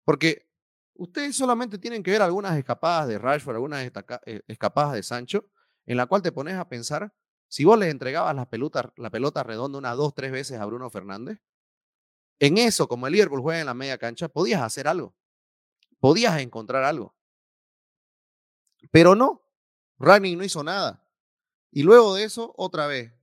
Porque 0.03 0.51
ustedes 0.95 1.35
solamente 1.35 1.77
tienen 1.77 2.03
que 2.03 2.11
ver 2.11 2.21
algunas 2.21 2.57
escapadas 2.57 3.07
de 3.07 3.17
Rashford, 3.17 3.55
algunas 3.55 3.85
eh, 4.25 4.41
escapadas 4.47 4.93
de 4.93 5.03
Sancho, 5.03 5.45
en 5.85 5.97
la 5.97 6.05
cual 6.05 6.21
te 6.21 6.31
pones 6.31 6.55
a 6.55 6.67
pensar, 6.67 7.13
si 7.47 7.65
vos 7.65 7.77
le 7.77 7.89
entregabas 7.89 8.35
la 8.35 8.49
pelota, 8.49 8.91
la 8.97 9.09
pelota 9.09 9.43
redonda 9.43 9.77
unas 9.77 9.97
dos, 9.97 10.13
tres 10.15 10.31
veces 10.31 10.59
a 10.59 10.65
Bruno 10.65 10.89
Fernández, 10.89 11.39
en 12.39 12.57
eso, 12.57 12.87
como 12.87 13.07
el 13.07 13.13
Liverpool 13.13 13.41
juega 13.41 13.59
en 13.61 13.67
la 13.67 13.73
media 13.73 13.97
cancha, 13.97 14.27
podías 14.27 14.61
hacer 14.61 14.87
algo. 14.87 15.15
Podías 15.99 16.41
encontrar 16.41 16.83
algo. 16.83 17.15
Pero 18.91 19.15
no, 19.15 19.41
Ragnick 19.97 20.37
no 20.37 20.43
hizo 20.43 20.63
nada. 20.63 21.07
Y 21.71 21.83
luego 21.83 22.15
de 22.15 22.25
eso, 22.25 22.53
otra 22.57 22.87
vez, 22.87 23.13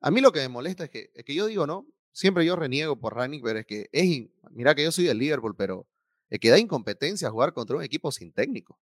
a 0.00 0.10
mí 0.10 0.20
lo 0.20 0.32
que 0.32 0.40
me 0.40 0.48
molesta 0.48 0.84
es 0.84 0.90
que, 0.90 1.10
es 1.14 1.24
que 1.24 1.34
yo 1.34 1.46
digo, 1.46 1.66
¿no? 1.66 1.86
Siempre 2.12 2.46
yo 2.46 2.56
reniego 2.56 2.98
por 2.98 3.14
Ranick, 3.14 3.44
pero 3.44 3.58
es 3.58 3.66
que 3.66 3.88
es, 3.92 4.28
mira 4.50 4.74
que 4.74 4.84
yo 4.84 4.92
soy 4.92 5.04
del 5.04 5.18
Liverpool, 5.18 5.54
pero 5.54 5.86
es 6.30 6.40
que 6.40 6.50
da 6.50 6.58
incompetencia 6.58 7.30
jugar 7.30 7.52
contra 7.52 7.76
un 7.76 7.82
equipo 7.82 8.12
sin 8.12 8.32
técnico. 8.32 8.78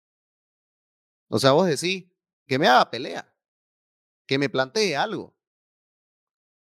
O 1.27 1.39
sea, 1.39 1.51
vos 1.51 1.67
decís, 1.67 2.05
que 2.45 2.59
me 2.59 2.67
haga 2.67 2.89
pelea, 2.89 3.33
que 4.25 4.37
me 4.37 4.49
plantee 4.49 4.95
algo. 4.95 5.35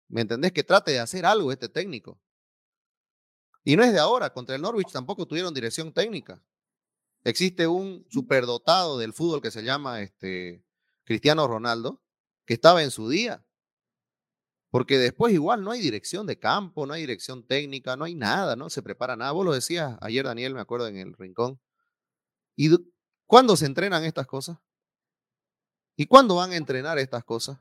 ¿Me 0.08 0.22
entendés? 0.22 0.52
Que 0.52 0.64
trate 0.64 0.92
de 0.92 0.98
hacer 0.98 1.24
algo 1.24 1.52
este 1.52 1.68
técnico. 1.68 2.20
Y 3.64 3.76
no 3.76 3.84
es 3.84 3.92
de 3.92 3.98
ahora, 3.98 4.32
contra 4.32 4.56
el 4.56 4.62
Norwich 4.62 4.90
tampoco 4.92 5.26
tuvieron 5.26 5.54
dirección 5.54 5.92
técnica. 5.92 6.42
Existe 7.24 7.66
un 7.66 8.06
superdotado 8.08 8.98
del 8.98 9.12
fútbol 9.12 9.42
que 9.42 9.50
se 9.50 9.62
llama 9.62 10.00
este, 10.00 10.64
Cristiano 11.04 11.46
Ronaldo, 11.46 12.02
que 12.46 12.54
estaba 12.54 12.82
en 12.82 12.90
su 12.90 13.08
día. 13.08 13.44
Porque 14.70 14.98
después 14.98 15.34
igual 15.34 15.64
no 15.64 15.72
hay 15.72 15.80
dirección 15.80 16.26
de 16.26 16.38
campo, 16.38 16.86
no 16.86 16.94
hay 16.94 17.00
dirección 17.00 17.44
técnica, 17.44 17.96
no 17.96 18.04
hay 18.04 18.14
nada, 18.14 18.54
no 18.54 18.70
se 18.70 18.82
prepara 18.82 19.16
nada. 19.16 19.32
Vos 19.32 19.44
lo 19.44 19.52
decías 19.52 19.98
ayer, 20.00 20.24
Daniel, 20.24 20.54
me 20.54 20.60
acuerdo 20.60 20.86
en 20.86 20.96
el 20.96 21.12
rincón. 21.14 21.60
¿Y 22.56 22.70
cuándo 23.26 23.56
se 23.56 23.66
entrenan 23.66 24.04
estas 24.04 24.26
cosas? 24.26 24.58
¿Y 25.96 26.06
cuándo 26.06 26.36
van 26.36 26.52
a 26.52 26.56
entrenar 26.56 26.98
estas 26.98 27.24
cosas? 27.24 27.58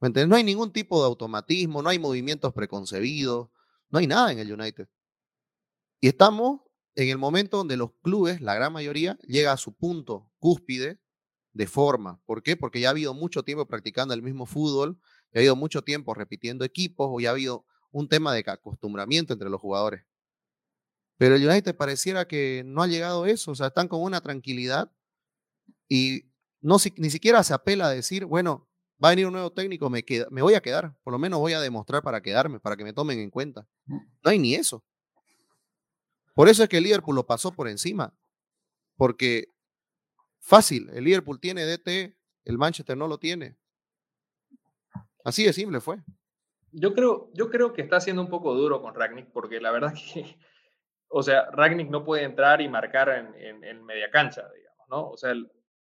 No 0.00 0.36
hay 0.36 0.44
ningún 0.44 0.72
tipo 0.72 1.00
de 1.00 1.06
automatismo, 1.06 1.80
no 1.80 1.88
hay 1.88 1.98
movimientos 1.98 2.52
preconcebidos, 2.52 3.48
no 3.88 3.98
hay 3.98 4.06
nada 4.06 4.32
en 4.32 4.38
el 4.38 4.52
United. 4.52 4.88
Y 6.00 6.08
estamos 6.08 6.60
en 6.96 7.08
el 7.08 7.18
momento 7.18 7.56
donde 7.56 7.76
los 7.76 7.92
clubes, 8.02 8.40
la 8.40 8.54
gran 8.54 8.72
mayoría, 8.72 9.16
llega 9.22 9.52
a 9.52 9.56
su 9.56 9.72
punto 9.72 10.30
cúspide 10.38 11.00
de 11.52 11.66
forma. 11.66 12.20
¿Por 12.26 12.42
qué? 12.42 12.56
Porque 12.56 12.80
ya 12.80 12.88
ha 12.88 12.90
habido 12.90 13.14
mucho 13.14 13.44
tiempo 13.44 13.66
practicando 13.66 14.12
el 14.12 14.22
mismo 14.22 14.44
fútbol, 14.44 15.00
ha 15.38 15.40
habido 15.40 15.56
mucho 15.56 15.82
tiempo 15.82 16.14
repitiendo 16.14 16.64
equipos 16.64 17.08
o 17.10 17.20
ya 17.20 17.30
ha 17.30 17.32
habido 17.32 17.64
un 17.90 18.08
tema 18.08 18.32
de 18.32 18.44
acostumbramiento 18.46 19.32
entre 19.32 19.50
los 19.50 19.60
jugadores. 19.60 20.04
Pero 21.16 21.36
el 21.36 21.48
United 21.48 21.76
pareciera 21.76 22.26
que 22.26 22.62
no 22.66 22.82
ha 22.82 22.86
llegado 22.86 23.24
a 23.24 23.30
eso, 23.30 23.52
o 23.52 23.54
sea, 23.54 23.68
están 23.68 23.88
con 23.88 24.02
una 24.02 24.20
tranquilidad 24.20 24.90
y 25.88 26.24
no 26.60 26.76
ni 26.96 27.10
siquiera 27.10 27.42
se 27.44 27.54
apela 27.54 27.86
a 27.86 27.90
decir, 27.90 28.24
bueno, 28.24 28.68
va 29.02 29.08
a 29.08 29.12
venir 29.12 29.26
un 29.26 29.32
nuevo 29.32 29.52
técnico, 29.52 29.90
me, 29.90 30.04
queda, 30.04 30.26
me 30.30 30.42
voy 30.42 30.54
a 30.54 30.60
quedar, 30.60 30.96
por 31.04 31.12
lo 31.12 31.18
menos 31.18 31.38
voy 31.38 31.52
a 31.52 31.60
demostrar 31.60 32.02
para 32.02 32.20
quedarme, 32.20 32.58
para 32.58 32.76
que 32.76 32.84
me 32.84 32.92
tomen 32.92 33.18
en 33.18 33.30
cuenta. 33.30 33.68
No 33.86 34.00
hay 34.24 34.38
ni 34.38 34.54
eso. 34.54 34.82
Por 36.34 36.48
eso 36.48 36.62
es 36.62 36.68
que 36.68 36.78
el 36.78 36.84
Liverpool 36.84 37.14
lo 37.14 37.26
pasó 37.26 37.52
por 37.52 37.68
encima, 37.68 38.12
porque 38.96 39.52
fácil, 40.40 40.90
el 40.94 41.04
Liverpool 41.04 41.38
tiene 41.38 41.64
DT, 41.64 42.16
el 42.44 42.58
Manchester 42.58 42.96
no 42.96 43.06
lo 43.06 43.18
tiene. 43.18 43.56
Así 45.24 45.44
de 45.44 45.52
simple 45.52 45.80
fue. 45.80 45.96
Yo 46.70 46.92
creo, 46.94 47.30
yo 47.34 47.50
creo 47.50 47.72
que 47.72 47.82
está 47.82 48.00
siendo 48.00 48.22
un 48.22 48.28
poco 48.28 48.54
duro 48.54 48.82
con 48.82 48.94
Ragnick, 48.94 49.30
porque 49.32 49.60
la 49.60 49.70
verdad 49.72 49.94
que, 49.94 50.38
o 51.08 51.22
sea, 51.22 51.50
Ragnick 51.50 51.90
no 51.90 52.04
puede 52.04 52.24
entrar 52.24 52.60
y 52.60 52.68
marcar 52.68 53.08
en, 53.08 53.64
en, 53.64 53.84
media 53.84 54.10
cancha, 54.10 54.48
digamos, 54.54 54.88
¿no? 54.88 55.10
O 55.10 55.16
sea, 55.16 55.30
el, 55.30 55.50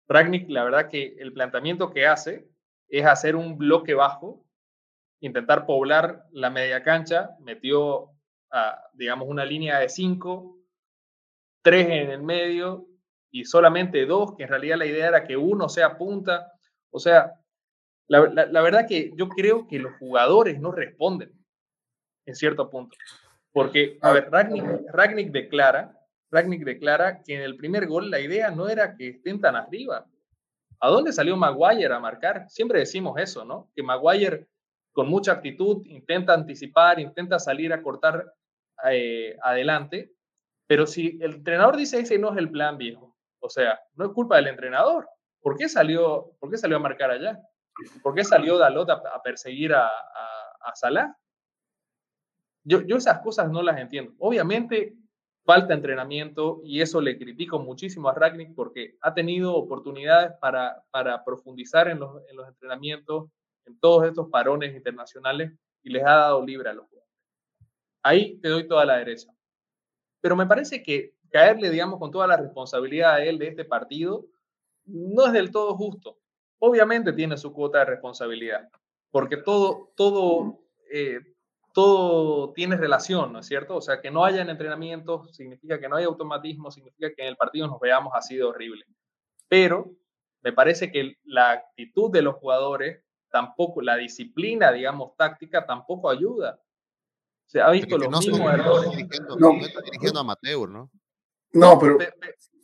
Ragnick, 0.09 0.49
la 0.49 0.65
verdad 0.65 0.89
que 0.89 1.17
el 1.19 1.33
planteamiento 1.33 1.91
que 1.93 2.07
hace 2.07 2.49
es 2.89 3.05
hacer 3.05 3.37
un 3.37 3.59
bloque 3.59 3.93
bajo, 3.93 4.47
intentar 5.21 5.67
poblar 5.67 6.25
la 6.31 6.49
media 6.49 6.83
cancha, 6.83 7.37
metió, 7.41 8.13
digamos, 8.95 9.29
una 9.29 9.45
línea 9.45 9.79
de 9.79 9.91
cinco, 9.91 10.57
tres 11.61 11.87
en 11.87 12.11
el 12.11 12.23
medio 12.23 12.87
y 13.31 13.45
solamente 13.45 14.07
dos, 14.07 14.35
que 14.35 14.45
en 14.45 14.49
realidad 14.49 14.79
la 14.79 14.87
idea 14.87 15.09
era 15.09 15.25
que 15.25 15.37
uno 15.37 15.69
sea 15.69 15.99
punta. 15.99 16.53
O 16.91 16.99
sea, 16.99 17.35
la, 18.09 18.63
verdad 18.63 18.87
que 18.89 19.13
yo 19.17 19.29
creo 19.29 19.67
que 19.69 19.79
los 19.79 19.95
jugadores 19.99 20.59
no 20.61 20.73
responden 20.73 21.33
en 22.27 22.35
cierto 22.35 22.71
punto. 22.71 22.97
Porque, 23.53 23.99
a 24.03 24.13
ver, 24.13 24.31
Ragnick, 24.31 25.31
declara, 25.31 25.95
Ragnick 26.31 26.65
declara 26.65 27.23
que 27.23 27.35
en 27.35 27.43
el 27.43 27.57
primer 27.57 27.87
gol 27.87 28.11
la 28.11 28.21
idea 28.21 28.51
no 28.51 28.69
era 28.69 28.97
que 28.97 29.09
estén 29.09 29.41
tan 29.41 29.57
arriba. 29.57 30.07
¿A 30.81 30.89
dónde 30.89 31.13
salió 31.13 31.37
Maguire 31.37 31.93
a 31.93 31.99
marcar? 31.99 32.47
Siempre 32.49 32.81
decimos 32.81 33.19
eso, 33.19 33.45
¿no? 33.45 33.71
Que 33.75 33.83
Maguire 33.83 34.47
con 34.93 35.09
mucha 35.09 35.33
actitud 35.33 35.85
intenta 35.87 36.35
anticipar, 36.35 37.01
intenta 37.01 37.39
salir 37.39 37.73
a 37.73 37.83
cortar 37.83 38.33
eh, 38.91 39.37
adelante, 39.43 40.13
pero 40.67 40.87
si 40.87 41.19
el 41.21 41.35
entrenador 41.35 41.77
dice 41.77 42.01
ese 42.01 42.19
no 42.19 42.33
es 42.33 42.39
el 42.39 42.51
plan 42.51 42.77
viejo, 42.79 43.17
o 43.41 43.49
sea, 43.49 43.81
no 43.95 44.07
es 44.07 44.13
culpa 44.13 44.37
del 44.37 44.49
entrenador. 44.49 45.09
¿Por 45.41 45.57
qué 45.57 45.69
salió, 45.69 46.37
por 46.39 46.51
qué 46.51 46.59
salió 46.59 46.77
a 46.77 46.81
marcar 46.81 47.11
allá? 47.11 47.41
¿Por 48.03 48.15
qué 48.15 48.25
salió 48.25 48.59
Dalot 48.59 48.91
a, 48.91 49.23
perseguir 49.23 49.75
a, 49.75 49.91
Salah? 50.75 51.17
Yo, 52.65 52.83
yo 52.83 52.97
esas 52.97 53.21
cosas 53.21 53.51
no 53.51 53.63
las 53.63 53.79
entiendo. 53.79 54.13
Obviamente 54.19 54.97
falta 55.45 55.73
entrenamiento 55.73 56.61
y 56.63 56.83
eso 56.83 57.01
le 57.01 57.17
critico 57.17 57.59
muchísimo 57.59 58.11
a 58.11 58.15
Ragnick 58.15 58.55
porque 58.55 58.99
ha 59.01 59.15
tenido 59.15 59.55
oportunidades 59.55 60.33
para, 60.41 60.85
para 60.91 61.25
profundizar 61.25 61.89
en 61.89 62.01
los, 62.01 62.23
en 62.29 62.37
los 62.37 62.47
entrenamientos, 62.49 63.31
en 63.65 63.81
todos 63.81 64.07
estos 64.07 64.29
parones 64.29 64.77
internacionales 64.77 65.53
y 65.83 65.91
les 65.91 66.05
ha 66.05 66.17
dado 66.17 66.45
libre 66.45 66.69
a 66.69 66.75
los 66.75 66.87
jugadores. 66.87 67.15
Ahí 68.03 68.39
te 68.41 68.49
doy 68.49 68.69
toda 68.69 68.85
la 68.85 68.99
derecha. 68.99 69.29
Pero 70.21 70.37
me 70.37 70.47
parece 70.47 70.83
que 70.83 71.15
caerle, 71.31 71.71
digamos, 71.71 71.99
con 71.99 72.11
toda 72.11 72.27
la 72.27 72.37
responsabilidad 72.37 73.15
a 73.15 73.25
él 73.25 73.39
de 73.39 73.49
este 73.49 73.65
partido 73.65 74.27
no 74.85 75.27
es 75.27 75.33
del 75.33 75.51
todo 75.51 75.75
justo. 75.77 76.19
Obviamente 76.59 77.13
tiene 77.13 77.37
su 77.37 77.53
cuota 77.53 77.81
de 77.81 77.85
responsabilidad, 77.87 78.69
porque 79.11 79.37
todo, 79.37 79.93
todo, 79.97 80.61
eh, 80.93 81.21
todo 81.73 82.53
tiene 82.53 82.77
relación, 82.77 83.33
¿no 83.33 83.41
es 83.41 83.47
cierto? 83.47 83.77
O 83.77 83.81
sea, 83.81 84.01
que 84.01 84.11
no 84.11 84.25
haya 84.25 84.43
entrenamiento 84.43 85.27
significa 85.33 85.79
que 85.79 85.89
no 85.89 85.97
hay 85.97 86.05
automatismo, 86.05 86.71
significa 86.71 87.09
que 87.15 87.23
en 87.23 87.29
el 87.29 87.37
partido 87.37 87.69
nos 87.69 87.81
veamos 87.81 88.13
así 88.15 88.37
de 88.37 88.45
horrible. 88.45 88.85
Pero 89.49 89.93
me 90.43 90.53
parece 90.53 90.91
que 90.91 91.17
la 91.25 91.53
actitud 91.53 92.11
de 92.11 92.23
los 92.23 92.37
jugadores 92.37 93.03
tampoco, 93.31 93.83
la 93.83 93.97
disciplina, 93.97 94.73
digamos, 94.73 95.17
táctica, 95.17 95.67
tampoco 95.67 96.11
ayuda. 96.11 96.61
Se 97.47 97.61
ha 97.61 97.71
visto 97.71 97.97
los 97.97 98.09
mismos 98.11 98.41
errores. 98.41 98.91
no, 99.39 99.53
está 99.61 99.81
dirigiendo 99.83 100.21
Amateur, 100.21 100.69
¿no? 100.69 100.91
No, 101.53 101.79
pero... 101.79 101.99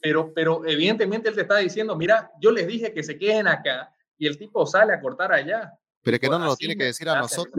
pero... 0.05 0.35
Pero 0.35 0.67
evidentemente 0.67 1.31
él 1.31 1.35
te 1.35 1.41
está 1.41 1.57
diciendo, 1.57 1.97
mira, 1.97 2.31
yo 2.39 2.51
les 2.53 2.67
dije 2.67 2.93
que 2.93 3.03
se 3.03 3.19
queden 3.19 3.49
acá 3.49 3.91
y 4.19 4.27
el 4.27 4.37
tipo 4.37 4.67
sale 4.67 4.93
a 4.93 5.01
cortar 5.01 5.33
allá. 5.33 5.73
Pero 6.03 6.17
es 6.17 6.21
que 6.21 6.29
no 6.29 6.39
nos 6.39 6.49
lo 6.49 6.57
tiene 6.57 6.77
que 6.77 6.85
decir 6.85 7.09
a 7.09 7.19
nosotros. 7.19 7.55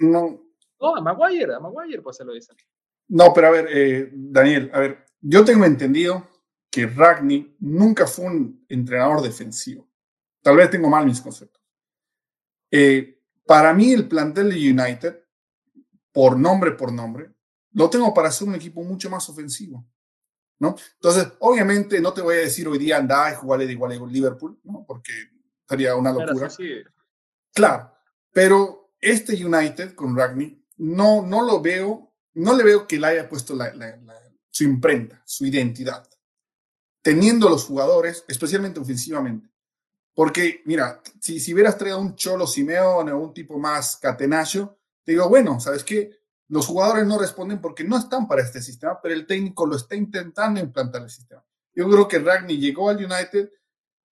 No, 0.00 0.42
no. 0.80 0.96
a 0.96 1.00
Maguire, 1.00 1.54
a 1.54 1.60
Maguire 1.60 2.02
pues 2.02 2.16
se 2.16 2.24
lo 2.24 2.32
dicen. 2.32 2.56
No, 3.06 3.32
pero 3.32 3.46
a 3.46 3.50
ver, 3.50 3.68
eh, 3.70 4.10
Daniel, 4.12 4.70
a 4.74 4.80
ver, 4.80 5.06
yo 5.20 5.44
tengo 5.44 5.64
entendido 5.64 6.26
que 6.68 6.86
Ragni 6.86 7.56
nunca 7.60 8.06
fue 8.08 8.26
un 8.26 8.66
entrenador 8.68 9.22
defensivo. 9.22 9.88
Tal 10.42 10.56
vez 10.56 10.68
tengo 10.70 10.88
mal 10.88 11.06
mis 11.06 11.20
conceptos. 11.20 11.62
Eh, 12.70 13.22
para 13.46 13.72
mí 13.72 13.92
el 13.92 14.08
plantel 14.08 14.50
de 14.50 14.72
United, 14.72 15.24
por 16.12 16.36
nombre 16.36 16.72
por 16.72 16.92
nombre, 16.92 17.30
lo 17.72 17.88
tengo 17.88 18.12
para 18.12 18.32
ser 18.32 18.48
un 18.48 18.56
equipo 18.56 18.82
mucho 18.82 19.08
más 19.08 19.28
ofensivo. 19.28 19.86
¿No? 20.60 20.76
Entonces, 20.94 21.28
obviamente 21.40 22.00
no 22.00 22.12
te 22.12 22.20
voy 22.20 22.36
a 22.36 22.40
decir 22.40 22.66
hoy 22.68 22.78
día 22.78 22.96
anda 22.96 23.32
y 23.32 23.36
jugarle 23.36 23.66
de 23.66 23.72
igual 23.72 23.92
a 23.92 24.06
Liverpool, 24.06 24.58
¿no? 24.64 24.84
Porque 24.86 25.12
sería 25.68 25.94
una 25.94 26.12
locura. 26.12 26.48
Claro, 27.52 27.92
pero 28.32 28.92
este 29.00 29.44
United 29.44 29.94
con 29.94 30.16
Ragni 30.16 30.64
no, 30.78 31.22
no 31.22 31.42
lo 31.42 31.60
veo, 31.60 32.12
no 32.34 32.56
le 32.56 32.64
veo 32.64 32.86
que 32.86 32.98
le 32.98 33.06
haya 33.06 33.28
puesto 33.28 33.56
su 34.50 34.64
imprenta, 34.64 35.22
su 35.24 35.46
identidad, 35.46 36.08
teniendo 37.02 37.48
los 37.48 37.64
jugadores, 37.64 38.24
especialmente 38.28 38.80
ofensivamente. 38.80 39.48
Porque, 40.14 40.62
mira, 40.64 41.00
si, 41.20 41.38
si 41.38 41.54
hubieras 41.54 41.78
traído 41.78 42.00
un 42.00 42.16
Cholo 42.16 42.46
Simeone 42.46 43.12
o 43.12 43.18
un 43.18 43.32
tipo 43.32 43.58
más 43.58 43.96
catenacho, 43.96 44.76
te 45.04 45.12
digo, 45.12 45.28
bueno, 45.28 45.60
¿sabes 45.60 45.84
qué? 45.84 46.10
Los 46.48 46.66
jugadores 46.66 47.06
no 47.06 47.18
responden 47.18 47.60
porque 47.60 47.84
no 47.84 47.98
están 47.98 48.26
para 48.26 48.42
este 48.42 48.62
sistema, 48.62 48.98
pero 49.02 49.14
el 49.14 49.26
técnico 49.26 49.66
lo 49.66 49.76
está 49.76 49.94
intentando 49.94 50.60
implantar 50.60 51.02
el 51.02 51.10
sistema. 51.10 51.44
Yo 51.74 51.88
creo 51.88 52.08
que 52.08 52.18
Ragni 52.18 52.58
llegó 52.58 52.88
al 52.88 52.96
United 52.96 53.50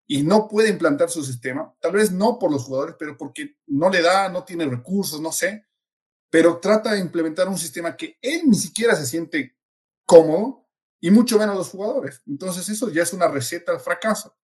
y 0.08 0.24
no 0.24 0.48
puede 0.48 0.70
implantar 0.70 1.10
su 1.10 1.24
sistema, 1.24 1.74
tal 1.80 1.94
vez 1.94 2.12
no 2.12 2.40
por 2.40 2.52
los 2.52 2.64
jugadores, 2.64 2.96
pero 2.98 3.18
porque 3.18 3.58
no 3.68 3.90
le 3.90 4.02
da, 4.02 4.30
no 4.30 4.44
tiene 4.44 4.66
recursos, 4.66 5.22
no 5.22 5.32
sé, 5.32 5.68
pero 6.30 6.60
trata 6.60 6.94
de 6.94 7.00
implementar 7.00 7.48
un 7.48 7.58
sistema 7.58 7.96
que 7.96 8.18
él 8.22 8.42
ni 8.46 8.56
siquiera 8.56 8.96
se 8.96 9.06
siente 9.06 9.58
cómodo 10.06 10.68
y 11.00 11.12
mucho 11.12 11.38
menos 11.38 11.56
los 11.56 11.70
jugadores. 11.70 12.22
Entonces 12.26 12.68
eso 12.70 12.90
ya 12.90 13.04
es 13.04 13.14
una 13.14 13.28
receta 13.28 13.72
al 13.72 13.80
fracaso. 13.80 14.36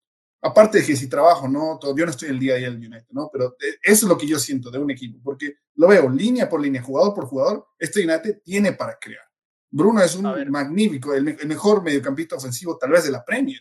Aparte 0.41 0.79
de 0.79 0.85
que 0.85 0.95
si 0.95 1.09
trabajo, 1.09 1.47
no, 1.47 1.79
yo 1.95 2.05
no 2.05 2.11
estoy 2.11 2.29
el 2.29 2.39
día 2.39 2.53
a 2.53 2.57
día 2.57 2.69
del 2.69 2.77
United, 2.77 3.07
¿no? 3.09 3.29
Pero 3.31 3.55
eh, 3.59 3.77
eso 3.81 4.05
es 4.05 4.09
lo 4.09 4.17
que 4.17 4.27
yo 4.27 4.37
siento 4.37 4.69
de 4.69 4.77
un 4.77 4.91
equipo, 4.91 5.19
porque 5.23 5.55
lo 5.75 5.87
veo 5.87 6.09
línea 6.09 6.47
por 6.47 6.61
línea, 6.61 6.81
jugador 6.81 7.13
por 7.15 7.25
jugador, 7.25 7.67
este 7.79 8.05
United 8.05 8.41
tiene 8.43 8.73
para 8.73 8.97
crear. 8.99 9.25
Bruno 9.69 10.01
es 10.01 10.15
un 10.15 10.23
magnífico, 10.49 11.13
el, 11.13 11.23
mejor 11.47 11.83
mediocampista 11.83 12.35
ofensivo 12.35 12.77
tal 12.77 12.91
vez 12.91 13.03
de 13.03 13.11
la 13.11 13.25
Premier. 13.25 13.59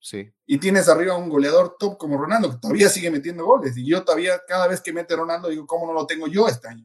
Sí. 0.00 0.30
Y 0.46 0.58
tienes 0.58 0.88
arriba 0.88 1.16
un 1.16 1.28
goleador 1.28 1.76
top 1.78 1.96
como 1.96 2.18
Ronaldo, 2.18 2.50
que 2.50 2.58
todavía 2.58 2.88
sigue 2.88 3.10
metiendo 3.10 3.44
goles. 3.44 3.76
Y 3.76 3.88
yo 3.88 4.04
todavía, 4.04 4.40
cada 4.46 4.68
vez 4.68 4.80
que 4.80 4.92
mete 4.92 5.16
Ronaldo, 5.16 5.48
digo, 5.48 5.66
¿cómo 5.66 5.86
no 5.86 5.92
lo 5.92 6.06
tengo 6.06 6.26
yo 6.26 6.46
este 6.46 6.68
año? 6.68 6.84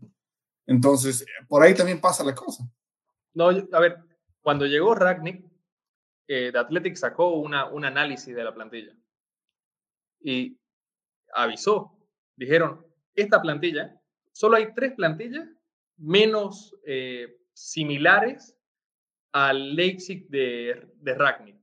Entonces, 0.65 1.25
por 1.47 1.61
ahí 1.61 1.73
también 1.73 1.99
pasa 1.99 2.23
la 2.23 2.33
cosa. 2.33 2.63
No, 3.33 3.49
a 3.49 3.79
ver, 3.79 3.97
cuando 4.41 4.65
llegó 4.65 4.95
Ragnick, 4.95 5.45
eh, 6.27 6.49
The 6.51 6.57
Athletic 6.57 6.95
sacó 6.95 7.35
una, 7.35 7.65
un 7.65 7.83
análisis 7.83 8.33
de 8.33 8.43
la 8.43 8.53
plantilla 8.53 8.95
y 10.23 10.57
avisó. 11.33 11.97
Dijeron, 12.35 12.85
esta 13.15 13.41
plantilla, 13.41 13.99
solo 14.31 14.57
hay 14.57 14.73
tres 14.73 14.93
plantillas 14.93 15.47
menos 15.97 16.75
eh, 16.85 17.37
similares 17.53 18.57
al 19.31 19.75
Leipzig 19.75 20.27
de, 20.29 20.89
de 20.95 21.13
Ragnick. 21.13 21.57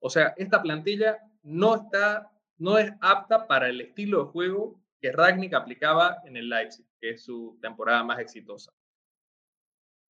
O 0.00 0.10
sea, 0.10 0.34
esta 0.36 0.60
plantilla 0.60 1.18
no 1.42 1.76
está, 1.76 2.30
no 2.58 2.78
es 2.78 2.92
apta 3.00 3.46
para 3.46 3.68
el 3.68 3.80
estilo 3.80 4.24
de 4.24 4.30
juego 4.30 4.80
que 5.00 5.12
Ragnick 5.12 5.54
aplicaba 5.54 6.18
en 6.24 6.36
el 6.36 6.48
Leipzig, 6.48 6.86
que 6.98 7.10
es 7.10 7.24
su 7.24 7.58
temporada 7.60 8.02
más 8.02 8.18
exitosa. 8.18 8.72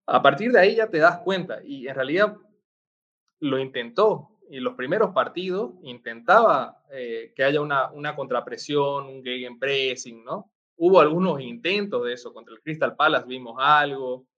A 0.07 0.23
partir 0.23 0.53
de 0.53 0.61
ahí 0.61 0.77
ya 0.77 0.89
te 0.89 0.99
das 0.99 1.19
cuenta, 1.21 1.63
y 1.65 1.89
en 1.89 1.95
realidad 1.95 2.37
lo 3.41 3.59
intentó, 3.59 4.34
y 4.55 4.61
los 4.61 4.77
primeros 4.77 5.13
partidos 5.13 5.73
intentaba 5.83 6.81
eh, 6.93 7.33
que 7.35 7.43
haya 7.43 7.61
una, 7.61 7.91
una 7.91 8.15
contrapresión, 8.15 9.07
un 9.07 9.25
gegenpressing, 9.25 10.25
¿no? 10.25 10.49
Hubo 10.77 11.01
algunos 11.01 11.41
intentos 11.41 12.05
de 12.05 12.13
eso, 12.13 12.33
contra 12.33 12.55
el 12.55 12.61
Crystal 12.61 12.95
Palace 12.95 13.27
vimos 13.27 13.57
algo, 13.59 14.29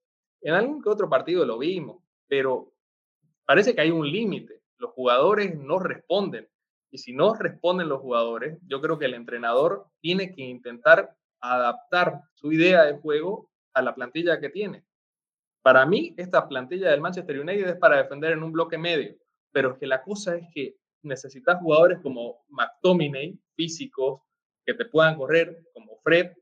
en 0.41 0.55
algún 0.55 0.83
que 0.83 0.89
otro 0.89 1.11
partido 1.11 1.45
lo 1.45 1.59
vimos, 1.59 2.03
pero 2.29 2.73
parece 3.45 3.75
que 3.75 3.83
hay 3.83 3.91
un 3.91 4.11
límite, 4.11 4.63
los 4.79 4.91
jugadores 4.93 5.55
no 5.55 5.79
responden, 5.79 6.49
y 6.91 6.97
si 6.97 7.13
no 7.13 7.35
responden 7.35 7.91
los 7.91 8.01
jugadores, 8.01 8.59
yo 8.67 8.81
creo 8.81 8.99
que 8.99 9.05
el 9.05 9.15
entrenador 9.15 9.87
tiene 10.01 10.35
que 10.35 10.41
intentar 10.41 11.15
adaptar 11.41 12.23
su 12.33 12.53
idea 12.53 12.85
de 12.85 12.97
juego 12.97 13.51
a 13.75 13.83
la 13.83 13.95
plantilla 13.95 14.41
que 14.41 14.49
tiene 14.49 14.83
Para 15.61 15.85
mí, 15.85 16.15
esta 16.17 16.49
plantilla 16.49 16.91
del 16.91 17.03
Manchester 17.03 17.39
United 17.39 17.69
es 17.69 17.77
para 17.77 17.99
defender 17.99 18.33
en 18.33 18.43
un 18.43 18.53
bloque 18.53 18.79
medio, 18.79 19.15
pero 19.57 19.73
es 19.73 19.79
que 19.79 19.87
la 19.87 20.03
cosa 20.03 20.37
es 20.37 20.47
que 20.53 20.77
necesitas 21.01 21.59
jugadores 21.63 22.01
como 22.03 22.45
McTominay, 22.51 23.41
físicos, 23.55 24.21
que 24.67 24.75
te 24.75 24.85
puedan 24.85 25.17
correr, 25.17 25.63
como 25.73 25.97
Fred, 26.05 26.33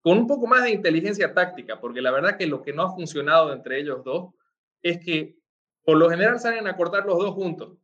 con 0.00 0.16
un 0.16 0.28
poco 0.28 0.46
más 0.46 0.62
de 0.62 0.70
inteligencia 0.70 1.34
táctica, 1.34 1.80
porque 1.80 2.00
la 2.00 2.12
verdad 2.12 2.36
que 2.36 2.46
lo 2.46 2.62
que 2.62 2.72
no 2.72 2.82
ha 2.82 2.94
funcionado 2.94 3.52
entre 3.52 3.80
ellos 3.80 4.04
dos 4.04 4.32
es 4.80 5.04
que 5.04 5.36
por 5.84 5.96
lo 5.96 6.08
general 6.08 6.38
salen 6.38 6.68
a 6.68 6.76
cortar 6.76 7.04
los 7.04 7.18
dos 7.18 7.34
juntos. 7.34 7.76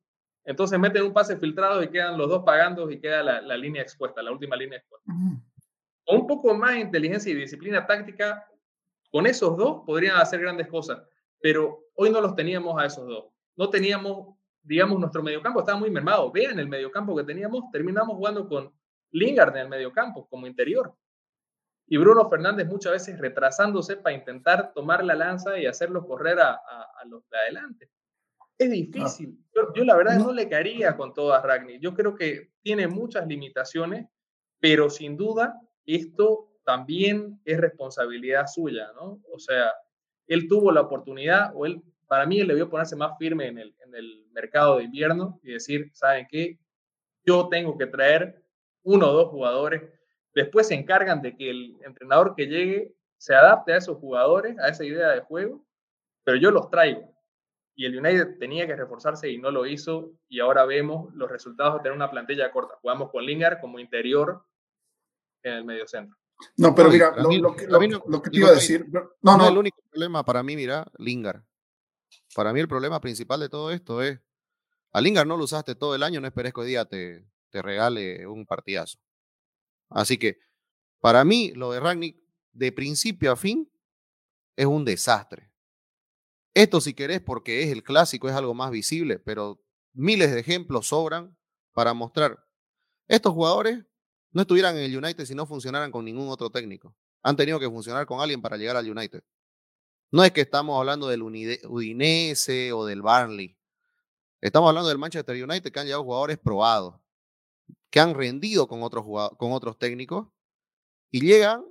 Entonces 0.44 0.78
meten 0.78 1.02
un 1.02 1.12
pase 1.12 1.36
filtrado 1.36 1.82
y 1.82 1.90
quedan 1.90 2.16
los 2.16 2.28
dos 2.28 2.44
pagando 2.44 2.88
y 2.92 3.00
queda 3.00 3.24
la, 3.24 3.56
línea 3.56 3.82
expuesta, 3.82 4.22
la 4.22 4.30
última 4.30 4.54
línea 4.54 4.78
expuesta. 4.78 5.12
Con 6.04 6.20
un 6.20 6.26
poco 6.28 6.54
más 6.54 6.74
de 6.74 6.82
inteligencia 6.82 7.32
y 7.32 7.34
disciplina 7.34 7.84
táctica, 7.84 8.46
con 9.10 9.26
esos 9.26 9.56
dos 9.56 9.82
podrían 9.84 10.18
hacer 10.18 10.38
grandes 10.38 10.68
cosas, 10.68 11.02
pero 11.40 11.80
hoy 11.96 12.10
no 12.10 12.20
los 12.20 12.36
teníamos 12.36 12.80
a 12.80 12.86
esos 12.86 13.04
dos. 13.08 13.24
No 13.58 13.68
teníamos, 13.68 14.36
digamos, 14.62 15.00
nuestro 15.00 15.20
mediocampo 15.20 15.58
estaba 15.60 15.78
muy 15.78 15.90
mermado. 15.90 16.30
Vean 16.30 16.60
el 16.60 16.68
mediocampo 16.68 17.16
que 17.16 17.24
teníamos, 17.24 17.64
terminamos 17.72 18.16
jugando 18.16 18.48
con 18.48 18.72
Lingard 19.10 19.56
en 19.56 19.62
el 19.62 19.68
mediocampo 19.68 20.28
como 20.28 20.46
interior. 20.46 20.94
Y 21.88 21.96
Bruno 21.96 22.28
Fernández 22.30 22.68
muchas 22.68 22.92
veces 22.92 23.18
retrasándose 23.18 23.96
para 23.96 24.14
intentar 24.14 24.72
tomar 24.72 25.04
la 25.04 25.16
lanza 25.16 25.58
y 25.58 25.66
hacerlo 25.66 26.06
correr 26.06 26.38
a, 26.38 26.60
los 27.06 27.28
de 27.30 27.36
adelante. 27.36 27.90
Es 28.56 28.70
difícil. 28.70 29.36
Yo, 29.74 29.84
la 29.84 29.96
verdad 29.96 30.18
no 30.18 30.32
le 30.32 30.48
caería 30.48 30.96
con 30.96 31.12
todas 31.12 31.42
Ragni. 31.42 31.80
Yo 31.80 31.94
creo 31.94 32.14
que 32.14 32.52
tiene 32.62 32.86
muchas 32.86 33.26
limitaciones, 33.26 34.06
pero 34.60 34.88
sin 34.88 35.16
duda 35.16 35.60
esto 35.84 36.52
también 36.64 37.40
es 37.44 37.58
responsabilidad 37.58 38.46
suya, 38.46 38.92
¿no? 38.94 39.20
O 39.32 39.38
sea, 39.40 39.72
él 40.28 40.46
tuvo 40.46 40.70
la 40.70 40.82
oportunidad, 40.82 41.50
o 41.54 41.66
él, 41.66 41.82
para 42.08 42.26
mí, 42.26 42.40
él 42.40 42.48
debió 42.48 42.68
ponerse 42.68 42.96
más 42.96 43.16
firme 43.18 43.46
en 43.46 43.58
el, 43.58 43.74
en 43.84 43.94
el 43.94 44.26
mercado 44.32 44.78
de 44.78 44.84
invierno 44.84 45.38
y 45.42 45.52
decir, 45.52 45.90
¿saben 45.92 46.26
qué? 46.28 46.58
Yo 47.24 47.48
tengo 47.48 47.76
que 47.76 47.86
traer 47.86 48.42
uno 48.82 49.10
o 49.10 49.12
dos 49.12 49.28
jugadores 49.28 49.82
Después 50.38 50.68
se 50.68 50.74
encargan 50.74 51.20
de 51.20 51.36
que 51.36 51.50
el 51.50 51.76
entrenador 51.84 52.36
que 52.36 52.46
llegue 52.46 52.94
se 53.16 53.34
adapte 53.34 53.72
a 53.72 53.78
esos 53.78 53.98
jugadores, 53.98 54.56
a 54.60 54.68
esa 54.68 54.84
idea 54.84 55.08
de 55.08 55.20
juego, 55.20 55.66
pero 56.22 56.38
yo 56.38 56.52
los 56.52 56.70
traigo. 56.70 57.12
Y 57.74 57.86
el 57.86 57.98
United 57.98 58.38
tenía 58.38 58.64
que 58.64 58.76
reforzarse 58.76 59.28
y 59.28 59.38
no 59.38 59.50
lo 59.50 59.66
hizo. 59.66 60.12
Y 60.28 60.38
ahora 60.38 60.64
vemos 60.64 61.12
los 61.14 61.28
resultados 61.28 61.74
de 61.74 61.80
tener 61.80 61.96
una 61.96 62.08
plantilla 62.08 62.52
corta. 62.52 62.76
Jugamos 62.80 63.10
con 63.10 63.26
Lingard 63.26 63.60
como 63.60 63.80
interior 63.80 64.44
en 65.42 65.54
el 65.54 65.64
medio 65.64 65.88
centro. 65.88 66.16
No, 66.56 66.72
pero 66.72 66.88
mira, 66.88 67.16
lo, 67.16 67.56
que, 67.56 68.30
te 68.30 68.36
iba 68.36 68.50
a 68.50 68.52
decir. 68.52 68.86
No, 69.22 69.36
no. 69.36 69.48
El 69.48 69.58
único 69.58 69.82
problema 69.90 70.24
para 70.24 70.44
mí, 70.44 70.54
mira, 70.54 70.86
Lingard. 70.98 71.42
Para 72.34 72.52
mí 72.52 72.60
el 72.60 72.68
problema 72.68 73.00
principal 73.00 73.40
de 73.40 73.48
todo 73.48 73.70
esto 73.70 74.02
es, 74.02 74.20
a 74.92 75.00
Lingard 75.00 75.26
no 75.26 75.36
lo 75.36 75.44
usaste 75.44 75.74
todo 75.74 75.94
el 75.94 76.02
año, 76.02 76.20
no 76.20 76.26
esperes 76.26 76.52
que 76.52 76.60
hoy 76.60 76.68
día 76.68 76.84
te, 76.84 77.26
te 77.50 77.62
regale 77.62 78.26
un 78.26 78.46
partidazo. 78.46 78.98
Así 79.90 80.18
que 80.18 80.38
para 81.00 81.24
mí 81.24 81.52
lo 81.52 81.72
de 81.72 81.80
Ragnick 81.80 82.16
de 82.52 82.72
principio 82.72 83.32
a 83.32 83.36
fin 83.36 83.70
es 84.56 84.66
un 84.66 84.84
desastre. 84.84 85.50
Esto 86.54 86.80
si 86.80 86.94
querés 86.94 87.20
porque 87.20 87.62
es 87.62 87.70
el 87.70 87.84
clásico, 87.84 88.28
es 88.28 88.34
algo 88.34 88.54
más 88.54 88.70
visible, 88.70 89.18
pero 89.18 89.62
miles 89.92 90.32
de 90.32 90.40
ejemplos 90.40 90.88
sobran 90.88 91.36
para 91.72 91.94
mostrar. 91.94 92.44
Estos 93.06 93.32
jugadores 93.32 93.84
no 94.32 94.42
estuvieran 94.42 94.76
en 94.76 94.82
el 94.82 94.96
United 94.96 95.24
si 95.24 95.34
no 95.34 95.46
funcionaran 95.46 95.90
con 95.90 96.04
ningún 96.04 96.28
otro 96.28 96.50
técnico. 96.50 96.96
Han 97.22 97.36
tenido 97.36 97.60
que 97.60 97.68
funcionar 97.68 98.06
con 98.06 98.20
alguien 98.20 98.42
para 98.42 98.56
llegar 98.56 98.76
al 98.76 98.90
United. 98.90 99.22
No 100.10 100.24
es 100.24 100.32
que 100.32 100.40
estamos 100.40 100.78
hablando 100.78 101.08
del 101.08 101.22
Udinese 101.22 102.72
o 102.72 102.86
del 102.86 103.02
Barnley. 103.02 103.58
Estamos 104.40 104.68
hablando 104.68 104.88
del 104.88 104.98
Manchester 104.98 105.42
United 105.42 105.70
que 105.70 105.80
han 105.80 105.86
llegado 105.86 106.04
jugadores 106.04 106.38
probados 106.38 107.00
que 107.90 108.00
han 108.00 108.14
rendido 108.14 108.68
con 108.68 108.82
otros, 108.82 109.04
con 109.36 109.52
otros 109.52 109.78
técnicos 109.78 110.28
y 111.10 111.20
llegan 111.20 111.64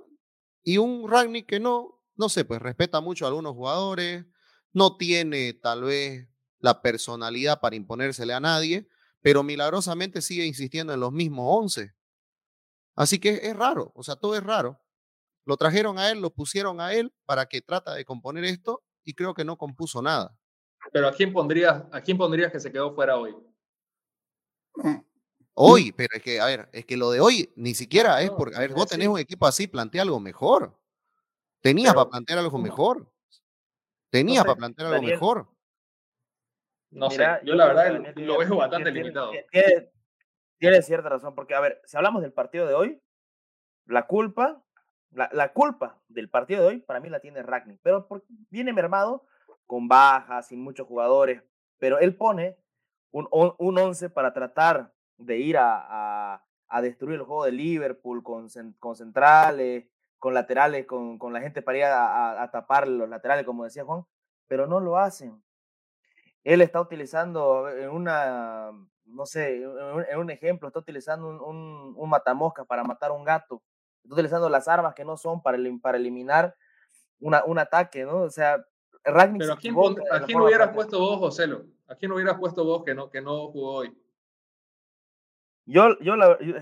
y 0.62 0.78
un 0.78 1.08
Ragnick 1.08 1.46
que 1.46 1.60
no, 1.60 2.02
no 2.16 2.28
sé, 2.28 2.44
pues 2.44 2.60
respeta 2.60 3.00
mucho 3.00 3.24
a 3.24 3.28
algunos 3.28 3.54
jugadores, 3.54 4.26
no 4.72 4.96
tiene 4.96 5.54
tal 5.54 5.84
vez 5.84 6.28
la 6.58 6.82
personalidad 6.82 7.60
para 7.60 7.76
imponérsele 7.76 8.34
a 8.34 8.40
nadie, 8.40 8.88
pero 9.22 9.42
milagrosamente 9.42 10.20
sigue 10.20 10.44
insistiendo 10.44 10.92
en 10.92 11.00
los 11.00 11.12
mismos 11.12 11.46
11. 11.48 11.94
Así 12.96 13.18
que 13.20 13.40
es 13.44 13.56
raro, 13.56 13.92
o 13.94 14.02
sea, 14.02 14.16
todo 14.16 14.34
es 14.34 14.42
raro. 14.42 14.80
Lo 15.48 15.56
trajeron 15.56 15.98
a 15.98 16.10
él, 16.10 16.20
lo 16.20 16.28
pusieron 16.28 16.78
a 16.78 16.92
él 16.92 17.10
para 17.24 17.46
que 17.46 17.62
trata 17.62 17.94
de 17.94 18.04
componer 18.04 18.44
esto 18.44 18.82
y 19.02 19.14
creo 19.14 19.32
que 19.32 19.46
no 19.46 19.56
compuso 19.56 20.02
nada. 20.02 20.36
Pero 20.92 21.08
¿a 21.08 21.12
quién 21.14 21.32
pondrías, 21.32 21.84
a 21.90 22.02
quién 22.02 22.18
pondrías 22.18 22.52
que 22.52 22.60
se 22.60 22.70
quedó 22.70 22.94
fuera 22.94 23.16
hoy? 23.16 23.34
Mm, 24.74 24.98
Hoy, 25.54 25.92
pero 25.92 26.10
es 26.14 26.22
que, 26.22 26.38
a 26.38 26.44
ver, 26.44 26.68
es 26.70 26.84
que 26.84 26.98
lo 26.98 27.10
de 27.10 27.20
hoy 27.20 27.50
ni 27.56 27.74
siquiera 27.74 28.20
es 28.20 28.30
porque, 28.30 28.56
a 28.56 28.60
ver, 28.60 28.74
vos 28.74 28.88
tenés 28.88 29.08
un 29.08 29.18
equipo 29.18 29.46
así, 29.46 29.66
plantea 29.66 30.02
algo 30.02 30.20
mejor. 30.20 30.78
Tenías 31.62 31.94
para 31.94 32.10
plantear 32.10 32.40
algo 32.40 32.58
mejor. 32.58 33.10
Tenías 34.10 34.44
para 34.44 34.56
plantear 34.56 34.92
algo 34.92 35.02
mejor. 35.02 35.48
No 36.90 37.08
sé, 37.08 37.26
yo 37.44 37.54
la 37.54 37.68
verdad 37.68 38.14
lo 38.16 38.38
veo 38.38 38.56
bastante 38.56 38.90
limitado. 38.90 39.32
Tiene, 40.58 40.82
cierta 40.82 41.08
razón, 41.08 41.34
porque, 41.34 41.54
a 41.54 41.60
ver, 41.60 41.80
si 41.86 41.96
hablamos 41.96 42.20
del 42.20 42.34
partido 42.34 42.66
de 42.66 42.74
hoy, 42.74 43.02
la 43.86 44.06
culpa, 44.06 44.62
la, 45.12 45.52
culpa 45.52 45.98
del 46.08 46.28
partido 46.28 46.62
de 46.62 46.68
hoy, 46.68 46.78
para 46.80 47.00
mí 47.00 47.08
la 47.08 47.20
tiene 47.20 47.42
Ragnick, 47.42 47.80
pero 47.82 48.06
viene 48.50 48.72
mermado, 48.72 49.24
con 49.66 49.88
bajas, 49.88 50.48
sin 50.48 50.62
muchos 50.62 50.86
jugadores, 50.86 51.42
pero 51.78 51.98
él 51.98 52.16
pone 52.16 52.56
un, 53.10 53.28
un 53.30 53.78
once 53.78 54.10
para 54.10 54.32
tratar 54.32 54.92
de 55.18 55.38
ir 55.38 55.56
a, 55.58 56.42
destruir 56.82 57.16
el 57.16 57.26
juego 57.26 57.44
de 57.44 57.52
Liverpool 57.52 58.22
con, 58.22 58.48
con 58.78 58.96
centrales, 58.96 59.86
con 60.18 60.34
laterales, 60.34 60.86
con, 60.86 61.18
con, 61.18 61.32
la 61.32 61.40
gente 61.40 61.62
para 61.62 61.78
ir 61.78 61.84
a, 61.84 62.48
tapar 62.52 62.88
los 62.88 63.08
laterales, 63.08 63.44
como 63.44 63.64
decía 63.64 63.84
Juan, 63.84 64.04
pero 64.46 64.66
no 64.66 64.80
lo 64.80 64.96
hacen. 64.98 65.42
Él 66.44 66.60
está 66.60 66.80
utilizando 66.80 67.68
en 67.68 67.90
una, 67.90 68.70
no 69.04 69.26
sé, 69.26 69.56
en 69.56 70.18
un 70.18 70.30
ejemplo, 70.30 70.68
está 70.68 70.80
utilizando 70.80 71.28
un, 71.28 71.94
un, 71.96 72.08
matamosca 72.08 72.64
para 72.64 72.84
matar 72.84 73.10
a 73.10 73.14
un 73.14 73.24
gato, 73.24 73.62
está 74.08 74.14
utilizando 74.14 74.48
las 74.48 74.68
armas 74.68 74.94
que 74.94 75.04
no 75.04 75.16
son 75.16 75.42
para, 75.42 75.58
para 75.82 75.98
eliminar 75.98 76.54
una, 77.20 77.44
un 77.44 77.58
ataque, 77.58 78.04
¿no? 78.04 78.22
O 78.22 78.30
sea, 78.30 78.64
Ragnick 79.04 79.42
Pero 79.42 79.52
¿a 79.52 79.56
quién, 79.56 79.74
¿a 80.12 80.20
quién 80.24 80.40
hubieras 80.40 80.74
puesto 80.74 80.98
vos, 80.98 81.18
Joselo? 81.18 81.64
¿A 81.86 81.94
quién 81.94 82.12
hubieras 82.12 82.38
puesto 82.38 82.64
vos 82.64 82.84
que 82.84 82.94
no, 82.94 83.10
que 83.10 83.20
no 83.20 83.48
jugó 83.48 83.74
hoy? 83.76 83.96
Yo, 85.64 85.98
yo, 86.00 86.14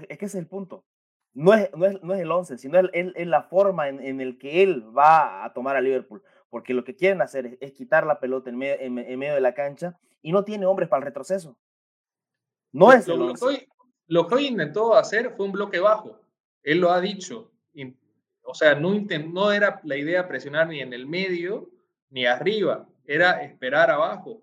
es 0.09 0.19
que 0.19 0.25
ese 0.25 0.39
es 0.39 0.43
el 0.43 0.49
punto. 0.49 0.85
No 1.33 1.53
es, 1.55 1.71
no 1.75 1.87
es, 1.87 2.03
no 2.03 2.15
es 2.15 2.21
el 2.21 2.31
11, 2.31 2.59
sino 2.59 2.79
es, 2.79 3.27
la 3.27 3.43
forma 3.43 3.89
en, 3.89 4.01
en, 4.01 4.21
el 4.21 4.39
que 4.39 4.63
él 4.63 4.87
va 4.97 5.45
a 5.45 5.53
tomar 5.53 5.77
a 5.77 5.81
Liverpool. 5.81 6.23
Porque 6.49 6.75
lo 6.75 6.85
que 6.85 6.97
quieren 6.97 7.21
hacer 7.21 7.59
es, 7.61 7.73
quitar 7.73 8.07
la 8.07 8.21
pelota 8.21 8.51
en 8.51 8.57
medio, 8.57 8.77
en, 8.81 9.19
medio, 9.19 9.35
de 9.35 9.41
la 9.41 9.55
cancha 9.55 9.99
y 10.23 10.33
no 10.33 10.45
tiene 10.45 10.67
hombres 10.67 10.89
para 10.89 11.01
el 11.01 11.07
retroceso. 11.07 11.57
No 12.73 12.93
es 12.93 13.07
lo, 13.07 13.35
que 13.35 13.45
hoy, 13.45 13.69
lo 14.07 14.27
que 14.27 14.35
hoy 14.35 14.47
intentó 14.47 14.95
hacer 14.95 15.35
fue 15.37 15.47
un 15.47 15.53
bloque 15.53 15.79
bajo. 15.79 16.19
Él 16.67 16.81
lo 16.81 16.91
ha 16.91 17.01
dicho. 17.01 17.53
O 18.43 18.55
sea, 18.55 18.75
no, 18.75 18.93
no 18.95 19.53
era 19.53 19.81
la 19.85 19.97
idea 19.97 20.29
presionar 20.29 20.69
ni 20.69 20.81
en 20.81 20.93
el 20.93 21.07
medio 21.07 21.71
ni 22.11 22.27
arriba, 22.27 22.89
era 23.05 23.43
esperar 23.43 23.91
abajo. 23.91 24.43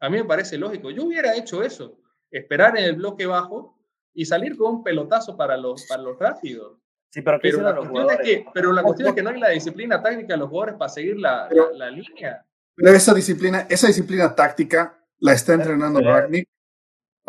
A 0.00 0.08
mí 0.08 0.18
me 0.18 0.24
parece 0.24 0.56
lógico. 0.58 0.90
Yo 0.90 1.04
hubiera 1.04 1.34
hecho 1.36 1.62
eso 1.62 1.98
esperar 2.30 2.76
en 2.76 2.84
el 2.84 2.96
bloque 2.96 3.26
bajo 3.26 3.76
y 4.14 4.24
salir 4.24 4.56
con 4.56 4.76
un 4.76 4.84
pelotazo 4.84 5.36
para 5.36 5.56
los, 5.56 5.86
para 5.86 6.02
los 6.02 6.18
rápidos. 6.18 6.78
Sí, 7.10 7.22
pero, 7.22 7.38
pero, 7.40 7.62
la, 7.62 7.74
cuestión 7.74 8.10
es 8.10 8.18
que, 8.18 8.46
pero 8.52 8.72
la 8.72 8.82
cuestión 8.82 9.08
es 9.08 9.14
que 9.14 9.22
no 9.22 9.30
hay 9.30 9.40
la 9.40 9.48
disciplina 9.50 10.02
táctica 10.02 10.34
de 10.34 10.38
los 10.38 10.48
jugadores 10.48 10.76
para 10.76 10.88
seguir 10.88 11.18
la, 11.18 11.48
la, 11.74 11.90
línea. 11.90 12.44
Pero 12.74 12.90
esa 12.90 13.14
disciplina, 13.14 13.66
esa 13.68 13.86
disciplina 13.86 14.34
táctica 14.34 15.04
la 15.18 15.32
está 15.32 15.54
entrenando 15.54 16.00
Ragnick. 16.00 16.48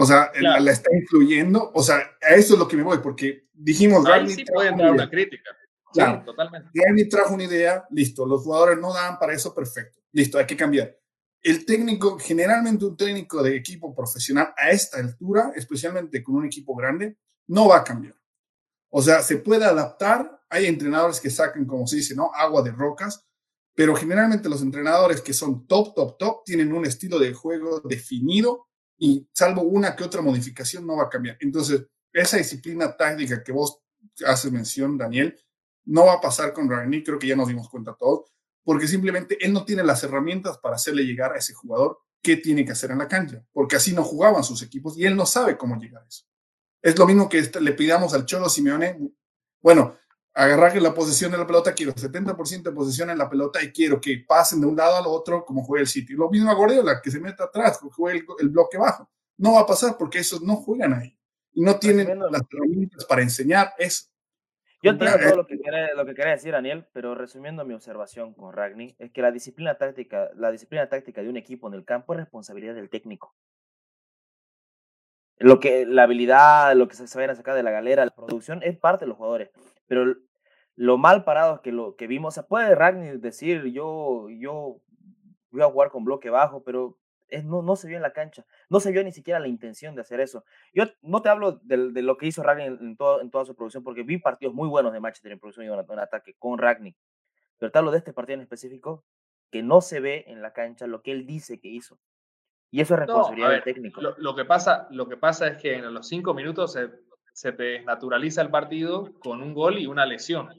O 0.02 0.06
sea, 0.06 0.32
la, 0.40 0.72
está 0.72 0.90
influyendo. 0.96 1.72
O 1.74 1.84
sea, 1.84 1.98
a 2.22 2.36
eso 2.36 2.54
es 2.54 2.60
lo 2.60 2.68
que 2.68 2.78
me 2.78 2.84
voy, 2.84 3.00
porque 3.00 3.50
dijimos. 3.54 4.06
Ahí 4.06 4.30
sí 4.30 4.46
puede 4.46 4.70
entrar 4.70 4.92
una 4.92 5.10
crítica. 5.10 5.52
Claro, 5.92 6.24
totalmente. 6.24 6.70
Ragnick 6.74 7.10
trajo 7.10 7.34
una 7.34 7.44
idea, 7.44 7.86
listo. 7.92 8.26
Los 8.26 8.44
jugadores 8.44 8.80
no 8.80 8.94
dan 8.94 9.20
para 9.20 9.34
eso, 9.34 9.54
perfecto. 9.54 10.00
Listo, 10.14 10.38
hay 10.38 10.46
que 10.46 10.56
cambiar 10.56 10.96
el 11.42 11.66
técnico, 11.66 12.18
generalmente 12.18 12.86
un 12.86 12.98
técnico 12.98 13.42
de 13.42 13.56
equipo 13.56 13.94
profesional 13.96 14.54
a 14.58 14.70
esta 14.72 15.00
altura, 15.00 15.52
especialmente 15.56 16.24
con 16.24 16.36
un 16.36 16.46
equipo 16.46 16.76
grande, 16.76 17.18
no 17.48 17.68
va 17.68 17.78
a 17.78 17.84
cambiar. 17.84 18.16
O 18.90 19.02
sea, 19.02 19.22
se 19.22 19.38
puede 19.38 19.66
adaptar. 19.66 20.42
Hay 20.50 20.66
entrenadores 20.66 21.20
que 21.20 21.30
sacan, 21.30 21.66
como 21.66 21.88
se 21.88 21.98
dice, 21.98 22.16
¿no? 22.16 22.32
Agua 22.34 22.62
de 22.62 22.72
rocas, 22.72 23.26
pero 23.76 23.96
generalmente 23.96 24.50
los 24.50 24.62
entrenadores 24.62 25.22
que 25.22 25.34
son 25.34 25.68
top, 25.68 25.94
top, 25.94 26.18
top, 26.18 26.44
tienen 26.44 26.74
un 26.74 26.86
estilo 26.86 27.20
de 27.20 27.34
juego 27.34 27.82
definido 27.82 28.69
y 29.00 29.28
salvo 29.34 29.64
una 29.64 29.96
que 29.96 30.04
otra 30.04 30.22
modificación 30.22 30.86
no 30.86 30.98
va 30.98 31.04
a 31.06 31.10
cambiar. 31.10 31.38
Entonces, 31.40 31.88
esa 32.14 32.38
disciplina 32.38 32.96
táctica 32.96 33.42
que 33.44 33.52
vos 33.52 33.80
haces 34.26 34.52
mención, 34.52 34.98
Daniel, 34.98 35.36
no 35.86 36.06
va 36.06 36.14
a 36.14 36.22
pasar 36.22 36.54
con 36.54 36.70
Ragnick, 36.70 37.06
creo 37.06 37.18
que 37.18 37.28
ya 37.28 37.36
nos 37.36 37.48
dimos 37.48 37.70
cuenta 37.70 37.96
todos. 37.98 38.32
porque 38.64 38.88
simplemente 38.88 39.36
él 39.44 39.52
no 39.52 39.66
tiene 39.66 39.84
las 39.84 40.04
herramientas 40.04 40.60
para 40.60 40.76
hacerle 40.76 41.04
llegar 41.04 41.34
a 41.34 41.38
ese 41.38 41.56
jugador 41.56 41.98
qué 42.22 42.36
tiene 42.38 42.64
que 42.66 42.74
hacer 42.74 42.92
en 42.92 43.00
la 43.00 43.08
cancha, 43.08 43.44
porque 43.52 43.78
así 43.78 43.94
no 43.94 44.04
jugaban 44.04 44.44
sus 44.44 44.62
equipos 44.62 44.96
y 44.96 45.06
él 45.06 45.16
no 45.16 45.26
sabe 45.26 45.58
cómo 45.58 45.76
llegar 45.78 46.04
a 46.04 46.08
eso. 46.08 46.26
Es 46.82 46.96
lo 47.00 47.08
mismo 47.08 47.28
que 47.30 47.50
le 47.60 47.72
pidamos 47.74 48.14
al 48.14 48.26
Cholo 48.26 48.48
Simeone, 48.48 49.00
bueno, 49.62 49.98
agarrar 50.40 50.82
la 50.82 50.94
posesión 50.94 51.32
de 51.32 51.38
la 51.38 51.46
pelota, 51.46 51.74
quiero 51.74 51.94
70% 51.94 52.64
de 52.64 52.72
posesión 52.72 53.10
en 53.10 53.18
la 53.18 53.30
pelota 53.30 53.62
y 53.62 53.74
quiero 53.74 54.00
que 54.00 54.24
pasen 54.26 54.62
de 54.62 54.68
un 54.68 54.78
lado 54.78 54.96
al 54.96 55.06
otro 55.06 55.44
como 55.44 55.64
juega 55.64 55.82
el 55.82 55.88
City. 55.88 56.14
Lo 56.14 56.30
mismo 56.30 56.50
a 56.50 56.54
Guardiola, 56.54 57.02
que 57.02 57.12
se 57.12 57.20
meta 57.20 57.44
atrás, 57.44 57.78
que 57.78 57.90
juegue 57.90 58.24
el, 58.40 58.50
bloque 58.50 58.78
bajo. 58.78 59.10
No 59.38 59.54
va 59.54 59.62
a 59.62 59.66
pasar 59.66 59.98
porque 59.98 60.20
esos 60.20 60.42
no 60.42 60.56
juegan 60.56 60.94
ahí 60.94 61.18
y 61.52 61.62
no 61.62 61.78
tienen 61.78 62.20
las 62.20 62.42
herramientas 62.52 63.04
para 63.06 63.22
enseñar 63.22 63.74
eso. 63.78 64.06
Yo 64.82 64.92
entiendo 64.92 65.18
todo 65.20 65.36
lo 65.36 65.46
que, 65.46 65.60
quiere, 65.60 65.94
lo 65.94 66.06
que 66.06 66.14
quiere 66.14 66.32
decir 66.32 66.54
Daniel, 66.54 66.88
pero 66.94 67.16
resumiendo 67.16 67.66
mi 67.66 67.74
observación 67.74 68.34
con 68.34 68.54
Ragni, 68.54 68.96
es 68.98 69.12
que 69.12 69.22
la 69.22 69.32
disciplina 69.32 69.78
táctica, 69.78 70.30
la 70.38 70.52
disciplina 70.52 70.88
táctica 70.88 71.22
de 71.22 71.28
un 71.28 71.36
equipo 71.36 71.68
en 71.68 71.74
el 71.74 71.84
campo 71.84 72.14
es 72.14 72.20
responsabilidad 72.22 72.76
del 72.76 72.90
técnico. 72.90 73.36
Lo 75.38 75.60
que, 75.60 75.86
la 75.86 76.04
habilidad, 76.04 76.76
lo 76.76 76.88
que 76.88 76.96
se 76.96 77.18
vayan 77.18 77.32
a 77.32 77.36
sacar 77.36 77.56
de 77.56 77.64
la 77.64 77.72
galera, 77.72 78.06
la 78.06 78.12
producción, 78.12 78.62
es 78.64 78.78
parte 78.78 79.04
de 79.04 79.10
los 79.10 79.18
jugadores. 79.18 79.50
Pero 79.88 80.16
lo 80.80 80.98
mal 80.98 81.26
parado 81.26 81.62
que 81.62 81.74
lo 81.74 81.98
que 81.98 82.08
vimos, 82.08 82.36
se 82.36 82.44
puede 82.44 82.74
Ragni 82.74 83.18
decir, 83.18 83.66
yo, 83.66 84.30
yo 84.30 84.80
voy 85.52 85.62
a 85.62 85.70
jugar 85.70 85.90
con 85.90 86.06
bloque 86.06 86.30
bajo, 86.30 86.64
pero 86.64 86.98
no, 87.44 87.62
no 87.62 87.76
se 87.76 87.90
vio 87.90 87.98
en 87.98 88.02
la 88.02 88.14
cancha, 88.14 88.46
no 88.70 88.80
se 88.80 88.94
vio 88.94 89.04
ni 89.04 89.12
siquiera 89.12 89.42
la 89.42 89.50
intención 89.50 89.94
de 89.94 90.02
hacer 90.02 90.22
eso. 90.22 90.46
Yo 90.74 90.86
no 91.02 91.22
te 91.22 91.28
hablo 91.28 91.60
de, 91.64 91.92
de 91.92 92.02
lo 92.02 92.16
que 92.16 92.28
hizo 92.28 92.44
Ragni 92.44 92.64
en, 92.64 92.96
todo, 92.96 93.20
en, 93.20 93.30
toda 93.30 93.44
su 93.44 93.58
producción, 93.58 93.84
porque 93.84 94.04
vi 94.04 94.20
partidos 94.20 94.56
muy 94.56 94.70
buenos 94.70 94.94
de 94.94 95.02
Manchester 95.02 95.34
en 95.34 95.40
producción 95.40 95.66
y 95.66 95.70
en, 95.70 96.00
ataque 96.00 96.36
con 96.40 96.58
Ragni, 96.58 96.96
pero 97.58 97.74
te 97.74 97.78
hablo 97.78 97.92
de 97.92 97.98
este 97.98 98.14
partido 98.14 98.36
en 98.36 98.42
específico, 98.44 99.04
que 99.52 99.62
no 99.62 99.82
se 99.82 100.00
ve 100.00 100.24
en 100.28 100.42
la 100.42 100.54
cancha 100.54 100.88
lo 100.88 101.02
que 101.02 101.12
él 101.12 101.26
dice 101.26 101.60
que 101.60 101.68
hizo. 101.68 102.00
Y 102.72 102.80
eso 102.80 102.94
es 102.94 103.02
responsabilidad 103.02 103.50
del 103.50 103.64
técnico. 103.64 104.00
Lo, 104.00 104.34
que 104.34 104.46
pasa, 104.46 104.88
lo 104.92 105.10
que 105.10 105.18
pasa 105.18 105.46
es 105.50 105.62
que 105.62 105.74
en 105.74 105.94
los 105.94 106.08
cinco 106.08 106.34
minutos 106.34 106.72
se, 106.72 106.90
se 107.34 107.52
te 107.52 107.64
desnaturaliza 107.64 108.42
el 108.42 108.50
partido 108.50 109.12
con 109.20 109.42
un 109.44 109.54
gol 109.54 109.78
y 109.78 109.86
una 109.86 110.06
lesión. 110.06 110.50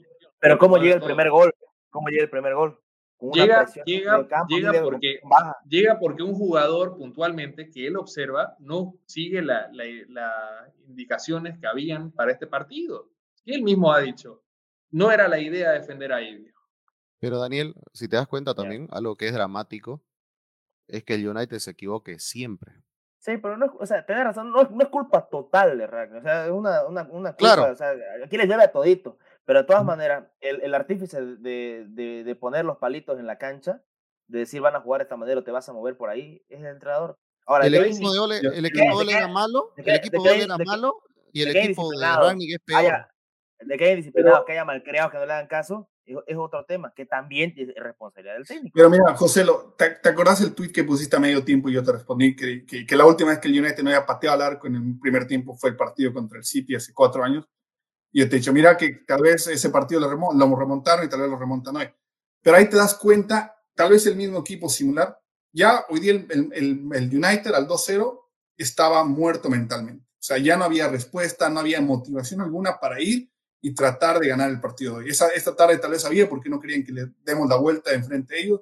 Pero 0.41 0.57
¿cómo 0.57 0.77
llega 0.77 0.95
el 0.95 1.01
primer 1.01 1.29
gol? 1.29 1.53
¿Cómo 1.91 2.09
llega 2.09 2.23
el 2.23 2.29
primer 2.29 2.55
gol? 2.55 2.77
Llega, 3.33 3.67
llega, 3.85 4.27
llega, 4.47 4.81
porque, 4.81 5.19
llega 5.69 5.99
porque 5.99 6.23
un 6.23 6.33
jugador 6.33 6.97
puntualmente 6.97 7.69
que 7.69 7.85
él 7.85 7.95
observa 7.95 8.55
no 8.57 8.95
sigue 9.05 9.43
las 9.43 9.71
la, 9.73 10.73
indicaciones 10.87 11.59
que 11.59 11.67
habían 11.67 12.11
para 12.11 12.31
este 12.31 12.47
partido. 12.47 13.11
Y 13.45 13.53
él 13.53 13.61
mismo 13.61 13.93
ha 13.93 13.99
dicho, 13.99 14.41
no 14.89 15.11
era 15.11 15.27
la 15.27 15.37
idea 15.37 15.71
defender 15.71 16.11
a 16.11 16.21
Ibio. 16.23 16.55
Pero 17.19 17.37
Daniel, 17.37 17.75
si 17.93 18.07
te 18.07 18.15
das 18.15 18.27
cuenta 18.27 18.55
también, 18.55 18.87
algo 18.89 19.15
que 19.15 19.27
es 19.27 19.33
dramático, 19.35 20.01
es 20.87 21.03
que 21.03 21.13
el 21.13 21.27
United 21.27 21.59
se 21.59 21.71
equivoque 21.71 22.17
siempre. 22.17 22.73
Sí, 23.19 23.37
pero 23.37 23.55
no, 23.55 23.71
o 23.79 23.85
sea, 23.85 24.03
tenés 24.03 24.23
razón, 24.23 24.51
no, 24.51 24.61
es 24.63 24.87
culpa 24.89 25.29
total 25.29 25.77
de 25.77 25.85
Ragnar, 25.85 26.19
o 26.19 26.23
sea, 26.23 26.45
es 26.45 26.51
una, 26.51 26.87
una, 26.87 27.03
una 27.03 27.35
culpa, 27.35 27.53
claro. 27.53 27.73
o 27.73 27.75
sea, 27.75 27.93
aquí 28.25 28.35
les 28.35 28.47
lleva 28.47 28.63
a 28.63 28.71
todito. 28.71 29.19
Pero 29.51 29.63
de 29.63 29.67
todas 29.67 29.83
maneras, 29.83 30.23
el, 30.39 30.61
el 30.61 30.73
artífice 30.73 31.19
de, 31.19 31.85
de, 31.89 32.23
de, 32.23 32.35
poner 32.37 32.63
los 32.63 32.77
palitos 32.77 33.19
en 33.19 33.27
la 33.27 33.37
cancha, 33.37 33.83
de 34.27 34.39
decir 34.39 34.61
van 34.61 34.77
a 34.77 34.79
jugar 34.79 34.99
de 34.99 35.03
esta 35.03 35.17
manera 35.17 35.41
o 35.41 35.43
te 35.43 35.51
vas 35.51 35.67
a 35.67 35.73
mover 35.73 35.97
por 35.97 36.09
ahí, 36.09 36.41
es 36.47 36.61
el 36.61 36.67
entrenador. 36.67 37.19
Ahora, 37.45 37.67
el, 37.67 37.75
equipo 37.75 38.13
de 38.13 38.19
Ole, 38.19 38.37
el 38.37 38.65
equipo 38.65 38.85
de 38.85 38.95
Ole 38.95 39.11
era 39.11 39.27
malo, 39.27 39.73
el 39.75 39.89
equipo 39.93 40.23
de 40.23 40.29
Ole 40.29 40.43
era 40.45 40.57
malo 40.57 41.03
y 41.33 41.41
el 41.41 41.53
equipo 41.53 41.91
de 41.91 41.97
Rangnick 41.99 42.53
es 42.53 42.59
peor. 42.63 43.07
de 43.59 43.77
que 43.77 43.83
haya 43.83 43.95
disciplinados, 43.97 44.45
que 44.45 44.53
haya 44.53 44.63
malcriados, 44.63 45.11
que 45.11 45.17
no 45.17 45.25
le 45.25 45.33
hagan 45.33 45.47
caso, 45.47 45.89
es, 46.05 46.37
otro 46.37 46.63
tema, 46.63 46.93
que 46.95 47.05
también 47.05 47.53
es 47.57 47.75
responsabilidad 47.75 48.35
del 48.35 48.47
técnico. 48.47 48.71
Pero 48.73 48.89
mira, 48.89 49.13
José, 49.17 49.43
¿te, 49.77 49.89
¿te 49.95 50.07
acordás 50.07 50.39
el 50.39 50.55
tweet 50.55 50.71
que 50.71 50.85
pusiste 50.85 51.17
a 51.17 51.19
medio 51.19 51.43
tiempo 51.43 51.67
y 51.67 51.73
yo 51.73 51.83
te 51.83 51.91
respondí 51.91 52.37
que, 52.37 52.65
que, 52.65 52.85
que, 52.85 52.95
la 52.95 53.05
última 53.05 53.31
vez 53.31 53.39
que 53.39 53.49
el 53.49 53.59
United 53.59 53.83
no 53.83 53.89
había 53.89 54.05
pateado 54.05 54.35
al 54.35 54.53
arco 54.53 54.67
en 54.67 54.75
el 54.77 54.97
primer 54.97 55.27
tiempo 55.27 55.57
fue 55.57 55.71
el 55.71 55.75
partido 55.75 56.13
contra 56.13 56.37
el 56.37 56.45
City 56.45 56.73
hace 56.73 56.93
cuatro 56.93 57.21
años? 57.21 57.45
Y 58.11 58.19
yo 58.19 58.29
te 58.29 58.35
he 58.35 58.39
dicho, 58.39 58.53
mira 58.53 58.75
que 58.77 59.03
tal 59.07 59.21
vez 59.21 59.47
ese 59.47 59.69
partido 59.69 60.01
lo, 60.01 60.55
remontaron 60.55 61.05
y 61.05 61.09
tal 61.09 61.21
vez 61.21 61.29
lo 61.29 61.37
remontan 61.37 61.77
hoy. 61.77 61.89
Pero 62.41 62.57
ahí 62.57 62.69
te 62.69 62.77
das 62.77 62.95
cuenta, 62.95 63.55
tal 63.75 63.91
vez 63.91 64.05
el 64.05 64.15
mismo 64.15 64.39
equipo 64.39 64.69
similar, 64.69 65.17
ya 65.53 65.85
hoy 65.89 65.99
día 65.99 66.13
el, 66.13 66.49
el, 66.53 66.89
el 66.93 67.15
United 67.15 67.53
al 67.53 67.67
2-0 67.67 68.19
estaba 68.57 69.03
muerto 69.03 69.49
mentalmente. 69.49 70.05
O 70.05 70.23
sea, 70.23 70.37
ya 70.37 70.55
no 70.55 70.65
había 70.65 70.87
respuesta, 70.87 71.49
no 71.49 71.59
había 71.59 71.81
motivación 71.81 72.41
alguna 72.41 72.79
para 72.79 73.01
ir 73.01 73.31
y 73.61 73.73
tratar 73.73 74.19
de 74.19 74.27
ganar 74.27 74.49
el 74.49 74.59
partido 74.59 74.95
hoy. 74.95 75.09
Esa, 75.09 75.29
esta 75.29 75.55
tarde 75.55 75.77
tal 75.77 75.91
vez 75.91 76.05
había 76.05 76.29
porque 76.29 76.49
no 76.49 76.59
querían 76.59 76.83
que 76.83 76.91
le 76.91 77.07
demos 77.23 77.47
la 77.47 77.55
vuelta 77.55 77.93
enfrente 77.93 78.35
de 78.35 78.41
ellos, 78.41 78.61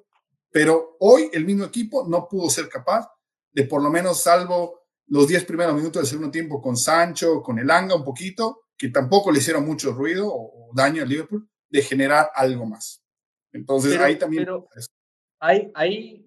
pero 0.50 0.96
hoy 1.00 1.30
el 1.32 1.44
mismo 1.44 1.64
equipo 1.64 2.06
no 2.08 2.28
pudo 2.28 2.50
ser 2.50 2.68
capaz 2.68 3.08
de 3.52 3.64
por 3.64 3.82
lo 3.82 3.90
menos 3.90 4.22
salvo 4.22 4.80
los 5.06 5.26
10 5.26 5.44
primeros 5.44 5.74
minutos 5.74 6.02
del 6.02 6.08
segundo 6.08 6.30
tiempo 6.30 6.62
con 6.62 6.76
Sancho, 6.76 7.42
con 7.42 7.58
el 7.58 7.70
Anga 7.70 7.94
un 7.94 8.04
poquito, 8.04 8.66
que 8.80 8.88
tampoco 8.88 9.30
le 9.30 9.40
hicieron 9.40 9.66
mucho 9.66 9.92
ruido 9.92 10.26
o, 10.26 10.70
daño 10.72 11.02
al 11.02 11.08
Liverpool, 11.08 11.46
de 11.68 11.82
generar 11.82 12.30
algo 12.34 12.64
más. 12.64 13.04
Entonces 13.52 13.98
ahí 14.00 14.16
también... 14.16 14.44
Pero 14.44 14.68
ahí, 15.38 16.24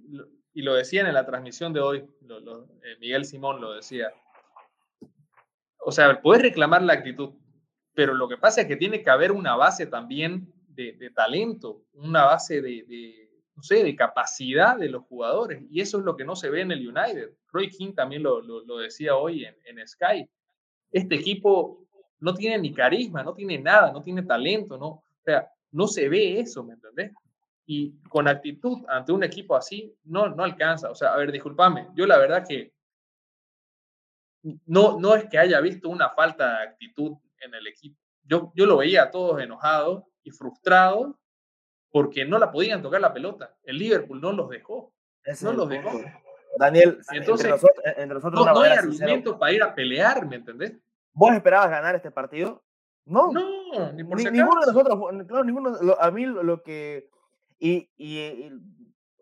y 0.53 0.61
lo 0.61 0.75
decían 0.75 1.07
en 1.07 1.15
la 1.15 1.25
transmisión 1.25 1.73
de 1.73 1.79
hoy, 1.79 1.97
eh, 1.97 2.97
Miguel 2.99 3.25
Simón 3.25 3.59
lo 3.59 3.73
decía, 3.73 4.13
o 5.79 5.91
sea, 5.91 6.21
puedes 6.21 6.43
reclamar 6.43 6.83
la 6.83 6.93
actitud, 6.93 7.31
pero 7.95 8.13
lo 8.13 8.29
que 8.29 8.37
pasa 8.37 8.61
es 8.61 8.67
que 8.67 8.75
tiene 8.75 9.01
que 9.01 9.09
haber 9.09 9.31
una 9.31 9.55
base 9.55 9.87
también 9.87 10.53
de, 10.67 11.09
talento, 11.15 11.85
una 11.93 12.25
base 12.25 12.61
de, 12.61 13.29
no 13.55 13.63
sé, 13.63 13.83
de 13.83 13.95
capacidad 13.95 14.77
de 14.77 14.89
los 14.89 15.03
jugadores, 15.05 15.63
y 15.71 15.81
eso 15.81 15.97
es 15.97 16.05
lo 16.05 16.15
que 16.15 16.25
no 16.25 16.35
se 16.35 16.51
ve 16.51 16.61
en 16.61 16.71
el 16.71 16.87
United. 16.87 17.31
Roy 17.51 17.69
King 17.71 17.93
también 17.93 18.21
lo, 18.21 18.41
lo, 18.41 18.77
decía 18.77 19.15
hoy 19.15 19.45
en, 19.45 19.55
en 19.65 19.87
Sky. 19.87 20.29
Este 20.91 21.15
equipo 21.15 21.82
no 22.23 22.33
tiene 22.33 22.57
ni 22.57 22.73
carisma, 22.73 23.21
no 23.21 23.33
tiene 23.33 23.59
nada, 23.59 23.91
no 23.91 24.01
tiene 24.01 24.23
talento, 24.23 24.77
no, 24.77 24.87
o 24.87 25.03
sea, 25.25 25.51
no 25.71 25.87
se 25.87 26.07
ve 26.07 26.39
eso, 26.39 26.63
¿me 26.63 26.75
entendés? 26.75 27.11
Y 27.65 27.99
con 28.07 28.29
actitud 28.29 28.77
ante 28.87 29.11
un 29.11 29.25
equipo 29.25 29.57
así, 29.57 29.93
no, 30.05 30.29
no 30.29 30.43
alcanza. 30.43 30.89
O 30.89 30.95
sea, 30.95 31.13
a 31.13 31.17
ver, 31.17 31.33
discúlpame, 31.33 31.89
yo 31.95 32.07
la 32.07 32.17
verdad 32.17 32.45
que 32.47 32.71
no, 34.65 34.97
no 34.99 35.15
es 35.15 35.25
que 35.25 35.37
haya 35.37 35.59
visto 35.59 35.89
una 35.89 36.11
falta 36.11 36.59
de 36.59 36.63
actitud 36.63 37.17
en 37.41 37.53
el 37.55 37.67
equipo. 37.67 37.99
Yo, 38.23 38.53
yo 38.55 38.65
lo 38.67 38.77
veía 38.77 39.03
a 39.03 39.11
todos 39.11 39.41
enojados 39.41 40.03
y 40.23 40.31
frustrados 40.31 41.13
porque 41.91 42.23
no 42.23 42.39
la 42.39 42.53
podían 42.53 42.81
tocar 42.81 43.01
la 43.01 43.13
pelota. 43.13 43.53
El 43.63 43.79
Liverpool 43.79 44.21
no 44.21 44.31
los 44.31 44.49
dejó. 44.49 44.93
no 45.41 45.51
los 45.51 45.67
dejó. 45.67 45.91
Daniel, 46.57 46.99
entonces 47.11 47.51
entre 47.97 48.15
nosotros, 48.15 48.45
no, 48.45 48.53
no 48.53 48.61
hay 48.61 48.71
argumento 48.71 49.37
para 49.37 49.51
ir 49.51 49.63
a 49.63 49.75
pelear, 49.75 50.25
¿me 50.25 50.37
entendés? 50.37 50.77
¿Vos 51.13 51.33
esperabas 51.33 51.69
ganar 51.69 51.95
este 51.95 52.11
partido? 52.11 52.63
No. 53.05 53.31
No, 53.31 53.91
ni 53.93 54.03
por 54.03 54.17
Ninguno 54.31 54.61
de 54.61 54.67
nosotros, 54.67 55.27
claro, 55.27 55.43
ninguno, 55.43 55.77
a 55.99 56.11
mí 56.11 56.25
lo, 56.25 56.63
que, 56.63 57.09
y, 57.59 57.89
y, 57.97 58.49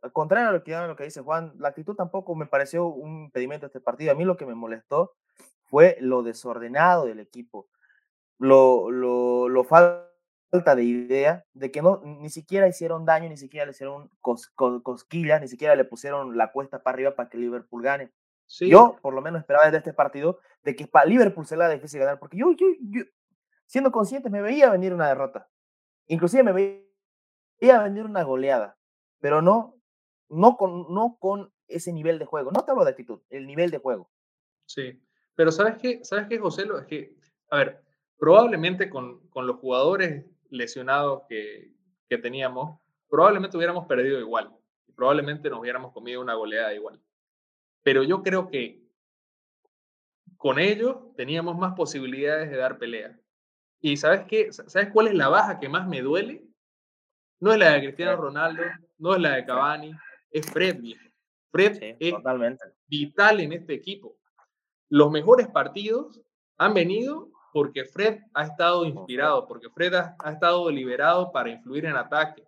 al 0.02 0.12
contrario 0.12 0.50
a 0.50 0.52
lo 0.52 0.64
que, 0.64 0.72
lo 0.72 0.96
que 0.96 1.04
dice 1.04 1.22
Juan, 1.22 1.54
la 1.58 1.70
actitud 1.70 1.96
tampoco 1.96 2.36
me 2.36 2.46
pareció 2.46 2.88
un 2.88 3.26
impedimento 3.26 3.66
a 3.66 3.68
este 3.68 3.80
partido. 3.80 4.12
A 4.12 4.16
mí 4.16 4.24
lo 4.24 4.38
que 4.38 4.46
me 4.46 4.56
molestó 4.56 5.14
fue 5.64 5.98
lo 6.00 6.24
desordenado 6.24 7.06
del 7.06 7.20
equipo, 7.20 7.68
lo, 8.38 8.92
lo, 8.92 9.50
lo 9.50 9.64
falta 9.64 10.76
de 10.76 10.84
idea, 10.84 11.46
de 11.54 11.72
que 11.72 11.82
no, 11.82 12.02
ni 12.04 12.30
siquiera 12.30 12.68
hicieron 12.68 13.06
daño, 13.06 13.30
ni 13.30 13.38
siquiera 13.38 13.66
le 13.66 13.72
hicieron 13.72 14.10
cosquillas, 14.22 15.42
ni 15.42 15.48
siquiera 15.48 15.76
le 15.76 15.86
pusieron 15.86 16.38
la 16.38 16.52
cuesta 16.52 16.84
para 16.84 16.96
arriba 16.96 17.16
para 17.16 17.30
que 17.30 17.38
Liverpool 17.38 17.82
gane. 17.82 18.12
Yo, 18.60 18.98
por 19.02 19.14
lo 19.14 19.22
menos, 19.22 19.40
esperaba 19.40 19.66
desde 19.66 19.78
este 19.78 19.94
partido 19.94 20.40
de 20.64 20.76
que 20.76 20.88
para 20.88 21.06
Liverpool 21.06 21.46
se 21.46 21.56
la 21.56 21.70
difícil 21.70 22.00
ganar, 22.00 22.20
porque 22.20 22.38
yo, 22.38 22.52
yo, 22.52 22.68
yo, 22.82 23.04
siendo 23.66 23.92
consciente, 23.92 24.30
me 24.30 24.42
veía 24.42 24.70
venir 24.70 24.94
una 24.94 25.08
derrota. 25.08 25.50
Inclusive 26.08 26.44
me 26.44 26.52
veía 26.52 27.84
venir 27.84 28.06
una 28.06 28.24
goleada, 28.24 28.78
pero 29.20 29.42
no, 29.42 29.76
no, 30.30 30.58
con, 30.58 30.94
no 30.94 31.18
con 31.20 31.54
ese 31.68 31.94
nivel 31.94 32.20
de 32.20 32.26
juego. 32.26 32.52
No 32.52 32.66
te 32.66 32.72
hablo 32.72 32.84
de 32.84 32.92
actitud, 32.92 33.22
el 33.30 33.48
nivel 33.48 33.72
de 33.72 33.78
juego. 33.78 34.12
Sí, 34.66 35.02
pero 35.36 35.52
¿sabes 35.52 35.78
qué, 35.78 36.04
¿Sabes 36.04 36.28
qué 36.28 36.38
José? 36.38 36.64
Es 36.64 36.86
que, 36.88 37.16
a 37.50 37.58
ver, 37.58 37.82
probablemente 38.18 38.90
con, 38.90 39.28
con 39.30 39.48
los 39.48 39.58
jugadores 39.58 40.26
lesionados 40.50 41.24
que, 41.30 41.74
que 42.10 42.18
teníamos, 42.18 42.80
probablemente 43.10 43.56
hubiéramos 43.56 43.86
perdido 43.88 44.20
igual. 44.20 44.54
Probablemente 44.96 45.50
nos 45.50 45.60
hubiéramos 45.62 45.94
comido 45.94 46.22
una 46.22 46.34
goleada 46.34 46.74
igual. 46.74 47.02
Pero 47.84 48.04
yo 48.04 48.22
creo 48.22 48.50
que 48.50 48.82
con 50.38 50.60
ellos 50.60 50.98
teníamos 51.16 51.58
más 51.58 51.76
posibilidades 51.76 52.50
de 52.50 52.58
dar 52.58 52.78
pelea. 52.78 53.18
¿Y 53.80 53.98
sabes 53.98 54.26
qué? 54.28 54.52
¿Sabes 54.52 54.90
cuál 54.92 55.08
es 55.08 55.14
la 55.14 55.30
baja 55.30 55.60
que 55.60 55.70
más 55.70 55.88
me 55.88 56.02
duele? 56.02 56.44
No 57.40 57.52
es 57.52 57.60
la 57.60 57.72
de 57.74 57.80
Cristiano 57.80 58.16
Ronaldo, 58.16 58.64
no 58.98 59.16
es 59.16 59.22
la 59.22 59.36
de 59.36 59.46
Cavani, 59.46 59.92
es 60.30 60.46
Fred, 60.46 60.80
Fred 61.52 61.96
es 62.00 62.14
vital 62.88 63.40
en 63.40 63.54
este 63.54 63.74
equipo. 63.74 64.18
Los 64.90 65.12
mejores 65.12 65.48
partidos 65.48 66.22
han 66.58 66.74
venido 66.74 67.30
porque 67.52 67.86
Fred 67.86 68.20
ha 68.34 68.44
estado 68.44 68.86
inspirado, 68.86 69.48
porque 69.48 69.70
Fred 69.70 69.94
ha, 69.96 70.16
ha 70.20 70.32
estado 70.32 70.70
liberado 70.70 71.32
para 71.32 71.50
influir 71.50 71.86
en 71.86 71.98
ataque. 71.98 72.44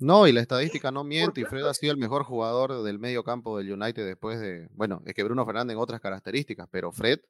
No, 0.00 0.28
y 0.28 0.32
la 0.32 0.40
estadística 0.40 0.92
no 0.92 1.02
miente, 1.02 1.40
y 1.40 1.44
Fred 1.44 1.66
ha 1.66 1.74
sido 1.74 1.92
el 1.92 1.98
mejor 1.98 2.22
jugador 2.22 2.82
del 2.82 3.00
medio 3.00 3.24
campo 3.24 3.58
del 3.58 3.72
United 3.72 4.06
después 4.06 4.40
de, 4.40 4.68
bueno, 4.72 5.02
es 5.04 5.14
que 5.14 5.24
Bruno 5.24 5.44
Fernández 5.44 5.74
en 5.74 5.80
otras 5.80 6.00
características, 6.00 6.68
pero 6.70 6.92
Fred 6.92 7.20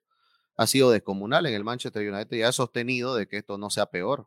ha 0.58 0.66
sido 0.66 0.90
descomunal 0.90 1.46
en 1.46 1.54
el 1.54 1.64
Manchester 1.64 2.06
United 2.12 2.36
y 2.36 2.42
ha 2.42 2.52
sostenido 2.52 3.14
de 3.14 3.26
que 3.26 3.38
esto 3.38 3.56
no 3.56 3.70
sea 3.70 3.86
peor. 3.86 4.26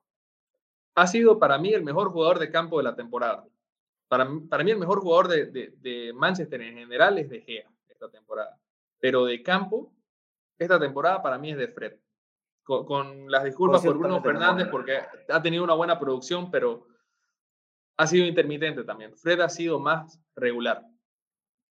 Ha 0.96 1.06
sido 1.06 1.38
para 1.38 1.58
mí 1.60 1.74
el 1.74 1.84
mejor 1.84 2.10
jugador 2.10 2.40
de 2.40 2.50
campo 2.50 2.78
de 2.78 2.84
la 2.84 2.96
temporada. 2.96 3.46
Para, 4.08 4.28
para 4.50 4.64
mí 4.64 4.72
el 4.72 4.78
mejor 4.78 5.02
jugador 5.02 5.28
de, 5.28 5.46
de, 5.46 6.12
Manchester 6.14 6.62
en 6.62 6.78
general 6.78 7.18
es 7.18 7.30
De 7.30 7.42
Gea 7.42 7.70
esta 7.88 8.10
temporada. 8.10 8.58
Pero 9.00 9.26
de 9.26 9.44
campo, 9.44 9.94
esta 10.58 10.80
temporada 10.80 11.22
para 11.22 11.38
mí 11.38 11.52
es 11.52 11.58
de 11.58 11.68
Fred. 11.68 11.94
Con, 12.64 13.30
las 13.30 13.44
disculpas 13.44 13.84
por 13.84 13.98
Bruno 13.98 14.22
Fernández 14.22 14.68
porque 14.70 15.00
ha 15.30 15.42
tenido 15.42 15.64
una 15.64 15.74
buena 15.74 16.00
producción, 16.00 16.50
pero 16.50 16.88
ha 18.02 18.08
sido 18.08 18.26
intermitente 18.26 18.84
también. 18.84 19.16
Fred 19.16 19.40
ha 19.42 19.50
sido 19.50 19.80
más 19.80 20.20
regular. 20.36 20.84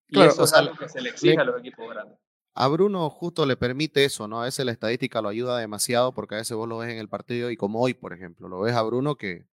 Y 0.08 0.20
eso 0.20 0.44
es 0.44 0.52
algo 0.52 0.76
que 0.76 0.88
se 0.88 1.00
le 1.00 1.10
exige 1.10 1.38
a 1.38 1.44
los 1.44 1.58
equipos 1.58 1.88
grandes 1.88 2.18
a 2.54 2.68
Bruno 2.68 3.08
justo 3.10 3.46
le 3.46 3.56
permite 3.56 4.04
eso, 4.04 4.26
¿no? 4.28 4.42
A 4.42 4.44
veces 4.44 4.64
la 4.66 4.72
estadística 4.72 5.22
lo 5.22 5.28
ayuda 5.28 5.58
demasiado 5.58 6.12
porque 6.12 6.34
a 6.34 6.38
veces 6.38 6.56
vos 6.56 6.68
lo 6.68 6.78
ves 6.78 6.90
en 6.90 6.98
el 6.98 7.08
partido 7.08 7.50
y 7.50 7.56
como 7.56 7.80
hoy, 7.80 7.94
por 7.94 8.12
ejemplo, 8.12 8.48
lo 8.48 8.60
ves 8.60 8.74
a 8.74 8.82
Bruno 8.82 9.16
que 9.16 9.46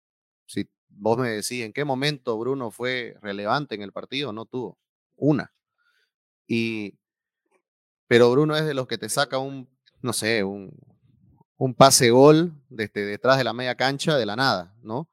si 0.45 0.69
vos 0.89 1.17
me 1.17 1.29
decís 1.29 1.63
en 1.63 1.73
qué 1.73 1.83
momento 1.85 2.37
Bruno 2.37 2.71
fue 2.71 3.17
relevante 3.21 3.75
en 3.75 3.81
el 3.81 3.91
partido, 3.91 4.31
no 4.33 4.45
tuvo 4.45 4.79
una. 5.15 5.53
Y 6.47 6.97
pero 8.07 8.31
Bruno 8.31 8.55
es 8.55 8.65
de 8.65 8.73
los 8.73 8.87
que 8.87 8.97
te 8.97 9.09
saca 9.09 9.39
un, 9.39 9.69
no 10.01 10.13
sé, 10.13 10.43
un, 10.43 10.71
un 11.57 11.73
pase 11.73 12.11
gol 12.11 12.53
desde 12.69 13.05
detrás 13.05 13.37
de 13.37 13.43
la 13.43 13.53
media 13.53 13.75
cancha 13.75 14.17
de 14.17 14.25
la 14.25 14.35
nada, 14.35 14.75
¿no? 14.81 15.09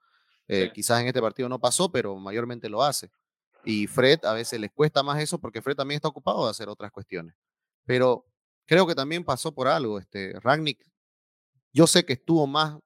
Eh, 0.49 0.71
quizás 0.75 1.01
en 1.01 1.07
este 1.07 1.21
partido 1.21 1.49
no 1.49 1.61
pasó, 1.61 1.91
pero 1.91 2.17
mayormente 2.17 2.69
lo 2.69 2.83
hace. 2.83 3.11
Y 3.65 3.87
Fred 3.87 4.25
a 4.25 4.33
veces 4.33 4.61
les 4.61 4.73
cuesta 4.73 5.03
más 5.03 5.21
eso 5.21 5.39
porque 5.39 5.63
Fred 5.63 5.77
también 5.77 5.97
está 5.97 6.09
ocupado 6.09 6.45
de 6.45 6.51
hacer 6.51 6.69
otras 6.69 6.91
cuestiones. 6.91 7.35
Pero 7.85 8.27
creo 8.67 8.87
que 8.87 8.95
también 8.95 9.25
pasó 9.25 9.55
por 9.55 9.69
algo. 9.69 9.99
Este, 9.99 10.39
Ragnick, 10.41 10.85
yo 11.73 11.87
sé 11.87 12.05
que 12.05 12.15
estuvo 12.15 12.47
más 12.47 12.79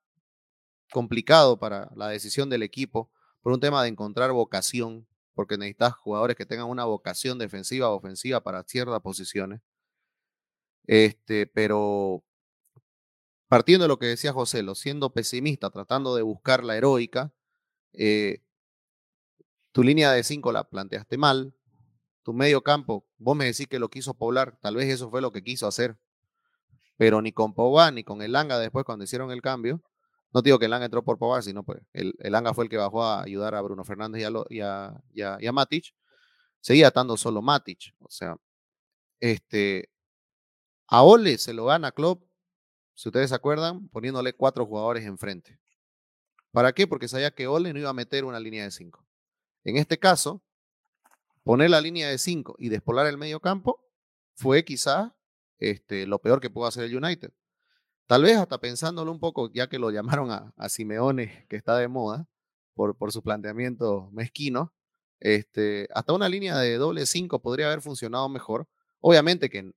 complicado 0.93 1.59
para 1.59 1.91
la 1.97 2.09
decisión 2.09 2.49
del 2.51 2.63
equipo 2.63 3.11
por 3.41 3.53
un 3.53 3.61
tema 3.61 3.83
de 3.83 3.89
encontrar 3.89 4.33
vocación, 4.33 5.07
porque 5.35 5.57
necesitas 5.59 5.95
jugadores 5.95 6.37
que 6.37 6.47
tengan 6.47 6.69
una 6.69 6.85
vocación 6.85 7.39
defensiva 7.39 7.91
o 7.91 7.97
ofensiva 7.97 8.43
para 8.43 8.63
ciertas 8.65 9.01
posiciones. 9.01 9.61
Este, 10.87 11.47
pero 11.47 12.23
partiendo 13.49 13.85
de 13.85 13.89
lo 13.89 13.99
que 13.99 14.07
decía 14.07 14.33
José, 14.33 14.63
lo 14.63 14.75
siendo 14.75 15.13
pesimista, 15.13 15.71
tratando 15.71 16.15
de 16.17 16.23
buscar 16.23 16.65
la 16.65 16.77
heroica, 16.77 17.33
eh, 17.93 18.43
tu 19.73 19.83
línea 19.83 20.13
de 20.13 20.25
cinco 20.25 20.53
la 20.53 20.65
planteaste 20.65 21.19
mal, 21.19 21.55
tu 22.23 22.33
medio 22.33 22.63
campo, 22.63 23.07
vos 23.19 23.37
me 23.37 23.45
decís 23.45 23.69
que 23.69 23.79
lo 23.79 23.89
quiso 23.89 24.15
poblar, 24.15 24.59
tal 24.61 24.77
vez 24.77 24.89
eso 24.89 25.11
fue 25.11 25.21
lo 25.21 25.33
que 25.33 25.45
quiso 25.45 25.67
hacer, 25.67 25.97
pero 26.97 27.23
ni 27.23 27.33
con 27.33 27.55
Pogba 27.55 27.91
ni 27.91 28.03
con 28.03 28.23
el 28.23 28.33
Langa 28.33 28.59
después 28.59 28.85
cuando 28.85 29.05
hicieron 29.05 29.31
el 29.31 29.43
cambio, 29.43 29.83
no 30.33 30.43
digo 30.43 30.59
que 30.59 30.65
el 30.65 30.71
Langa 30.71 30.87
entró 30.87 31.05
por 31.05 31.19
Pogba, 31.19 31.43
sino 31.43 31.63
pues 31.63 31.81
el, 31.93 32.15
el 32.19 32.35
fue 32.55 32.65
el 32.65 32.71
que 32.71 32.77
bajó 32.79 33.05
a 33.05 33.23
ayudar 33.23 33.55
a 33.55 33.61
Bruno 33.61 33.85
Fernández 33.85 34.23
y 34.51 34.61
a, 34.61 35.53
Matic, 35.53 35.95
seguía 36.61 36.89
estando 36.89 37.17
solo 37.17 37.43
Matic, 37.43 37.95
o 38.01 38.11
sea, 38.11 38.37
este, 39.21 39.91
a 40.89 41.03
Ole 41.03 41.39
se 41.39 41.53
lo 41.53 41.67
gana 41.67 41.93
Klopp, 41.93 42.23
si 42.95 43.09
ustedes 43.11 43.29
se 43.29 43.37
acuerdan, 43.37 43.89
poniéndole 43.89 44.33
cuatro 44.33 44.65
jugadores 44.65 45.05
enfrente. 45.05 45.61
¿Para 46.57 46.73
qué? 46.73 46.87
Porque 46.87 47.07
sabía 47.07 47.33
que 47.33 47.47
Ole 47.47 47.71
no 47.75 47.81
iba 47.81 47.91
a 47.91 47.93
meter 47.93 48.25
una 48.25 48.41
línea 48.41 48.65
de 48.65 48.71
cinco. 48.71 49.07
En 49.63 49.77
este 49.77 49.99
caso, 49.99 50.43
poner 51.45 51.69
la 51.69 51.83
línea 51.83 52.09
de 52.09 52.17
5 52.17 52.57
y 52.59 52.71
despolar 52.71 53.07
el 53.09 53.19
medio 53.19 53.41
campo 53.41 53.79
fue 54.37 54.65
quizás 54.65 55.13
este, 55.59 56.07
lo 56.07 56.19
peor 56.19 56.41
que 56.41 56.49
pudo 56.49 56.65
hacer 56.65 56.85
el 56.85 56.97
United. 56.97 57.31
Tal 58.07 58.23
vez 58.23 58.39
hasta 58.39 58.57
pensándolo 58.57 59.13
un 59.13 59.21
poco, 59.21 59.53
ya 59.53 59.69
que 59.69 59.79
lo 59.79 59.91
llamaron 59.91 60.31
a, 60.31 60.69
Simeone, 60.71 61.45
que 61.51 61.57
está 61.57 61.77
de 61.77 61.89
moda, 61.89 62.27
por, 62.73 62.97
por 62.97 63.13
su 63.13 63.23
planteamiento 63.23 64.09
mezquino, 64.13 64.73
este, 65.21 65.89
hasta 65.93 66.15
una 66.15 66.31
línea 66.31 66.57
de 66.57 66.79
doble 66.79 67.05
5 67.05 67.43
podría 67.43 67.67
haber 67.67 67.83
funcionado 67.83 68.31
mejor. 68.31 68.67
Obviamente 69.01 69.51
que 69.51 69.73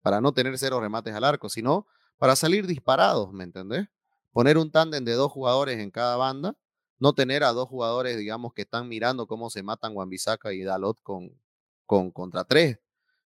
para 0.00 0.22
no 0.22 0.32
tener 0.32 0.56
cero 0.56 0.80
remates 0.80 1.14
al 1.14 1.24
arco, 1.24 1.50
sino 1.50 1.86
para 2.16 2.34
salir 2.34 2.66
disparados, 2.66 3.30
¿me 3.30 3.44
entendés? 3.44 3.88
Poner 4.34 4.58
un 4.58 4.70
tándem 4.70 5.02
de 5.02 5.12
dos 5.12 5.32
jugadores 5.32 5.78
en 5.78 5.90
cada 5.90 6.18
banda 6.18 6.58
no 6.98 7.12
tener 7.12 7.44
a 7.44 7.52
dos 7.52 7.68
jugadores, 7.68 8.16
digamos, 8.16 8.54
que 8.54 8.62
están 8.62 8.88
mirando 8.88 9.26
cómo 9.26 9.50
se 9.50 9.62
matan 9.62 9.94
Wambisaka 9.94 10.52
y 10.52 10.62
Dalot 10.62 11.02
con, 11.02 11.38
con 11.86 12.10
contra 12.10 12.44
tres. 12.44 12.78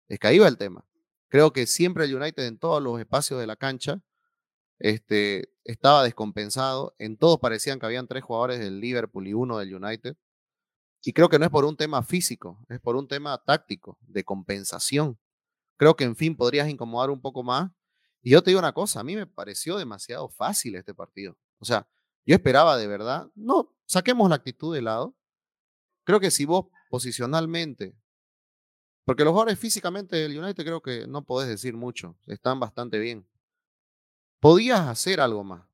Es 0.08 0.18
que 0.18 0.28
ahí 0.28 0.38
va 0.38 0.48
el 0.48 0.56
tema. 0.56 0.86
Creo 1.28 1.52
que 1.52 1.66
siempre 1.66 2.04
el 2.04 2.14
United 2.14 2.46
en 2.46 2.58
todos 2.58 2.82
los 2.82 2.98
espacios 3.00 3.40
de 3.40 3.46
la 3.46 3.56
cancha 3.56 4.00
este, 4.78 5.50
estaba 5.64 6.04
descompensado. 6.04 6.94
En 6.98 7.16
todos 7.16 7.38
parecían 7.38 7.78
que 7.78 7.86
habían 7.86 8.06
tres 8.06 8.22
jugadores 8.22 8.60
del 8.60 8.80
Liverpool 8.80 9.26
y 9.26 9.34
uno 9.34 9.58
del 9.58 9.74
United. 9.74 10.16
Y 11.02 11.12
creo 11.12 11.28
que 11.28 11.38
no 11.38 11.44
es 11.44 11.50
por 11.50 11.64
un 11.64 11.76
tema 11.76 12.02
físico, 12.02 12.58
es 12.68 12.80
por 12.80 12.96
un 12.96 13.06
tema 13.08 13.36
táctico, 13.44 13.98
de 14.00 14.24
compensación. 14.24 15.18
Creo 15.76 15.96
que 15.96 16.04
en 16.04 16.16
fin 16.16 16.36
podrías 16.36 16.68
incomodar 16.68 17.10
un 17.10 17.20
poco 17.20 17.42
más. 17.42 17.70
Y 18.26 18.30
yo 18.30 18.42
te 18.42 18.50
digo 18.50 18.58
una 18.58 18.72
cosa, 18.72 18.98
a 18.98 19.04
mí 19.04 19.14
me 19.14 19.24
pareció 19.24 19.76
demasiado 19.76 20.28
fácil 20.28 20.74
este 20.74 20.92
partido. 20.92 21.38
O 21.60 21.64
sea, 21.64 21.86
yo 22.24 22.34
esperaba 22.34 22.76
de 22.76 22.88
verdad, 22.88 23.30
no, 23.36 23.72
saquemos 23.84 24.28
la 24.28 24.34
actitud 24.34 24.74
de 24.74 24.82
lado. 24.82 25.14
Creo 26.02 26.18
que 26.18 26.32
si 26.32 26.44
vos 26.44 26.66
posicionalmente, 26.90 27.94
porque 29.04 29.22
los 29.22 29.30
jugadores 29.30 29.60
físicamente 29.60 30.16
del 30.16 30.36
United 30.36 30.64
creo 30.64 30.82
que 30.82 31.06
no 31.06 31.24
podés 31.24 31.48
decir 31.48 31.74
mucho, 31.74 32.18
están 32.26 32.58
bastante 32.58 32.98
bien. 32.98 33.28
Podías 34.40 34.80
hacer 34.80 35.20
algo 35.20 35.44
más. 35.44 35.64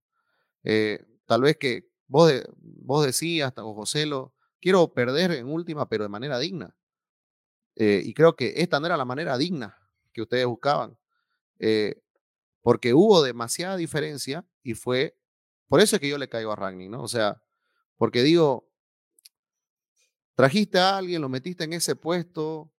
Eh, 0.62 1.02
tal 1.24 1.40
vez 1.40 1.56
que 1.56 1.88
vos, 2.06 2.30
vos 2.58 3.06
decías, 3.06 3.54
o 3.56 3.72
José 3.72 4.04
lo, 4.04 4.34
quiero 4.60 4.92
perder 4.92 5.32
en 5.32 5.48
última, 5.48 5.88
pero 5.88 6.04
de 6.04 6.10
manera 6.10 6.38
digna. 6.38 6.76
Eh, 7.76 8.02
y 8.04 8.12
creo 8.12 8.36
que 8.36 8.52
esta 8.58 8.78
no 8.78 8.84
era 8.84 8.98
la 8.98 9.06
manera 9.06 9.38
digna 9.38 9.78
que 10.12 10.20
ustedes 10.20 10.44
buscaban, 10.44 10.98
eh, 11.58 12.01
porque 12.62 12.94
hubo 12.94 13.22
demasiada 13.22 13.76
diferencia 13.76 14.46
y 14.62 14.74
fue 14.74 15.16
por 15.72 15.80
eso 15.80 15.96
es 15.96 16.00
que 16.00 16.08
yo 16.10 16.18
le 16.18 16.28
caigo 16.28 16.52
a 16.52 16.56
Ragni, 16.56 16.90
¿no? 16.90 17.02
O 17.02 17.08
sea, 17.08 17.42
porque 17.96 18.22
digo, 18.22 18.68
trajiste 20.34 20.78
a 20.78 20.98
alguien, 20.98 21.22
lo 21.22 21.30
metiste 21.30 21.64
en 21.64 21.72
ese 21.72 21.96
puesto 21.96 22.70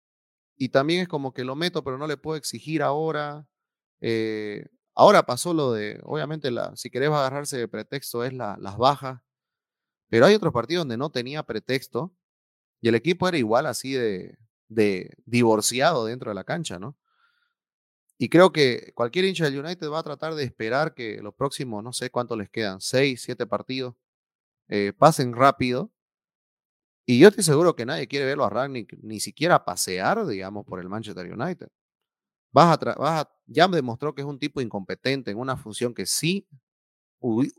y 0.59 0.69
también 0.69 1.01
es 1.01 1.09
como 1.09 1.33
que 1.33 1.43
lo 1.43 1.57
meto, 1.57 1.83
pero 1.83 1.97
no 1.97 2.07
le 2.07 2.19
puedo 2.19 2.37
exigir 2.37 2.83
ahora. 2.83 3.49
Eh, 4.03 4.67
ahora 4.95 5.25
pasó 5.25 5.55
lo 5.55 5.73
de, 5.73 6.01
obviamente, 6.03 6.51
la, 6.51 6.77
si 6.77 6.91
querés 6.91 7.09
agarrarse 7.09 7.57
de 7.57 7.67
pretexto 7.67 8.25
es 8.25 8.35
la, 8.35 8.59
las 8.61 8.77
bajas, 8.77 9.23
pero 10.11 10.27
hay 10.27 10.35
otros 10.35 10.53
partidos 10.53 10.83
donde 10.83 10.99
no 10.99 11.11
tenía 11.11 11.45
pretexto 11.45 12.15
y 12.83 12.89
el 12.89 12.95
equipo 12.95 13.27
era 13.27 13.39
igual 13.39 13.65
así 13.65 13.95
de, 13.95 14.37
de 14.69 15.17
divorciado 15.25 16.05
dentro 16.05 16.31
de 16.31 16.35
la 16.35 16.45
cancha, 16.45 16.79
¿no? 16.79 16.99
Y 18.19 18.29
creo 18.29 18.53
que 18.53 18.93
cualquier 18.95 19.25
hincha 19.25 19.45
del 19.45 19.59
United 19.59 19.89
va 19.89 19.99
a 19.99 20.03
tratar 20.03 20.35
de 20.35 20.45
esperar 20.45 20.95
que 20.95 21.21
los 21.23 21.35
próximos, 21.35 21.83
no 21.83 21.93
sé 21.93 22.11
cuántos 22.11 22.39
les 22.39 22.51
quedan, 22.51 22.81
seis, 22.81 23.23
siete 23.23 23.47
partidos, 23.47 23.95
eh, 24.69 24.93
pasen 24.97 25.35
rápido. 25.35 25.91
Y 27.07 27.19
yo 27.19 27.29
estoy 27.29 27.43
seguro 27.45 27.75
que 27.75 27.85
nadie 27.85 28.07
quiere 28.07 28.27
verlo 28.27 28.45
a 28.45 28.51
Ragnick 28.51 28.97
ni 29.03 29.19
siquiera 29.21 29.65
pasear, 29.65 30.25
digamos, 30.27 30.65
por 30.65 30.81
el 30.81 30.89
Manchester 30.89 31.33
United. 31.33 31.69
Vas 32.53 32.79
a 32.81 32.95
vas 32.95 33.29
ya 33.47 33.67
demostró 33.69 34.15
que 34.15 34.23
es 34.23 34.27
un 34.27 34.39
tipo 34.39 34.61
incompetente 34.61 35.31
en 35.31 35.39
una 35.39 35.57
función 35.57 35.95
que 35.95 36.07
sí 36.07 36.47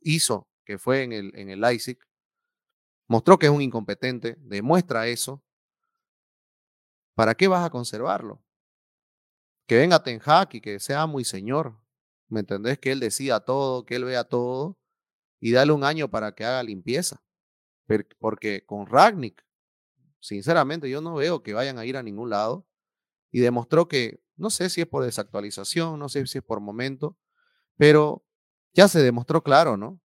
hizo, 0.01 0.47
que 0.65 0.77
fue 0.77 1.03
en 1.03 1.13
el, 1.13 1.31
en 1.35 1.49
el 1.49 1.61
Leipzig. 1.61 1.97
Mostró 3.07 3.37
que 3.37 3.47
es 3.47 3.51
un 3.51 3.61
incompetente, 3.61 4.37
demuestra 4.39 5.07
eso. 5.07 5.43
¿Para 7.15 7.35
qué 7.35 7.47
vas 7.47 7.65
a 7.65 7.69
conservarlo? 7.69 8.41
Que 9.67 9.77
venga 9.77 10.03
Ten 10.03 10.21
y 10.51 10.61
que 10.61 10.79
sea 10.79 11.05
muy 11.05 11.23
señor. 11.23 11.79
¿Me 12.27 12.41
entendés? 12.41 12.79
Que 12.79 12.91
él 12.91 12.99
decida 12.99 13.41
todo, 13.41 13.85
que 13.85 13.95
él 13.95 14.05
vea 14.05 14.23
todo 14.23 14.79
y 15.39 15.51
dale 15.51 15.71
un 15.71 15.83
año 15.83 16.09
para 16.09 16.33
que 16.33 16.45
haga 16.45 16.63
limpieza. 16.63 17.21
Porque 18.19 18.65
con 18.65 18.87
Ragnick, 18.87 19.45
sinceramente, 20.19 20.89
yo 20.89 21.01
no 21.01 21.15
veo 21.15 21.43
que 21.43 21.53
vayan 21.53 21.77
a 21.77 21.85
ir 21.85 21.97
a 21.97 22.03
ningún 22.03 22.29
lado. 22.29 22.67
Y 23.31 23.39
demostró 23.39 23.87
que, 23.87 24.23
no 24.35 24.49
sé 24.49 24.69
si 24.69 24.81
es 24.81 24.87
por 24.87 25.03
desactualización, 25.03 25.99
no 25.99 26.07
sé 26.07 26.25
si 26.27 26.37
es 26.37 26.43
por 26.43 26.59
momento, 26.59 27.17
pero 27.77 28.23
ya 28.73 28.87
se 28.87 29.01
demostró 29.01 29.43
claro, 29.43 29.75
¿no? 29.75 29.99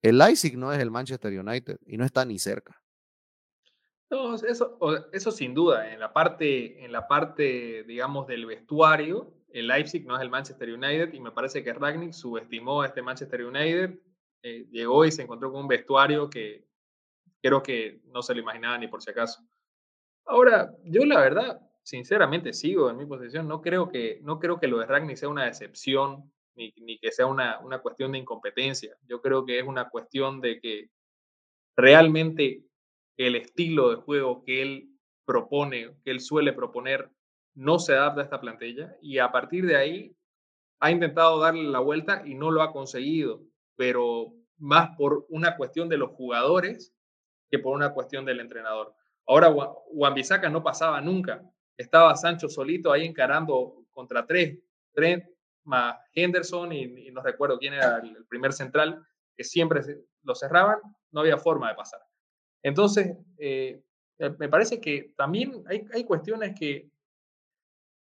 El 0.00 0.18
Leipzig 0.18 0.56
no 0.56 0.72
es 0.72 0.80
el 0.80 0.90
Manchester 0.90 1.38
United 1.38 1.78
y 1.86 1.96
no 1.96 2.04
está 2.04 2.24
ni 2.24 2.38
cerca. 2.38 2.83
No, 4.10 4.34
eso, 4.34 4.78
eso 5.12 5.30
sin 5.30 5.54
duda. 5.54 5.92
En 5.92 6.00
la 6.00 6.12
parte, 6.12 6.84
en 6.84 6.92
la 6.92 7.08
parte, 7.08 7.84
digamos, 7.84 8.26
del 8.26 8.46
vestuario, 8.46 9.32
el 9.48 9.68
Leipzig 9.68 10.06
no 10.06 10.16
es 10.16 10.22
el 10.22 10.30
Manchester 10.30 10.72
United 10.72 11.12
y 11.12 11.20
me 11.20 11.30
parece 11.30 11.62
que 11.62 11.72
Ragnick 11.72 12.12
subestimó 12.12 12.82
a 12.82 12.86
este 12.86 13.02
Manchester 13.02 13.44
United. 13.44 13.98
Eh, 14.42 14.66
llegó 14.70 15.04
y 15.04 15.12
se 15.12 15.22
encontró 15.22 15.50
con 15.50 15.62
un 15.62 15.68
vestuario 15.68 16.28
que, 16.28 16.66
creo 17.44 17.62
que 17.62 18.00
no 18.06 18.22
se 18.22 18.34
lo 18.34 18.40
imaginaba 18.40 18.78
ni 18.78 18.88
por 18.88 19.02
si 19.02 19.10
acaso. 19.10 19.42
Ahora, 20.24 20.74
yo 20.84 21.04
la 21.04 21.20
verdad, 21.20 21.60
sinceramente 21.82 22.54
sigo 22.54 22.88
en 22.88 22.96
mi 22.96 23.04
posición, 23.04 23.46
no 23.46 23.60
creo 23.60 23.90
que, 23.90 24.18
no 24.22 24.40
creo 24.40 24.58
que 24.58 24.66
lo 24.66 24.78
de 24.78 24.86
Ragni 24.86 25.14
sea 25.14 25.28
una 25.28 25.44
decepción 25.44 26.32
ni, 26.56 26.72
ni 26.78 26.98
que 26.98 27.12
sea 27.12 27.26
una, 27.26 27.58
una 27.60 27.80
cuestión 27.80 28.12
de 28.12 28.18
incompetencia. 28.18 28.96
Yo 29.06 29.20
creo 29.20 29.44
que 29.44 29.58
es 29.58 29.66
una 29.66 29.90
cuestión 29.90 30.40
de 30.40 30.58
que 30.58 30.88
realmente 31.76 32.64
el 33.16 33.36
estilo 33.36 33.90
de 33.90 33.96
juego 33.96 34.42
que 34.44 34.62
él 34.62 34.90
propone, 35.24 35.96
que 36.04 36.10
él 36.10 36.20
suele 36.20 36.52
proponer, 36.52 37.10
no 37.54 37.78
se 37.78 37.94
adapta 37.94 38.20
a 38.20 38.24
esta 38.24 38.40
plantilla 38.40 38.96
y 39.00 39.18
a 39.18 39.30
partir 39.30 39.66
de 39.66 39.76
ahí 39.76 40.16
ha 40.80 40.90
intentado 40.90 41.38
darle 41.38 41.62
la 41.64 41.78
vuelta 41.78 42.22
y 42.26 42.34
no 42.34 42.50
lo 42.50 42.62
ha 42.62 42.72
conseguido, 42.72 43.42
pero 43.76 44.34
más 44.58 44.96
por 44.96 45.26
una 45.28 45.56
cuestión 45.56 45.88
de 45.88 45.96
los 45.96 46.10
jugadores 46.10 46.92
que 47.50 47.58
por 47.58 47.74
una 47.74 47.92
cuestión 47.92 48.24
del 48.24 48.40
entrenador. 48.40 48.94
Ahora 49.26 49.52
Juan 49.52 50.14
no 50.50 50.62
pasaba 50.62 51.00
nunca. 51.00 51.42
Estaba 51.76 52.14
Sancho 52.16 52.48
solito 52.48 52.92
ahí 52.92 53.04
encarando 53.04 53.84
contra 53.92 54.26
tres, 54.26 54.58
Trent 54.92 55.24
más 55.64 55.96
Henderson 56.12 56.72
y, 56.72 57.10
no 57.10 57.22
recuerdo 57.22 57.58
quién 57.58 57.74
era 57.74 57.98
el, 57.98 58.24
primer 58.26 58.52
central, 58.52 59.04
que 59.36 59.44
siempre 59.44 59.80
lo 60.22 60.34
cerraban, 60.34 60.78
no 61.10 61.20
había 61.20 61.38
forma 61.38 61.68
de 61.68 61.74
pasar. 61.74 62.00
Entonces, 62.64 63.16
eh, 63.38 63.80
me 64.18 64.48
parece 64.48 64.80
que 64.80 65.12
también 65.16 65.62
hay, 65.68 65.86
hay 65.92 66.04
cuestiones 66.04 66.58
que, 66.58 66.90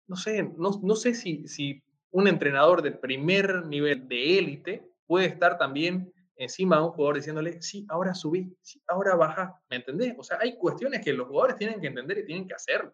no 0.07 0.15
sé, 0.15 0.43
no, 0.43 0.79
no 0.83 0.95
sé 0.95 1.15
si, 1.15 1.47
si 1.47 1.81
un 2.11 2.27
entrenador 2.27 2.81
de 2.81 2.91
primer 2.91 3.65
nivel 3.65 4.07
de 4.07 4.37
élite 4.37 4.91
puede 5.07 5.27
estar 5.27 5.57
también 5.57 6.13
encima 6.35 6.77
de 6.77 6.83
un 6.83 6.91
jugador 6.91 7.15
diciéndole, 7.15 7.61
sí, 7.61 7.85
ahora 7.89 8.13
subí, 8.13 8.53
sí, 8.61 8.81
ahora 8.87 9.15
baja, 9.15 9.61
¿me 9.69 9.77
entendés? 9.77 10.13
O 10.17 10.23
sea, 10.23 10.37
hay 10.41 10.57
cuestiones 10.57 11.03
que 11.03 11.13
los 11.13 11.27
jugadores 11.27 11.55
tienen 11.55 11.79
que 11.79 11.87
entender 11.87 12.17
y 12.17 12.25
tienen 12.25 12.47
que 12.47 12.53
hacerlo. 12.53 12.93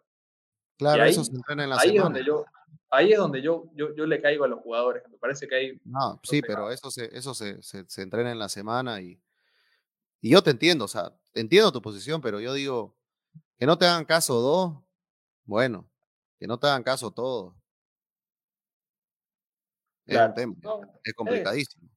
Claro, 0.77 1.03
eso 1.05 1.23
se 1.23 1.31
entrena 1.31 1.63
en 1.63 1.69
la 1.71 1.77
ahí 1.79 1.95
Es 1.95 2.03
donde 2.03 2.23
yo, 2.23 2.45
ahí 2.91 3.11
es 3.11 3.17
donde 3.17 3.41
yo, 3.41 3.71
yo, 3.73 3.95
yo, 3.95 4.05
le 4.05 4.21
caigo 4.21 4.43
a 4.43 4.47
los 4.47 4.59
jugadores. 4.59 5.03
Me 5.09 5.17
parece 5.17 5.47
que 5.47 5.55
hay. 5.55 5.81
No, 5.85 6.19
sí, 6.23 6.41
pero 6.41 6.69
eso 6.69 6.91
se, 6.91 7.05
eso 7.17 7.33
se, 7.33 7.61
se, 7.63 7.85
se, 7.87 8.01
entrena 8.01 8.31
en 8.31 8.39
la 8.39 8.49
semana 8.49 9.01
y, 9.01 9.19
y 10.21 10.31
yo 10.31 10.43
te 10.43 10.51
entiendo, 10.51 10.85
o 10.85 10.89
sea, 10.89 11.13
entiendo 11.35 11.71
tu 11.71 11.81
posición, 11.81 12.21
pero 12.21 12.39
yo 12.39 12.53
digo 12.53 12.95
que 13.57 13.65
no 13.65 13.77
te 13.77 13.85
hagan 13.85 14.05
caso 14.05 14.41
dos, 14.41 14.83
bueno, 15.43 15.89
que 16.39 16.47
no 16.47 16.57
te 16.57 16.67
hagan 16.67 16.83
caso 16.83 17.11
todos. 17.11 17.55
Es 20.05 20.19
un 20.19 20.33
tema, 20.33 20.55
es 21.03 21.13
complicadísimo. 21.13 21.89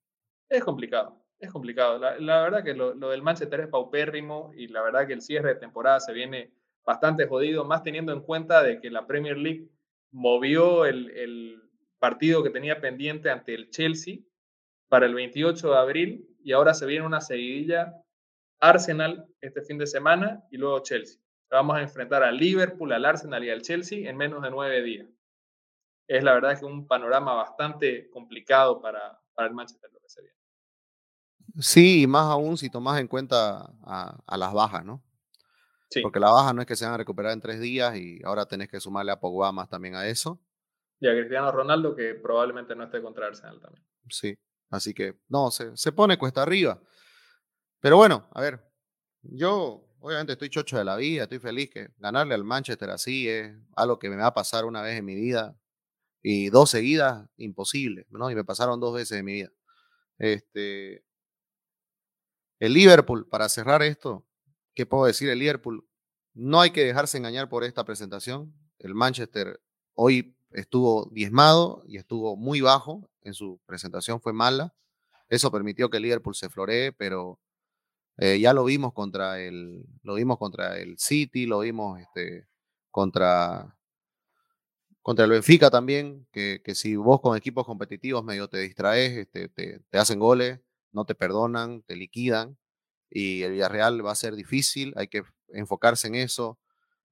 Es, 0.49 0.65
complicado, 0.65 1.25
es 1.39 1.51
complicado. 1.51 1.99
La, 1.99 2.19
la 2.19 2.43
verdad 2.43 2.65
que 2.65 2.75
lo, 2.75 2.95
lo, 2.95 3.11
del 3.11 3.23
Manchester 3.23 3.61
es 3.61 3.69
paupérrimo 3.69 4.51
y 4.55 4.69
la 4.69 4.83
verdad 4.83 5.07
que 5.07 5.13
el 5.13 5.23
cierre 5.23 5.55
de 5.55 5.61
temporada 5.61 6.01
se 6.01 6.13
viene 6.13 6.53
bastante 6.85 7.27
jodido, 7.27 7.67
más 7.67 7.83
teniendo 7.83 8.13
en 8.13 8.23
cuenta 8.23 8.63
de 8.63 8.81
que 8.81 8.91
la 8.91 9.07
Premier 9.07 9.37
League 9.37 9.69
movió 10.11 10.87
el, 10.87 11.63
partido 11.99 12.45
que 12.45 12.51
tenía 12.51 12.81
pendiente 12.81 13.29
ante 13.29 13.55
el 13.55 13.71
Chelsea 13.71 14.19
para 14.89 15.05
el 15.07 15.15
28 15.15 15.69
de 15.69 15.77
abril 15.77 16.29
y 16.45 16.53
ahora 16.53 16.73
se 16.73 16.87
viene 16.87 17.05
una 17.05 17.21
seguidilla 17.21 17.93
Arsenal 18.61 19.27
este 19.41 19.63
fin 19.63 19.79
de 19.79 19.87
semana 19.87 20.45
y 20.51 20.57
luego 20.57 20.81
Chelsea. 20.81 21.21
Vamos 21.51 21.77
a 21.77 21.83
enfrentar 21.83 22.23
al 22.23 22.37
Liverpool, 22.37 22.93
al 22.93 23.05
Arsenal 23.05 23.45
y 23.45 23.51
al 23.51 23.63
Chelsea 23.63 24.09
en 24.09 24.17
menos 24.17 24.43
de 24.43 24.51
nueve 24.51 24.83
días. 24.83 25.09
Es 26.07 26.23
la 26.25 26.35
verdad 26.35 26.59
que 26.59 26.65
un 26.65 26.87
panorama 26.87 27.35
bastante 27.35 28.11
complicado 28.11 28.81
para, 28.81 29.21
para 29.35 29.49
el 29.49 29.55
Manchester 29.55 29.91
lo 29.93 30.01
que 30.01 30.09
se 30.09 30.23
viene. 30.23 30.37
Sí, 31.59 32.03
y 32.03 32.07
más 32.07 32.27
aún 32.27 32.57
si 32.57 32.71
tomas 32.71 33.01
en 33.01 33.09
cuenta 33.09 33.73
a 33.85 34.37
las 34.37 34.53
bajas, 34.53 34.85
¿no? 34.85 35.03
Porque 36.03 36.21
la 36.21 36.31
baja 36.31 36.53
no 36.53 36.61
es 36.61 36.67
que 36.67 36.77
se 36.77 36.85
van 36.85 36.95
a 36.95 36.99
recuperar 36.99 37.33
en 37.33 37.41
tres 37.41 37.61
días 37.61 37.97
y 37.97 38.21
ahora 38.25 38.47
tenés 38.47 38.69
que 38.69 38.81
sumarle 38.81 39.13
a 39.13 39.21
Pogba 39.21 39.53
más 39.53 39.69
también 39.69 39.95
a 39.95 40.07
eso. 40.07 40.39
Y 41.01 41.09
a 41.09 41.13
Cristiano 41.13 41.51
Ronaldo, 41.51 41.95
que 41.95 42.15
probablemente 42.15 42.75
no 42.75 42.85
esté 42.85 43.01
contra 43.01 43.27
Arsenal 43.27 43.61
también. 43.61 43.85
Sí, 44.09 44.37
así 44.71 44.93
que 44.93 45.19
no, 45.29 45.51
se, 45.51 45.77
se 45.77 45.93
pone 45.93 46.19
cuesta 46.19 46.43
arriba. 46.43 46.81
Pero 47.81 47.97
bueno, 47.97 48.29
a 48.33 48.41
ver, 48.41 48.61
yo 49.23 49.85
obviamente 50.01 50.33
estoy 50.33 50.51
chocho 50.51 50.79
de 50.79 50.85
la 50.85 50.97
vida, 50.97 51.25
estoy 51.25 51.39
feliz 51.39 51.71
que 51.71 51.91
ganarle 51.99 52.35
al 52.35 52.45
Manchester 52.45 52.91
así 52.91 53.29
es 53.29 53.55
algo 53.77 53.99
que 53.99 54.11
me 54.11 54.17
va 54.17 54.27
a 54.27 54.35
pasar 54.35 54.65
una 54.65 54.83
vez 54.83 54.99
en 54.99 55.05
mi 55.05 55.15
vida 55.15 55.57
y 56.23 56.51
dos 56.51 56.71
seguidas, 56.71 57.29
imposible, 57.37 58.07
¿no? 58.11 58.31
Y 58.31 58.35
me 58.35 58.45
pasaron 58.45 58.81
dos 58.81 58.95
veces 58.95 59.19
en 59.19 59.25
mi 59.25 59.33
vida. 59.35 59.53
Este, 60.19 61.05
el 62.61 62.73
Liverpool, 62.73 63.29
para 63.29 63.49
cerrar 63.49 63.83
esto, 63.83 64.29
¿Qué 64.79 64.87
puedo 64.87 65.07
decir? 65.07 65.29
El 65.29 65.41
Liverpool 65.41 65.85
no 66.35 66.61
hay 66.61 66.71
que 66.71 66.85
dejarse 66.85 67.19
engañar 67.19 67.49
por 67.49 67.65
esta 67.65 67.85
presentación. 67.85 68.55
El 68.79 68.95
Manchester 68.95 69.61
hoy 69.95 70.39
estuvo 70.53 71.11
diezmado 71.11 71.83
y 71.89 71.97
estuvo 71.97 72.37
muy 72.37 72.61
bajo 72.61 73.11
en 73.23 73.35
su 73.35 73.61
presentación, 73.67 74.21
fue 74.21 74.33
mala. 74.33 74.73
Eso 75.29 75.51
permitió 75.51 75.91
que 75.91 75.97
el 75.97 76.05
Liverpool 76.05 76.37
se 76.37 76.49
floree, 76.49 76.93
pero 76.93 77.41
eh, 78.19 78.39
ya 78.41 78.53
lo 78.53 78.65
vimos 78.65 78.93
contra 78.93 79.41
el, 79.41 79.85
lo 80.03 80.15
vimos 80.15 80.39
contra 80.39 80.79
el 80.79 80.99
City, 80.99 81.47
lo 81.47 81.61
vimos 81.61 82.01
este, 82.01 82.47
contra, 82.91 83.77
contra 85.03 85.25
el 85.25 85.31
Benfica 85.31 85.71
también, 85.71 86.27
que, 86.33 86.61
que, 86.65 86.75
si 86.75 86.97
vos 86.97 87.21
con 87.21 87.37
equipos 87.37 87.65
competitivos 87.67 88.25
medio 88.25 88.49
te 88.49 88.59
distraes, 88.59 89.17
este, 89.17 89.49
te, 89.49 89.81
te 89.89 89.99
hacen 89.99 90.19
goles, 90.19 90.61
no 90.93 91.05
te 91.05 91.15
perdonan, 91.15 91.83
te 91.83 91.97
liquidan 91.97 92.59
y 93.11 93.43
el 93.43 93.53
Villarreal 93.53 94.05
va 94.05 94.13
a 94.13 94.17
ser 94.17 94.35
difícil, 94.35 94.93
hay 94.97 95.09
que 95.09 95.23
enfocarse 95.49 96.09
en 96.09 96.15
eso. 96.15 96.59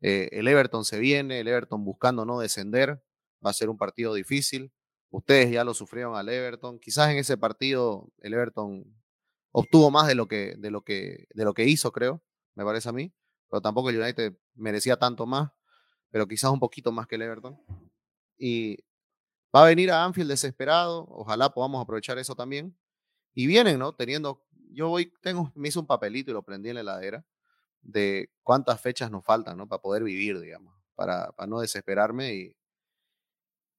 Eh, 0.00 0.28
el 0.32 0.48
Everton 0.48 0.84
se 0.84 0.98
viene, 0.98 1.40
el 1.40 1.48
Everton 1.48 1.84
buscando 1.84 2.24
no 2.24 2.40
descender, 2.40 3.02
va 3.44 3.50
a 3.50 3.54
ser 3.54 3.70
un 3.70 3.78
partido 3.78 4.14
difícil. 4.14 4.72
Ustedes 5.11 5.50
ya 5.50 5.64
lo 5.64 5.74
sufrieron 5.74 6.16
al 6.16 6.28
Everton. 6.28 6.78
Quizás 6.78 7.11
en 7.11 7.18
ese 7.18 7.38
partido 7.38 8.11
el 8.18 8.34
Everton 8.34 8.84
obtuvo 9.59 9.90
más 9.90 10.07
de 10.07 10.14
lo 10.14 10.28
que, 10.28 10.54
de 10.59 10.70
lo 10.70 10.82
que, 10.82 11.28
de 11.30 11.44
lo 11.44 11.54
que 11.54 11.64
hizo, 11.64 11.90
creo, 11.90 12.22
me 12.54 12.64
parece 12.64 12.90
a 12.90 12.92
mí. 12.92 13.14
Pero 13.48 13.62
tampoco 13.62 13.88
el 13.88 13.98
United 13.98 14.36
merecía 14.54 14.98
tanto 14.98 15.24
más, 15.24 15.50
pero 16.11 16.28
quizás 16.28 16.50
un 16.50 16.61
poquito 16.61 16.92
más 16.92 17.07
que 17.07 17.14
el 17.14 17.22
Everton. 17.22 17.59
Y 18.36 18.76
va 19.54 19.62
a 19.62 19.66
venir 19.66 19.90
a 19.90 20.04
Anfield 20.04 20.28
desesperado. 20.28 21.07
Ojalá 21.09 21.48
podamos 21.48 21.82
aprovechar 21.82 22.18
eso 22.18 22.34
también. 22.34 22.76
Y 23.32 23.46
vienen, 23.46 23.78
¿no? 23.78 23.94
Teniendo 23.94 24.44
yo 24.72 24.88
voy, 24.88 25.11
tengo, 25.22 25.50
me 25.54 25.68
hice 25.68 25.78
un 25.78 25.86
papelito 25.86 26.30
y 26.30 26.34
lo 26.34 26.42
prendí 26.42 26.68
en 26.68 26.74
la 26.74 26.80
heladera 26.82 27.24
de 27.80 28.30
cuántas 28.42 28.78
fechas 28.78 29.11
nos 29.11 29.24
faltan, 29.24 29.57
¿no? 29.57 29.66
Para 29.66 29.80
poder 29.80 30.02
vivir, 30.02 30.38
digamos, 30.38 30.74
para, 30.94 31.32
para 31.32 31.46
no 31.46 31.61
desesperarme. 31.61 32.34
Y, 32.34 32.57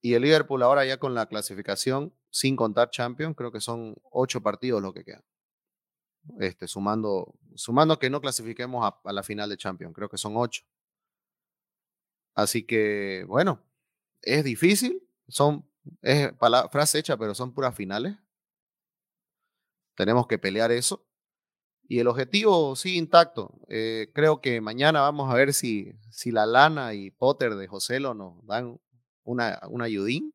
y 0.01 0.15
el 0.15 0.23
Liverpool 0.23 0.63
ahora 0.63 0.85
ya 0.85 0.97
con 0.97 1.13
la 1.13 1.27
clasificación, 1.27 2.15
sin 2.31 2.55
contar 2.55 2.89
Champions, 2.89 3.35
creo 3.35 3.51
que 3.51 3.61
son 3.61 3.95
ocho 4.11 4.41
partidos 4.41 4.81
lo 4.81 4.91
que 4.91 5.03
quedan. 5.03 5.23
Este, 6.39 6.67
sumando, 6.67 7.33
sumando 7.55 7.97
que 7.99 8.09
no 8.09 8.21
clasifiquemos 8.21 8.85
a, 8.85 9.11
la 9.11 9.23
final 9.23 9.49
de 9.49 9.57
Champions, 9.57 9.93
creo 9.95 10.09
que 10.09 10.17
son 10.17 10.33
ocho. 10.35 10.63
Así 12.35 12.63
que, 12.63 13.25
bueno, 13.27 13.63
es 14.21 14.43
difícil, 14.43 15.01
son, 15.27 15.67
es 16.01 16.31
frase 16.71 16.99
hecha, 16.99 17.17
pero 17.17 17.33
son 17.33 17.53
puras 17.53 17.75
finales. 17.75 18.15
Tenemos 19.95 20.27
que 20.27 20.37
pelear 20.37 20.71
eso. 20.71 21.03
Y 21.89 21.99
el 21.99 22.07
objetivo 22.07 22.75
sí 22.75 22.97
intacto. 22.97 23.59
Eh, 23.69 24.11
creo 24.13 24.41
que 24.41 24.61
mañana 24.61 25.01
vamos 25.01 25.31
a 25.31 25.35
ver 25.35 25.53
si, 25.53 25.93
si 26.11 26.31
la 26.31 26.45
Lana 26.45 26.93
y 26.93 27.09
Potter 27.11 27.55
de 27.55 27.67
Joselo 27.67 28.13
nos 28.13 28.45
dan 28.45 28.79
una, 29.23 29.59
una 29.69 29.85
ayudín. 29.85 30.33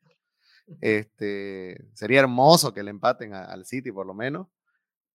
Este, 0.80 1.76
sería 1.92 2.20
hermoso 2.20 2.72
que 2.72 2.82
le 2.82 2.90
empaten 2.90 3.34
al 3.34 3.66
City 3.66 3.92
por 3.92 4.06
lo 4.06 4.14
menos. 4.14 4.48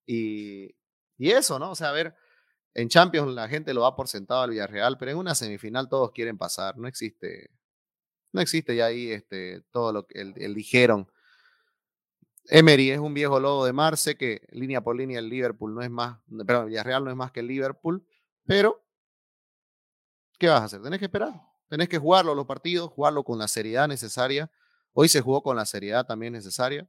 Y, 0.08 0.74
y, 1.18 1.32
eso, 1.32 1.60
¿no? 1.60 1.72
O 1.72 1.76
sea, 1.76 1.90
a 1.90 1.92
ver, 1.92 2.16
en 2.74 2.90
Champions 2.90 3.34
la 3.34 3.50
gente 3.50 3.74
lo 3.74 3.82
va 3.82 3.96
por 3.96 4.08
sentado 4.08 4.42
al 4.42 4.52
Villarreal, 4.52 4.98
pero 4.98 5.12
en 5.12 5.18
una 5.18 5.36
semifinal 5.36 5.90
todos 5.90 6.12
quieren 6.12 6.38
pasar. 6.38 6.78
No 6.78 6.88
existe, 6.88 7.52
no 8.32 8.42
existe 8.42 8.76
ya 8.76 8.86
ahí 8.86 9.12
este, 9.12 9.62
todo 9.72 9.92
lo 9.92 10.08
que 10.08 10.22
el, 10.22 10.56
dijeron. 10.56 11.12
Emery 12.46 12.92
es 12.92 13.00
un 13.00 13.14
viejo 13.14 13.40
lobo 13.42 13.66
de 13.66 13.74
mar, 13.74 13.98
sé 13.98 14.16
que 14.16 14.48
línea 14.52 14.82
por 14.82 14.96
línea 14.96 15.20
el 15.20 15.28
Liverpool 15.28 15.76
no 15.76 15.82
es 15.82 15.90
más, 15.90 16.20
perdón, 16.46 16.68
Villarreal 16.68 17.04
no 17.04 17.10
es 17.10 17.18
más 17.18 17.32
que 17.34 17.42
el 17.42 17.48
Liverpool, 17.48 18.08
pero 18.46 18.86
¿qué 20.40 20.48
vas 20.48 20.62
a 20.62 20.66
hacer? 20.66 20.82
Tenés 20.82 21.00
que 21.00 21.06
esperar, 21.06 21.34
tenés 21.68 21.90
que 21.90 21.98
jugarlo 21.98 22.34
los 22.36 22.46
partidos, 22.46 22.90
jugarlo 22.92 23.26
con 23.26 23.38
la 23.38 23.50
seriedad 23.50 23.90
necesaria. 23.90 24.50
Hoy 24.94 25.10
se 25.10 25.20
jugó 25.20 25.44
con 25.44 25.58
la 25.58 25.66
seriedad 25.66 26.06
también 26.06 26.32
necesaria. 26.32 26.88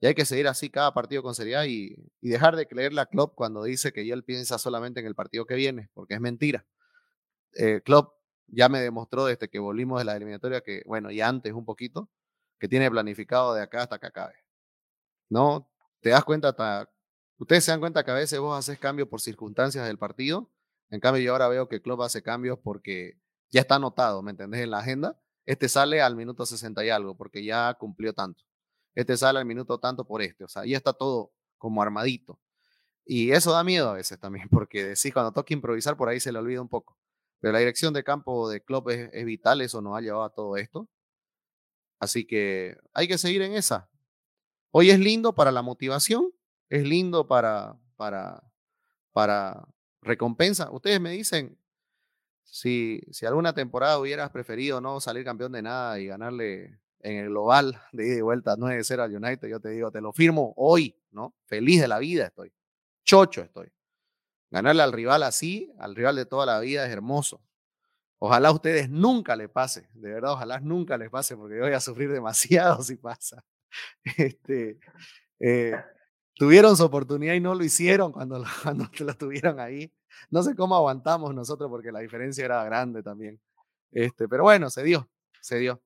Y 0.00 0.06
hay 0.06 0.14
que 0.14 0.24
seguir 0.26 0.46
así 0.48 0.70
cada 0.70 0.92
partido 0.92 1.22
con 1.22 1.34
seriedad 1.34 1.64
y, 1.66 1.96
dejar 2.20 2.56
de 2.56 2.66
creerle 2.66 3.00
a 3.00 3.06
Klopp 3.06 3.34
cuando 3.34 3.64
dice 3.64 3.92
que 3.92 4.02
él 4.10 4.24
piensa 4.24 4.58
solamente 4.58 5.00
en 5.00 5.06
el 5.06 5.14
partido 5.14 5.46
que 5.46 5.54
viene, 5.54 5.88
porque 5.94 6.14
es 6.14 6.20
mentira. 6.20 6.66
Eh, 7.54 7.80
Klopp 7.84 8.14
ya 8.48 8.68
me 8.68 8.80
demostró 8.80 9.26
desde 9.26 9.48
que 9.48 9.58
volvimos 9.58 9.98
de 9.98 10.04
la 10.04 10.16
eliminatoria 10.16 10.60
que, 10.60 10.82
bueno, 10.86 11.10
y 11.10 11.20
antes 11.20 11.52
un 11.52 11.64
poquito, 11.64 12.10
que 12.58 12.68
tiene 12.68 12.90
planificado 12.90 13.54
de 13.54 13.62
acá 13.62 13.82
hasta 13.82 13.98
que 13.98 14.06
acabe. 14.06 14.34
¿no? 15.28 15.68
Te 16.00 16.10
das 16.10 16.24
cuenta 16.24 16.48
hasta 16.50 16.88
Ustedes 17.38 17.64
se 17.64 17.70
dan 17.70 17.80
cuenta 17.80 18.02
que 18.04 18.10
a 18.10 18.14
veces 18.14 18.38
vos 18.38 18.58
haces 18.58 18.78
cambios 18.78 19.08
por 19.08 19.20
circunstancias 19.20 19.86
del 19.86 19.98
partido. 19.98 20.50
En 20.88 21.00
cambio, 21.00 21.22
yo 21.22 21.32
ahora 21.32 21.48
veo 21.48 21.68
que 21.68 21.82
Klopp 21.82 22.00
hace 22.00 22.22
cambios 22.22 22.58
porque 22.62 23.18
ya 23.50 23.60
está 23.60 23.74
anotado, 23.74 24.22
¿me 24.22 24.30
entendés? 24.30 24.62
En 24.62 24.70
la 24.70 24.78
agenda. 24.78 25.20
Este 25.44 25.68
sale 25.68 26.00
al 26.00 26.16
minuto 26.16 26.46
60 26.46 26.84
y 26.84 26.88
algo 26.90 27.14
porque 27.14 27.44
ya 27.44 27.74
cumplió 27.74 28.14
tanto. 28.14 28.42
Este 28.96 29.16
sale 29.16 29.38
al 29.38 29.44
minuto 29.44 29.78
tanto 29.78 30.04
por 30.04 30.22
este. 30.22 30.42
O 30.42 30.48
sea, 30.48 30.64
ya 30.64 30.76
está 30.76 30.92
todo 30.94 31.30
como 31.58 31.82
armadito. 31.82 32.40
Y 33.04 33.30
eso 33.30 33.52
da 33.52 33.62
miedo 33.62 33.90
a 33.90 33.94
veces 33.94 34.18
también, 34.18 34.48
porque 34.50 34.82
decís, 34.84 35.12
cuando 35.12 35.32
toca 35.32 35.54
improvisar, 35.54 35.96
por 35.96 36.08
ahí 36.08 36.18
se 36.18 36.32
le 36.32 36.38
olvida 36.40 36.60
un 36.60 36.68
poco. 36.68 36.98
Pero 37.38 37.52
la 37.52 37.60
dirección 37.60 37.92
de 37.94 38.02
campo 38.02 38.48
de 38.48 38.62
Klopp 38.62 38.88
es, 38.88 39.24
vital, 39.24 39.60
eso 39.60 39.82
nos 39.82 39.96
ha 39.96 40.00
llevado 40.00 40.24
a 40.24 40.34
todo 40.34 40.56
esto. 40.56 40.88
Así 42.00 42.26
que 42.26 42.76
hay 42.94 43.06
que 43.06 43.18
seguir 43.18 43.42
en 43.42 43.54
esa. 43.54 43.88
Hoy 44.70 44.90
es 44.90 44.98
lindo 44.98 45.34
para 45.34 45.52
la 45.52 45.62
motivación, 45.62 46.32
es 46.70 46.82
lindo 46.84 47.26
para, 47.28 47.78
para, 47.96 48.42
para 49.12 49.68
recompensa. 50.02 50.70
Ustedes 50.70 51.00
me 51.00 51.10
dicen, 51.10 51.58
si, 52.44 53.02
si 53.10 53.26
alguna 53.26 53.54
temporada 53.54 53.98
hubieras 53.98 54.30
preferido 54.30 54.80
no 54.80 55.00
salir 55.00 55.24
campeón 55.24 55.52
de 55.52 55.62
nada 55.62 56.00
y 56.00 56.06
ganarle 56.06 56.80
en 57.06 57.18
el 57.18 57.28
global 57.28 57.80
de 57.92 58.08
ida 58.08 58.16
y 58.16 58.20
vuelta 58.20 58.56
9-0 58.56 59.00
al 59.00 59.14
United, 59.14 59.48
yo 59.48 59.60
te 59.60 59.68
digo, 59.70 59.92
te 59.92 60.00
lo 60.00 60.12
firmo 60.12 60.52
hoy, 60.56 61.00
¿no? 61.12 61.36
Feliz 61.46 61.80
de 61.80 61.86
la 61.86 62.00
vida 62.00 62.26
estoy. 62.26 62.52
Chocho 63.04 63.42
estoy. 63.42 63.70
Ganarle 64.50 64.82
al 64.82 64.92
rival 64.92 65.22
así, 65.22 65.72
al 65.78 65.94
rival 65.94 66.16
de 66.16 66.26
toda 66.26 66.46
la 66.46 66.58
vida, 66.58 66.84
es 66.84 66.92
hermoso. 66.92 67.40
Ojalá 68.18 68.48
a 68.48 68.52
ustedes 68.52 68.90
nunca 68.90 69.36
le 69.36 69.48
pase, 69.48 69.88
de 69.92 70.14
verdad, 70.14 70.32
ojalá 70.32 70.58
nunca 70.58 70.98
les 70.98 71.08
pase, 71.08 71.36
porque 71.36 71.56
yo 71.56 71.62
voy 71.62 71.74
a 71.74 71.80
sufrir 71.80 72.10
demasiado 72.10 72.82
si 72.82 72.96
pasa. 72.96 73.44
Este, 74.16 74.80
eh, 75.38 75.76
tuvieron 76.34 76.76
su 76.76 76.84
oportunidad 76.84 77.34
y 77.34 77.40
no 77.40 77.54
lo 77.54 77.62
hicieron 77.62 78.10
cuando, 78.10 78.42
cuando 78.64 78.90
lo 78.98 79.14
tuvieron 79.14 79.60
ahí. 79.60 79.92
No 80.30 80.42
sé 80.42 80.56
cómo 80.56 80.74
aguantamos 80.74 81.32
nosotros, 81.34 81.70
porque 81.70 81.92
la 81.92 82.00
diferencia 82.00 82.44
era 82.44 82.64
grande 82.64 83.04
también. 83.04 83.40
Este, 83.92 84.26
pero 84.28 84.42
bueno, 84.42 84.70
se 84.70 84.82
dio, 84.82 85.08
se 85.40 85.58
dio. 85.58 85.80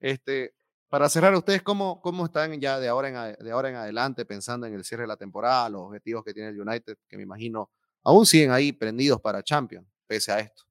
Este, 0.00 0.52
para 0.88 1.08
cerrar, 1.08 1.34
¿ustedes 1.34 1.62
cómo, 1.62 2.00
cómo 2.00 2.26
están 2.26 2.58
ya 2.60 2.78
de 2.78 2.88
ahora, 2.88 3.08
en, 3.08 3.44
de 3.44 3.50
ahora 3.50 3.68
en 3.68 3.76
adelante 3.76 4.24
pensando 4.24 4.66
en 4.66 4.74
el 4.74 4.84
cierre 4.84 5.02
de 5.02 5.08
la 5.08 5.16
temporada, 5.16 5.68
los 5.68 5.82
objetivos 5.82 6.24
que 6.24 6.32
tiene 6.32 6.48
el 6.48 6.60
United, 6.60 6.96
que 7.08 7.16
me 7.16 7.22
imagino 7.22 7.70
aún 8.02 8.24
siguen 8.24 8.50
ahí 8.50 8.72
prendidos 8.72 9.20
para 9.20 9.42
Champions, 9.42 9.86
pese 10.06 10.32
a 10.32 10.38
esto? 10.38 10.62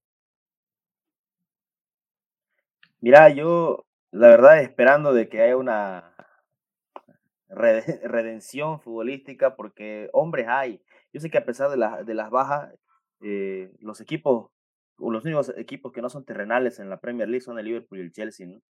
Mira, 2.99 3.30
yo 3.30 3.86
la 4.11 4.28
verdad 4.30 4.59
esperando 4.61 5.13
de 5.13 5.30
que 5.30 5.41
haya 5.41 5.55
una 5.55 6.15
redención 7.49 8.82
futbolística, 8.82 9.55
porque 9.55 10.09
hombres 10.13 10.47
hay. 10.49 10.82
Yo 11.13 11.22
sé 11.22 11.30
que 11.30 11.38
a 11.38 11.45
pesar 11.45 11.70
de, 11.70 12.03
de 12.03 12.13
las 12.13 12.30
bajas, 12.30 12.74
eh, 13.22 13.72
los 13.80 14.01
equipos, 14.01 14.49
o 14.97 15.11
los 15.11 15.24
únicos 15.26 15.53
equipos 15.57 15.91
que 15.91 16.01
no 16.01 16.09
son 16.09 16.26
terrenales 16.26 16.80
en 16.80 16.89
la 16.89 16.99
Premier 16.99 17.30
League 17.30 17.43
son 17.43 17.59
el 17.59 17.65
Liverpool 17.65 17.99
y 17.99 18.01
el 18.01 18.11
Chelsea, 18.11 18.47
¿no? 18.47 18.61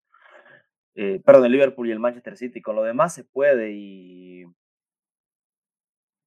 Eh, 1.00 1.22
perdón, 1.24 1.46
el 1.46 1.52
Liverpool 1.52 1.88
y 1.88 1.92
el 1.92 2.00
Manchester 2.00 2.36
City. 2.36 2.60
Con 2.60 2.76
lo 2.76 2.82
demás 2.82 3.14
se 3.14 3.24
puede 3.24 3.72
y, 3.72 4.46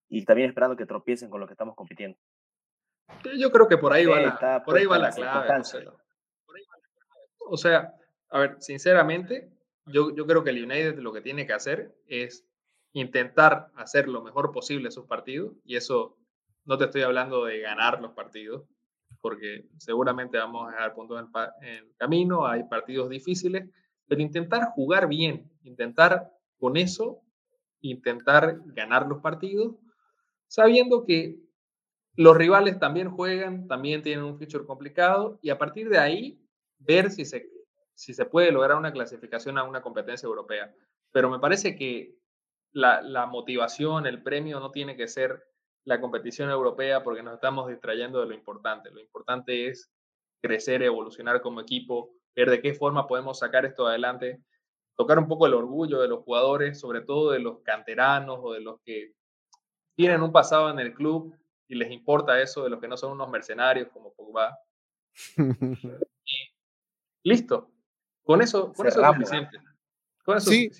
y 0.08 0.24
también 0.24 0.48
esperando 0.48 0.76
que 0.76 0.86
tropiecen 0.86 1.28
con 1.28 1.40
lo 1.40 1.48
que 1.48 1.54
estamos 1.54 1.74
compitiendo. 1.74 2.16
Yo 3.36 3.50
creo 3.50 3.66
que 3.66 3.78
por 3.78 3.92
ahí, 3.92 4.06
va, 4.06 4.20
la, 4.20 4.62
por 4.64 4.78
ahí 4.78 4.86
va 4.86 4.96
la 4.96 5.10
clave. 5.10 5.48
O 7.40 7.56
sea, 7.56 7.92
a 8.28 8.38
ver, 8.38 8.56
sinceramente, 8.60 9.50
yo, 9.86 10.14
yo 10.14 10.24
creo 10.24 10.44
que 10.44 10.50
el 10.50 10.62
United 10.62 11.00
lo 11.00 11.12
que 11.12 11.20
tiene 11.20 11.48
que 11.48 11.52
hacer 11.52 11.92
es 12.06 12.46
intentar 12.92 13.72
hacer 13.74 14.06
lo 14.06 14.22
mejor 14.22 14.52
posible 14.52 14.92
sus 14.92 15.06
partidos 15.06 15.56
y 15.64 15.74
eso 15.74 16.16
no 16.64 16.78
te 16.78 16.84
estoy 16.84 17.02
hablando 17.02 17.44
de 17.44 17.58
ganar 17.58 18.00
los 18.00 18.12
partidos, 18.12 18.68
porque 19.20 19.66
seguramente 19.78 20.38
vamos 20.38 20.68
a 20.68 20.72
dejar 20.72 20.94
puntos 20.94 21.28
en 21.62 21.68
el 21.68 21.96
camino, 21.96 22.46
hay 22.46 22.62
partidos 22.64 23.10
difíciles, 23.10 23.68
pero 24.10 24.22
intentar 24.22 24.72
jugar 24.72 25.06
bien, 25.06 25.48
intentar 25.62 26.32
con 26.58 26.76
eso, 26.76 27.22
intentar 27.80 28.60
ganar 28.74 29.06
los 29.06 29.20
partidos, 29.20 29.76
sabiendo 30.48 31.04
que 31.04 31.38
los 32.16 32.36
rivales 32.36 32.80
también 32.80 33.08
juegan, 33.08 33.68
también 33.68 34.02
tienen 34.02 34.24
un 34.24 34.36
feature 34.36 34.66
complicado 34.66 35.38
y 35.42 35.50
a 35.50 35.58
partir 35.58 35.88
de 35.88 35.98
ahí 35.98 36.44
ver 36.80 37.12
si 37.12 37.24
se, 37.24 37.48
si 37.94 38.12
se 38.12 38.24
puede 38.24 38.50
lograr 38.50 38.76
una 38.76 38.90
clasificación 38.92 39.58
a 39.58 39.62
una 39.62 39.80
competencia 39.80 40.26
europea. 40.26 40.74
Pero 41.12 41.30
me 41.30 41.38
parece 41.38 41.76
que 41.76 42.18
la, 42.72 43.02
la 43.02 43.26
motivación, 43.26 44.06
el 44.08 44.24
premio 44.24 44.58
no 44.58 44.72
tiene 44.72 44.96
que 44.96 45.06
ser 45.06 45.44
la 45.84 46.00
competición 46.00 46.50
europea 46.50 47.04
porque 47.04 47.22
nos 47.22 47.34
estamos 47.34 47.68
distrayendo 47.68 48.18
de 48.18 48.26
lo 48.26 48.34
importante. 48.34 48.90
Lo 48.90 48.98
importante 48.98 49.68
es 49.68 49.88
crecer, 50.42 50.82
evolucionar 50.82 51.40
como 51.40 51.60
equipo, 51.60 52.10
ver 52.34 52.50
de 52.50 52.60
qué 52.60 52.74
forma 52.74 53.06
podemos 53.06 53.38
sacar 53.38 53.64
esto 53.64 53.86
adelante, 53.86 54.42
tocar 54.96 55.18
un 55.18 55.28
poco 55.28 55.46
el 55.46 55.54
orgullo 55.54 56.00
de 56.00 56.08
los 56.08 56.24
jugadores, 56.24 56.78
sobre 56.78 57.00
todo 57.02 57.32
de 57.32 57.40
los 57.40 57.60
canteranos 57.62 58.38
o 58.42 58.52
de 58.52 58.60
los 58.60 58.80
que 58.84 59.14
tienen 59.96 60.22
un 60.22 60.32
pasado 60.32 60.70
en 60.70 60.78
el 60.78 60.94
club 60.94 61.34
y 61.68 61.74
les 61.74 61.90
importa 61.90 62.40
eso, 62.40 62.64
de 62.64 62.70
los 62.70 62.80
que 62.80 62.88
no 62.88 62.96
son 62.96 63.12
unos 63.12 63.30
mercenarios 63.30 63.88
como 63.92 64.12
Pogba. 64.12 64.58
listo. 67.22 67.70
Con 68.22 68.42
eso, 68.42 68.72
con 68.72 68.86
eso 68.86 69.00
es 69.00 69.06
suficiente. 69.06 69.58
Con 70.24 70.36
eso 70.36 70.50
sí, 70.50 70.70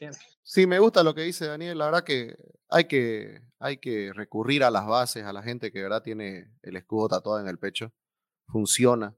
sí, 0.43 0.67
me 0.67 0.79
gusta 0.79 1.03
lo 1.03 1.15
que 1.15 1.23
dice 1.23 1.47
Daniel. 1.47 1.79
La 1.79 1.87
verdad 1.87 2.05
que 2.05 2.37
hay, 2.69 2.85
que 2.85 3.41
hay 3.59 3.79
que 3.79 4.13
recurrir 4.13 4.63
a 4.63 4.71
las 4.71 4.87
bases, 4.87 5.25
a 5.25 5.33
la 5.33 5.43
gente 5.43 5.73
que 5.73 5.79
de 5.79 5.85
verdad 5.85 6.03
tiene 6.03 6.53
el 6.63 6.77
escudo 6.77 7.09
tatuado 7.09 7.41
en 7.41 7.49
el 7.49 7.59
pecho. 7.59 7.93
Funciona 8.47 9.17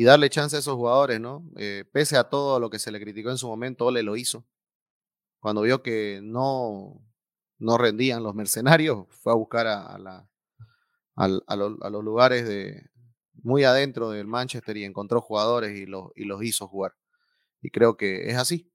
y 0.00 0.04
darle 0.04 0.30
chance 0.30 0.56
a 0.56 0.60
esos 0.60 0.76
jugadores, 0.76 1.20
¿no? 1.20 1.44
Eh, 1.56 1.84
pese 1.92 2.16
a 2.16 2.24
todo 2.24 2.58
lo 2.58 2.70
que 2.70 2.78
se 2.78 2.90
le 2.90 2.98
criticó 2.98 3.28
en 3.28 3.36
su 3.36 3.46
momento, 3.46 3.84
Ole 3.84 4.02
lo 4.02 4.16
hizo. 4.16 4.46
Cuando 5.40 5.60
vio 5.60 5.82
que 5.82 6.20
no, 6.22 7.06
no 7.58 7.76
rendían 7.76 8.22
los 8.22 8.34
mercenarios, 8.34 9.04
fue 9.10 9.34
a 9.34 9.36
buscar 9.36 9.66
a, 9.66 10.26
los 11.18 12.02
lugares 12.02 12.48
de 12.48 12.88
muy 13.42 13.64
adentro 13.64 14.08
del 14.08 14.26
Manchester 14.26 14.74
y 14.78 14.84
encontró 14.84 15.20
jugadores 15.20 15.78
y 15.78 15.84
los, 15.84 16.12
y 16.16 16.24
los 16.24 16.42
hizo 16.42 16.66
jugar. 16.66 16.94
Y 17.60 17.68
creo 17.68 17.98
que 17.98 18.30
es 18.30 18.38
así. 18.38 18.72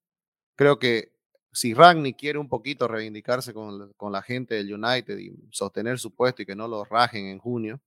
Creo 0.56 0.78
que 0.78 1.12
si 1.52 1.74
Ragni 1.74 2.14
quiere 2.14 2.38
un 2.38 2.50
poquito 2.50 2.88
reivindicarse 2.88 3.52
con, 3.52 3.94
con 3.94 4.12
la 4.12 4.22
gente 4.22 4.54
del 4.54 4.72
United 4.72 5.18
y 5.18 5.32
sostener 5.50 5.98
su 5.98 6.14
puesto 6.14 6.44
y 6.44 6.46
que 6.46 6.56
no 6.56 6.68
lo 6.68 6.86
rajen 6.86 7.26
en 7.26 7.40
junio, 7.40 7.82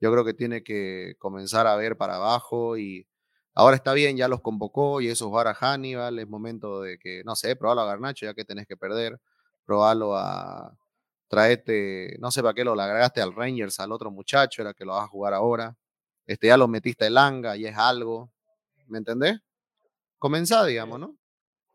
yo 0.00 0.12
creo 0.12 0.24
que 0.24 0.34
tiene 0.34 0.62
que 0.62 1.14
comenzar 1.18 1.66
a 1.66 1.76
ver 1.76 1.96
para 1.96 2.16
abajo 2.16 2.76
y 2.78 3.06
ahora 3.54 3.76
está 3.76 3.92
bien, 3.92 4.16
ya 4.16 4.28
los 4.28 4.40
convocó 4.40 5.00
y 5.00 5.08
eso 5.08 5.28
jugar 5.28 5.48
a 5.48 5.54
Hannibal, 5.54 6.18
es 6.18 6.28
momento 6.28 6.80
de 6.80 6.98
que, 6.98 7.22
no 7.24 7.36
sé, 7.36 7.56
probalo 7.56 7.82
a 7.82 7.86
Garnacho 7.86 8.26
ya 8.26 8.34
que 8.34 8.44
tenés 8.44 8.66
que 8.66 8.76
perder, 8.76 9.20
probalo 9.64 10.16
a 10.16 10.76
traete, 11.28 12.16
no 12.20 12.30
sé 12.30 12.42
para 12.42 12.54
qué 12.54 12.64
lo 12.64 12.72
agregaste 12.80 13.20
al 13.20 13.34
Rangers, 13.34 13.80
al 13.80 13.92
otro 13.92 14.10
muchacho, 14.10 14.62
era 14.62 14.74
que 14.74 14.84
lo 14.84 14.92
vas 14.92 15.04
a 15.04 15.08
jugar 15.08 15.34
ahora. 15.34 15.76
Este 16.26 16.48
ya 16.48 16.56
lo 16.56 16.68
metiste 16.68 17.06
en 17.06 17.14
langa 17.14 17.56
y 17.56 17.66
es 17.66 17.76
algo, 17.76 18.32
¿me 18.86 18.98
entendés? 18.98 19.38
Comenzá, 20.18 20.64
digamos, 20.64 20.98
¿no? 20.98 21.16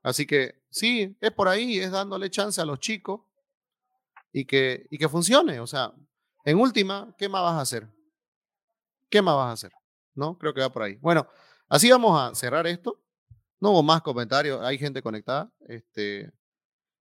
Así 0.04 0.26
que 0.26 0.56
sí, 0.70 1.18
es 1.22 1.32
por 1.32 1.48
ahí, 1.48 1.80
es 1.80 1.92
dándole 1.92 2.30
chance 2.30 2.60
a 2.60 2.66
los 2.66 2.80
chicos 2.80 3.22
y 4.32 4.46
que, 4.46 4.86
y 4.90 4.98
que 4.98 5.08
funcione. 5.08 5.60
O 5.60 5.68
sea, 5.68 5.94
en 6.44 6.60
última, 6.60 7.16
¿qué 7.18 7.30
más 7.30 7.42
vas 7.44 7.54
a 7.54 7.62
hacer? 7.62 7.88
¿Qué 9.14 9.22
más 9.22 9.36
vas 9.36 9.50
a 9.50 9.52
hacer? 9.52 9.72
¿No? 10.16 10.40
Creo 10.40 10.56
que 10.56 10.62
va 10.62 10.72
por 10.72 10.82
ahí. 10.82 10.96
Bueno, 10.96 11.28
así 11.70 11.88
vamos 11.92 12.20
a 12.20 12.34
cerrar 12.34 12.66
esto. 12.66 13.00
No 13.60 13.70
hubo 13.70 13.84
más 13.84 14.02
comentarios, 14.02 14.60
hay 14.64 14.80
gente 14.80 15.04
conectada. 15.04 15.52
Este, 15.68 16.32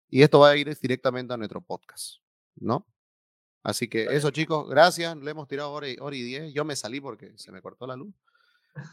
y 0.08 0.22
esto 0.22 0.38
va 0.38 0.50
a 0.50 0.56
ir 0.56 0.72
directamente 0.80 1.34
a 1.34 1.36
nuestro 1.36 1.60
podcast, 1.60 2.18
¿no? 2.54 2.86
Así 3.64 3.88
que 3.88 4.04
eso, 4.04 4.30
chicos, 4.30 4.68
gracias. 4.68 5.16
Le 5.16 5.32
hemos 5.32 5.48
tirado 5.48 5.72
hora 5.72 5.88
y, 5.88 5.96
hora 5.98 6.14
y 6.14 6.22
diez. 6.22 6.54
Yo 6.54 6.64
me 6.64 6.76
salí 6.76 7.00
porque 7.00 7.36
se 7.38 7.50
me 7.50 7.60
cortó 7.60 7.88
la 7.88 7.96
luz. 7.96 8.14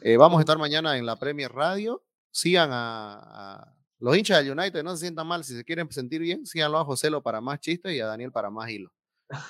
Eh, 0.01 0.17
vamos 0.17 0.39
a 0.39 0.41
estar 0.41 0.57
mañana 0.57 0.97
en 0.97 1.05
la 1.05 1.15
Premier 1.15 1.51
Radio. 1.51 2.03
Sigan 2.31 2.71
a, 2.73 3.75
los 3.99 4.17
hinchas 4.17 4.43
del 4.43 4.57
United, 4.57 4.81
no 4.83 4.95
se 4.95 5.01
sientan 5.01 5.27
mal. 5.27 5.43
Si 5.43 5.55
se 5.55 5.63
quieren 5.63 5.87
sentir 5.91 6.19
bien, 6.21 6.47
síganlo 6.47 6.79
a 6.79 6.83
José 6.83 7.11
para 7.21 7.41
más 7.41 7.59
chistes 7.59 7.93
y 7.93 7.99
a 7.99 8.07
Daniel 8.07 8.31
para 8.31 8.49
más 8.49 8.71
hilo. 8.71 8.91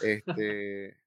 Este, 0.02 0.98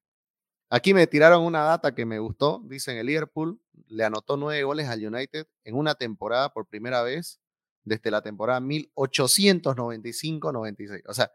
Aquí 0.69 0.93
me 0.93 1.07
tiraron 1.07 1.43
una 1.43 1.63
data 1.63 1.95
que 1.95 2.05
me 2.05 2.19
gustó. 2.19 2.61
Dicen 2.65 2.97
el 2.97 3.05
Liverpool 3.05 3.61
le 3.87 4.03
anotó 4.03 4.35
nueve 4.35 4.63
goles 4.63 4.89
al 4.89 5.05
United 5.05 5.47
en 5.63 5.75
una 5.75 5.95
temporada 5.95 6.53
por 6.53 6.67
primera 6.67 7.01
vez 7.03 7.39
desde 7.85 8.11
la 8.11 8.21
temporada 8.21 8.59
1895-96. 8.59 11.03
O 11.07 11.13
sea, 11.13 11.31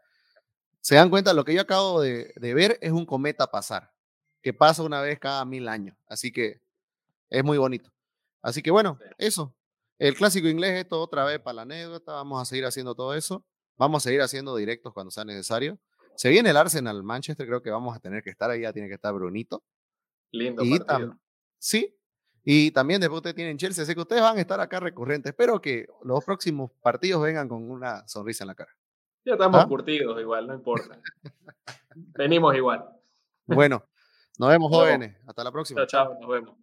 se 0.81 0.93
dan 0.95 1.09
cuenta, 1.09 1.33
lo 1.33 1.43
que 1.45 1.55
yo 1.55 1.61
acabo 1.61 2.01
de, 2.01 2.31
ver 2.35 2.77
es 2.81 2.91
un 2.91 3.05
cometa 3.05 3.47
pasar, 3.47 3.93
que 4.41 4.53
pasa 4.53 4.83
una 4.83 5.01
vez 5.01 5.17
cada 5.17 5.45
mil 5.45 5.67
años. 5.67 5.97
Así 6.07 6.31
que 6.31 6.61
es 7.29 7.43
muy 7.43 7.57
bonito. 7.57 7.91
Así 8.41 8.61
que 8.61 8.69
bueno, 8.69 8.99
eso. 9.17 9.55
El 9.97 10.15
clásico 10.15 10.47
inglés, 10.47 10.81
esto 10.81 11.01
otra 11.01 11.23
vez 11.23 11.39
para 11.39 11.55
la 11.55 11.63
anécdota. 11.63 12.13
Vamos 12.13 12.39
a 12.41 12.45
seguir 12.45 12.65
haciendo 12.65 12.93
todo 12.93 13.15
eso. 13.15 13.43
Vamos 13.77 14.03
a 14.03 14.09
seguir 14.09 14.21
haciendo 14.21 14.55
directos 14.55 14.93
cuando 14.93 15.09
sea 15.09 15.25
necesario. 15.25 15.79
Se 16.15 16.29
viene 16.29 16.49
el 16.49 16.57
Arsenal 16.57 17.03
Manchester, 17.03 17.47
creo 17.47 17.61
que 17.61 17.71
vamos 17.71 17.95
a 17.95 17.99
tener 17.99 18.23
que 18.23 18.29
estar 18.29 18.49
ahí, 18.49 18.61
ya 18.61 18.73
tiene 18.73 18.87
que 18.87 18.95
estar 18.95 19.13
Brunito. 19.13 19.63
Lindo 20.31 20.63
y 20.63 20.79
partido. 20.79 21.17
Sí, 21.57 21.95
y 22.43 22.71
también 22.71 22.99
después 22.99 23.17
ustedes 23.17 23.35
tienen 23.35 23.57
Chelsea, 23.57 23.83
así 23.83 23.93
que 23.93 24.01
ustedes 24.01 24.21
van 24.21 24.37
a 24.37 24.41
estar 24.41 24.59
acá 24.59 24.79
recurrentes. 24.79 25.31
Espero 25.31 25.61
que 25.61 25.87
los 26.03 26.23
próximos 26.25 26.71
partidos 26.81 27.23
vengan 27.23 27.47
con 27.47 27.69
una 27.69 28.05
sonrisa 28.07 28.43
en 28.43 28.49
la 28.49 28.55
cara. 28.55 28.71
Ya 29.25 29.33
estamos 29.33 29.61
¿Ah? 29.63 29.67
curtidos 29.67 30.19
igual, 30.19 30.47
no 30.47 30.53
importa. 30.53 30.99
Venimos 31.95 32.53
igual. 32.55 32.85
Bueno, 33.45 33.87
nos 34.37 34.49
vemos 34.49 34.69
jóvenes. 34.69 35.15
Hasta 35.25 35.43
la 35.43 35.51
próxima. 35.51 35.85
Chao, 35.85 36.07
chao, 36.07 36.19
nos 36.19 36.29
vemos. 36.29 36.62